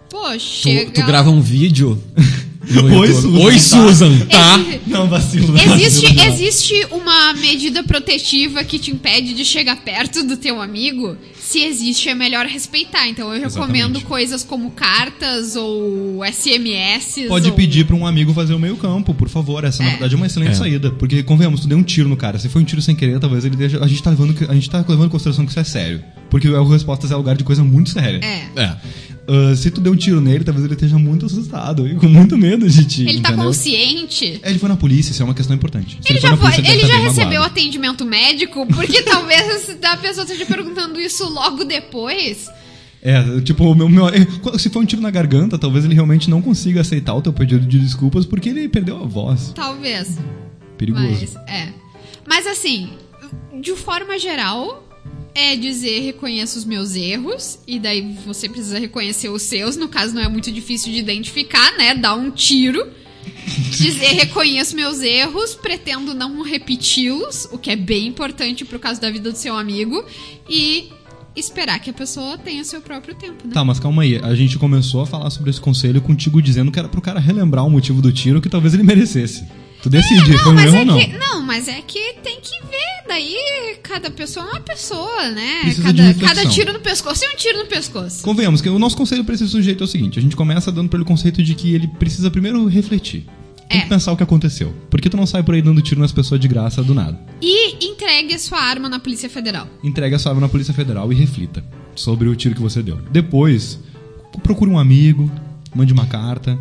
Pô, 0.09 0.23
Tu, 0.63 0.93
tu 0.93 1.05
grava 1.05 1.29
um 1.31 1.41
vídeo. 1.41 2.01
Oi. 2.69 3.13
Susan. 3.13 3.39
Oi. 3.39 3.59
Susan, 3.59 4.19
tá? 4.27 4.59
Exi- 4.59 4.81
não, 4.87 5.09
vacilo. 5.09 5.55
Existe, 5.57 6.07
vacilo, 6.07 6.15
não. 6.15 6.25
existe 6.25 6.87
uma 6.91 7.33
medida 7.35 7.83
protetiva 7.85 8.65
que 8.65 8.79
te 8.79 8.91
impede 8.91 9.35
de 9.35 9.45
chegar 9.45 9.77
perto 9.77 10.23
do 10.25 10.37
teu 10.37 10.61
amigo? 10.61 11.17
Se 11.41 11.61
existe, 11.61 12.09
é 12.09 12.15
melhor 12.15 12.45
respeitar. 12.47 13.07
Então 13.09 13.33
eu 13.33 13.41
recomendo 13.41 13.77
Exatamente. 13.97 14.05
coisas 14.05 14.43
como 14.43 14.73
cartas 14.73 15.55
ou 15.55 16.21
SMS. 16.25 17.27
Pode 17.29 17.51
ou... 17.51 17.55
pedir 17.55 17.87
pra 17.87 17.95
um 17.95 18.05
amigo 18.05 18.35
fazer 18.35 18.53
o 18.53 18.59
meio 18.59 18.77
campo, 18.77 19.15
por 19.15 19.29
favor. 19.29 19.63
Essa, 19.65 19.83
na 19.83 19.89
É. 19.89 19.93
verdade, 19.93 20.15
é 20.15 20.17
uma 20.17 20.27
excelente 20.27 20.53
É. 20.53 20.55
saída. 20.55 20.91
Porque, 20.91 21.23
convenhamos, 21.23 21.61
tu 21.61 21.69
deu 21.69 21.79
um 21.79 21.85
tiro 21.85 22.09
no 22.09 22.17
cara. 22.17 22.37
Se 22.39 22.49
foi 22.49 22.63
um 22.63 22.65
tiro 22.65 22.83
sem 22.83 22.97
querer, 22.97 23.21
talvez 23.21 23.45
ele 23.45 23.55
deixa. 23.57 23.83
A 23.83 23.87
gente 23.87 24.03
tá 24.03 24.11
levando, 24.11 24.35
a 24.49 24.55
gente 24.55 24.69
tá 24.69 24.79
levando 24.79 25.07
em 25.07 25.11
consideração 25.11 25.45
que 25.45 25.53
isso 25.53 25.61
é 25.61 25.65
sério. 25.65 26.03
Porque 26.29 26.49
o 26.49 26.69
Respostas 26.69 27.13
é 27.13 27.17
lugar 27.17 27.37
de 27.37 27.45
coisa 27.45 27.63
muito 27.63 27.91
séria. 27.91 28.19
É. 28.25 28.61
É. 28.61 28.77
Ah, 29.29 29.57
se 29.57 29.71
tu 29.71 29.81
deu 29.81 29.93
um 29.93 29.97
tiro 29.97 30.21
nele, 30.21 30.45
talvez 30.45 30.65
ele 30.65 30.75
esteja 30.75 30.99
muito 30.99 31.27
assustado 31.27 31.87
e 31.89 31.95
com 31.97 32.07
muito 32.09 32.37
medo 32.39 32.69
de 32.69 32.85
ti. 32.85 33.03
Ele 33.03 33.21
tá 33.21 33.31
entendeu? 33.31 33.45
consciente. 33.47 34.41
É, 34.43 34.51
Ele 34.51 34.59
foi 34.59 34.69
na 34.69 34.77
polícia, 34.77 35.11
isso 35.11 35.21
é 35.23 35.25
uma 35.25 35.35
questão 35.35 35.55
importante. 35.57 35.99
Se 36.01 36.13
Ele 36.13 36.21
foi 36.21 36.31
já, 36.31 36.37
polícia, 36.37 36.61
ele 36.73 36.81
já 36.83 36.89
tá 36.89 36.99
recebeu 36.99 37.25
magoado. 37.41 37.45
atendimento 37.47 38.05
médico? 38.05 38.67
Porque 38.67 39.03
talvez 39.05 39.69
a 39.83 39.97
pessoa 39.97 40.25
esteja 40.25 40.47
perguntando 40.47 41.01
isso 41.01 41.29
logo 41.29 41.65
depois. 41.65 42.49
É, 43.03 43.41
tipo, 43.41 43.65
o 43.65 43.75
meu, 43.75 43.89
meu- 43.89 44.09
se 44.59 44.69
for 44.71 44.81
um 44.83 44.85
tiro 44.87 45.03
na 45.03 45.11
garganta, 45.11 45.59
talvez 45.59 45.85
ele 45.85 45.95
realmente 45.95 46.29
não 46.31 46.41
consiga 46.43 46.81
aceitar 46.81 47.15
o 47.15 47.23
teu 47.23 47.33
pedido 47.33 47.65
de 47.67 47.79
desculpas 47.79 48.25
porque 48.27 48.49
ele 48.49 48.69
perdeu 48.69 48.97
a 49.03 49.07
voz. 49.07 49.53
Talvez. 49.55 50.19
Perigoso. 50.79 51.05
Mas, 51.05 51.37
é. 51.49 51.69
Mas 52.29 52.47
assim, 52.47 52.91
de 53.61 53.73
forma 53.77 54.19
geral, 54.19 54.86
é 55.37 55.55
dizer 55.55 56.01
reconheço 56.01 56.59
os 56.59 56.65
meus 56.65 56.97
erros, 56.97 57.59
e 57.67 57.79
daí 57.79 58.17
você 58.25 58.49
precisa 58.49 58.79
reconhecer 58.79 59.29
os 59.29 59.43
seus, 59.43 59.77
no 59.77 59.87
caso 59.87 60.15
não 60.15 60.23
é 60.23 60.29
muito 60.29 60.51
difícil 60.51 60.91
de 60.91 60.99
identificar, 60.99 61.77
né? 61.77 61.95
Dar 61.95 62.15
um 62.15 62.31
tiro. 62.31 62.89
Dizer 63.71 64.13
reconheço 64.15 64.75
meus 64.75 65.01
erros, 65.03 65.55
pretendo 65.55 66.15
não 66.15 66.41
repeti-los, 66.43 67.47
o 67.53 67.59
que 67.59 67.71
é 67.71 67.77
bem 67.77 68.07
importante 68.07 68.65
pro 68.65 68.79
caso 68.79 68.99
da 69.01 69.11
vida 69.11 69.31
do 69.31 69.37
seu 69.37 69.55
amigo, 69.55 70.03
e 70.49 70.91
esperar 71.37 71.79
que 71.81 71.91
a 71.91 71.93
pessoa 71.93 72.39
tenha 72.39 72.65
seu 72.65 72.81
próprio 72.81 73.15
tempo, 73.15 73.47
né? 73.47 73.53
Tá, 73.53 73.63
mas 73.63 73.79
calma 73.79 74.05
aí. 74.05 74.17
A 74.17 74.35
gente 74.35 74.59
começou 74.59 75.03
a 75.03 75.07
falar 75.07 75.29
sobre 75.29 75.51
esse 75.51 75.61
conselho 75.61 76.01
contigo 76.01 76.41
dizendo 76.41 76.73
que 76.73 76.79
era 76.79 76.89
pro 76.89 77.03
cara 77.03 77.21
relembrar 77.21 77.67
o 77.67 77.71
motivo 77.71 78.01
do 78.01 78.11
tiro 78.11 78.41
que 78.41 78.49
talvez 78.49 78.73
ele 78.73 78.83
merecesse. 78.83 79.45
Tu 79.87 79.91
decide, 79.91 80.33
Não, 80.33 80.39
foi 80.41 80.51
um 80.51 80.55
mas 80.57 80.65
erro 80.67 80.77
é 80.77 80.81
ou 80.81 80.85
não? 80.87 80.99
que, 80.99 81.07
não, 81.17 81.43
mas 81.43 81.69
é 81.69 81.81
que 81.81 82.15
tem 82.15 82.41
que 82.41 82.61
ver. 82.67 83.07
Daí 83.07 83.37
cada 83.85 84.11
pessoa 84.11 84.45
é 84.45 84.49
uma 84.51 84.61
pessoa, 84.61 85.31
né? 85.31 85.61
Precisa 85.63 85.83
Cada, 85.85 86.15
cada 86.15 86.47
tiro 86.47 86.73
no 86.73 86.81
pescoço 86.81 87.25
é 87.25 87.29
um 87.33 87.37
tiro 87.37 87.59
no 87.61 87.67
pescoço. 87.67 88.25
Convenhamos 88.25 88.61
que 88.61 88.69
o 88.69 88.81
nosso 88.81 88.97
conselho 88.97 89.23
pra 89.25 89.33
esse 89.37 89.47
sujeito 89.47 89.83
é 89.83 89.85
o 89.85 89.87
seguinte: 89.87 90.19
a 90.19 90.23
gente 90.23 90.35
começa 90.35 90.73
dando 90.73 90.89
pra 90.89 90.97
ele 90.97 91.05
o 91.05 91.07
conceito 91.07 91.41
de 91.41 91.55
que 91.55 91.73
ele 91.73 91.87
precisa 91.87 92.33
primeiro 92.33 92.67
refletir. 92.67 93.27
Tem 93.69 93.79
É. 93.79 93.83
que 93.83 93.89
pensar 93.89 94.11
o 94.11 94.17
que 94.17 94.25
aconteceu. 94.25 94.75
Por 94.91 95.01
que 95.01 95.09
tu 95.09 95.17
não 95.17 95.25
sai 95.25 95.45
por 95.45 95.55
aí 95.55 95.63
dando 95.63 95.81
tiro 95.81 96.01
nas 96.01 96.11
pessoas 96.11 96.41
de 96.41 96.49
graça 96.49 96.83
do 96.83 96.93
nada? 96.93 97.17
E 97.41 97.87
entregue 97.87 98.35
a 98.35 98.39
sua 98.41 98.59
arma 98.59 98.89
na 98.89 98.99
Polícia 98.99 99.31
Federal. 99.31 99.69
Entregue 99.85 100.17
a 100.17 100.19
sua 100.19 100.33
arma 100.33 100.41
na 100.41 100.49
Polícia 100.49 100.75
Federal 100.75 101.13
e 101.13 101.15
reflita 101.15 101.65
sobre 101.95 102.29
o 102.29 102.35
tiro 102.35 102.57
que 102.57 102.61
você 102.61 102.83
deu. 102.83 102.97
Depois, 103.13 103.79
procure 104.43 104.69
um 104.69 104.81
amigo, 104.81 105.31
mande 105.73 105.93
uma 105.93 106.07
carta. 106.07 106.59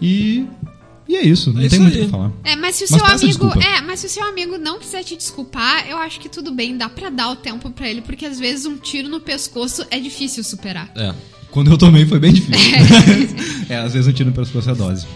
E. 0.00 0.44
E 1.08 1.16
é 1.16 1.24
isso, 1.24 1.52
não 1.52 1.62
É 1.62 1.68
tem 1.68 1.78
isso 1.78 1.82
muito 1.82 1.98
o 1.98 2.04
que 2.04 2.10
falar. 2.10 2.32
É, 2.44 2.54
mas 2.54 2.76
se 2.76 2.84
o 2.84 2.88
Mas 2.90 3.20
seu 3.20 3.28
amigo. 3.28 3.60
É, 3.62 3.80
mas 3.80 4.00
se 4.00 4.06
o 4.06 4.10
seu 4.10 4.24
amigo 4.28 4.58
não 4.58 4.78
quiser 4.78 5.02
te 5.02 5.16
desculpar, 5.16 5.86
eu 5.88 5.96
acho 5.96 6.20
que 6.20 6.28
tudo 6.28 6.52
bem, 6.52 6.76
dá 6.76 6.88
pra 6.88 7.08
dar 7.08 7.30
o 7.30 7.36
tempo 7.36 7.70
pra 7.70 7.88
ele, 7.88 8.02
porque 8.02 8.26
às 8.26 8.38
vezes 8.38 8.66
um 8.66 8.76
tiro 8.76 9.08
no 9.08 9.18
pescoço 9.18 9.86
é 9.90 9.98
difícil 9.98 10.44
superar. 10.44 10.90
É. 10.94 11.14
Quando 11.50 11.70
eu 11.70 11.78
tomei 11.78 12.04
foi 12.04 12.18
bem 12.18 12.32
difícil. 12.34 12.68
é, 13.70 13.76
às 13.76 13.94
vezes 13.94 14.06
um 14.06 14.12
tiro 14.12 14.28
no 14.28 14.36
pescoço 14.36 14.68
é 14.68 14.74
dose. 14.74 15.06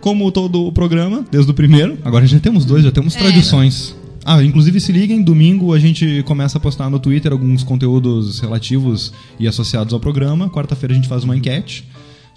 Como 0.00 0.30
todo 0.32 0.66
o 0.66 0.72
programa, 0.72 1.24
desde 1.30 1.50
o 1.50 1.54
primeiro, 1.54 1.98
agora 2.04 2.26
já 2.26 2.38
temos 2.40 2.64
dois, 2.64 2.82
já 2.84 2.90
temos 2.90 3.14
É. 3.14 3.18
tradições. 3.18 3.94
Ah, 4.24 4.42
inclusive 4.42 4.80
se 4.80 4.90
liguem, 4.90 5.22
domingo 5.22 5.72
a 5.72 5.78
gente 5.78 6.24
começa 6.26 6.58
a 6.58 6.60
postar 6.60 6.90
no 6.90 6.98
Twitter 6.98 7.30
alguns 7.30 7.62
conteúdos 7.62 8.40
relativos 8.40 9.12
e 9.38 9.46
associados 9.46 9.94
ao 9.94 10.00
programa. 10.00 10.50
Quarta-feira 10.50 10.92
a 10.92 10.96
gente 10.96 11.08
faz 11.08 11.22
uma 11.22 11.36
enquete 11.36 11.84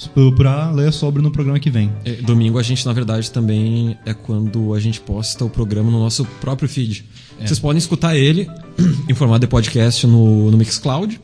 p- 0.08 0.32
pra 0.36 0.72
ler 0.72 0.92
sobre 0.94 1.22
no 1.22 1.30
programa 1.32 1.60
que 1.60 1.70
vem. 1.70 1.92
É, 2.06 2.14
Domingo 2.14 2.58
a 2.58 2.64
gente, 2.64 2.86
na 2.86 2.94
verdade, 2.94 3.30
também 3.32 3.98
é 4.06 4.14
quando 4.14 4.74
a 4.74 4.80
gente 4.80 5.00
posta 5.02 5.44
o 5.46 5.50
programa 5.50 5.92
no 5.92 6.00
nosso 6.00 6.26
próprio 6.40 6.70
feed. 6.70 7.06
Vocês 7.44 7.60
podem 7.60 7.78
escutar 7.78 8.16
ele 8.18 8.50
em 9.10 9.14
formato 9.14 9.42
de 9.42 9.48
podcast 9.48 10.06
no, 10.08 10.52
no 10.52 10.58
Mixcloud. 10.58 11.20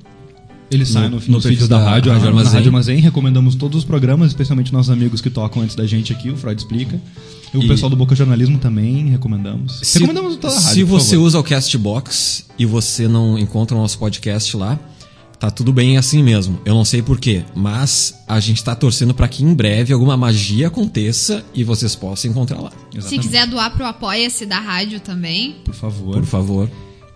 Ele 0.71 0.84
sai 0.86 1.03
No- 1.03 1.17
no, 1.19 1.26
no 1.26 1.32
nos 1.34 1.43
feeds 1.43 1.59
perfil 1.59 1.67
da, 1.67 1.78
da 1.78 1.89
rádio, 1.91 2.11
Rádio 2.11 2.28
Armazém. 2.28 2.53
Rádio 2.53 2.67
Armazém. 2.69 2.99
Recomendamos 2.99 3.55
todos 3.55 3.78
os 3.80 3.86
programas, 3.86 4.30
especialmente 4.30 4.73
nossos 4.73 4.89
amigos 4.91 5.21
que 5.21 5.30
tocam 5.30 5.61
antes 5.61 5.76
da 5.76 5.86
gente 5.86 6.11
aqui, 6.11 6.32
o 6.32 6.36
Freud 6.36 6.59
Explica. 6.59 6.99
E 7.53 7.57
o 7.57 7.63
E- 7.63 7.67
pessoal 7.67 7.89
do 7.89 7.95
Boca 7.95 8.15
Jornalismo 8.15 8.57
também 8.57 9.07
recomendamos. 9.09 9.80
Se, 9.84 9.99
recomendamos 9.99 10.36
toda 10.38 10.53
a 10.53 10.59
rádio, 10.59 10.73
se 10.73 10.84
você 10.84 11.11
favor. 11.11 11.26
usa 11.28 11.39
o 11.39 11.43
Castbox 11.43 12.45
e 12.57 12.65
você 12.65 13.07
não 13.07 13.38
encontra 13.38 13.78
o 13.78 13.80
nosso 13.80 13.97
podcast 13.99 14.57
lá, 14.57 14.80
tá 15.39 15.51
tudo 15.51 15.71
bem 15.73 15.97
assim 15.97 16.23
mesmo. 16.23 16.59
Eu 16.65 16.73
não 16.73 16.86
sei 16.86 17.01
porquê, 17.01 17.43
mas 17.55 18.23
a 18.27 18.39
gente 18.39 18.63
tá 18.63 18.75
torcendo 18.75 19.13
pra 19.13 19.27
que 19.27 19.43
em 19.43 19.53
breve 19.53 19.93
alguma 19.93 20.17
magia 20.17 20.67
aconteça 20.67 21.43
e 21.53 21.63
vocês 21.63 21.95
possam 21.95 22.31
encontrar 22.31 22.59
lá. 22.59 22.71
Se 22.91 22.97
Exatamente. 22.97 23.21
quiser 23.21 23.47
doar 23.47 23.71
pro 23.71 23.86
Apoia-se 23.86 24.45
da 24.45 24.59
rádio 24.59 24.99
também. 24.99 25.55
Por 25.63 25.73
favor. 25.73 26.13
Por 26.15 26.25
favor. 26.25 26.69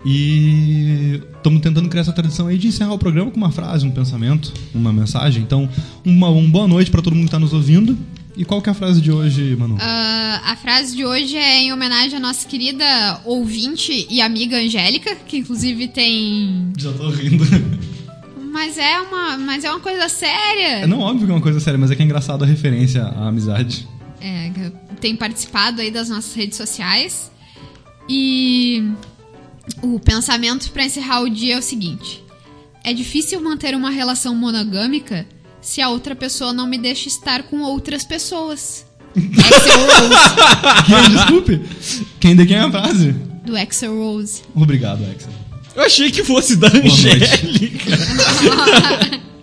E 0.05 1.21
estamos 1.35 1.61
tentando 1.61 1.89
criar 1.89 2.01
essa 2.01 2.13
tradição 2.13 2.47
aí 2.47 2.57
de 2.57 2.67
encerrar 2.67 2.93
o 2.93 2.97
programa 2.97 3.31
com 3.31 3.37
uma 3.37 3.51
frase, 3.51 3.85
um 3.85 3.91
pensamento, 3.91 4.53
uma 4.73 4.93
mensagem. 4.93 5.43
Então, 5.43 5.69
uma, 6.05 6.29
um 6.29 6.49
boa 6.49 6.67
noite 6.67 6.89
para 6.89 7.01
todo 7.01 7.13
mundo 7.13 7.23
que 7.23 7.27
está 7.27 7.39
nos 7.39 7.53
ouvindo. 7.53 7.97
E 8.37 8.45
qual 8.45 8.61
que 8.61 8.69
é 8.69 8.71
a 8.71 8.75
frase 8.75 9.01
de 9.01 9.11
hoje, 9.11 9.57
Manu? 9.57 9.77
Ah, 9.81 10.41
a 10.45 10.55
frase 10.55 10.95
de 10.95 11.03
hoje 11.03 11.35
é 11.35 11.63
em 11.63 11.73
homenagem 11.73 12.15
à 12.15 12.19
nossa 12.21 12.47
querida 12.47 13.19
ouvinte 13.25 14.07
e 14.09 14.21
amiga 14.21 14.57
Angélica, 14.57 15.13
que 15.27 15.37
inclusive 15.37 15.89
tem. 15.89 16.71
Já 16.77 16.93
tô 16.93 17.09
rindo. 17.09 17.43
Mas 18.49 18.77
é 18.77 18.99
uma, 18.99 19.37
mas 19.37 19.63
é 19.63 19.69
uma 19.69 19.79
coisa 19.79 20.09
séria. 20.09 20.79
É 20.79 20.87
não 20.87 20.99
óbvio 20.99 21.25
que 21.25 21.31
é 21.31 21.35
uma 21.35 21.41
coisa 21.41 21.59
séria, 21.59 21.77
mas 21.77 21.91
é 21.91 21.95
que 21.95 22.01
é 22.01 22.05
engraçado 22.05 22.43
a 22.43 22.47
referência 22.47 23.03
à 23.03 23.27
amizade. 23.27 23.87
É, 24.19 24.51
tem 24.99 25.15
participado 25.15 25.81
aí 25.81 25.91
das 25.91 26.09
nossas 26.09 26.33
redes 26.33 26.57
sociais. 26.57 27.31
E 28.09 28.83
o 29.83 29.99
pensamento 29.99 30.71
pra 30.71 30.83
encerrar 30.85 31.21
o 31.21 31.29
dia 31.29 31.55
é 31.55 31.57
o 31.59 31.61
seguinte: 31.61 32.23
é 32.83 32.91
difícil 32.93 33.39
manter 33.41 33.75
uma 33.75 33.91
relação 33.91 34.35
monogâmica 34.35 35.25
se 35.61 35.81
a 35.81 35.89
outra 35.89 36.15
pessoa 36.15 36.51
não 36.51 36.67
me 36.67 36.77
deixa 36.77 37.07
estar 37.07 37.43
com 37.43 37.61
outras 37.61 38.03
pessoas. 38.03 38.85
Axel 39.15 39.79
Rose, 39.79 40.85
Quem, 40.85 41.15
desculpe? 41.15 41.61
Quem 42.19 42.35
de 42.35 42.45
quem 42.45 42.57
é 42.57 42.61
a 42.61 42.71
frase? 42.71 43.11
do 43.45 43.57
Axel 43.57 43.95
Rose. 43.95 44.41
Obrigado, 44.55 45.03
Axel. 45.11 45.29
Eu 45.79 45.85
achei 45.85 46.11
que 46.11 46.25
fosse 46.25 46.57
da. 46.57 46.67
Angélica. 46.67 47.97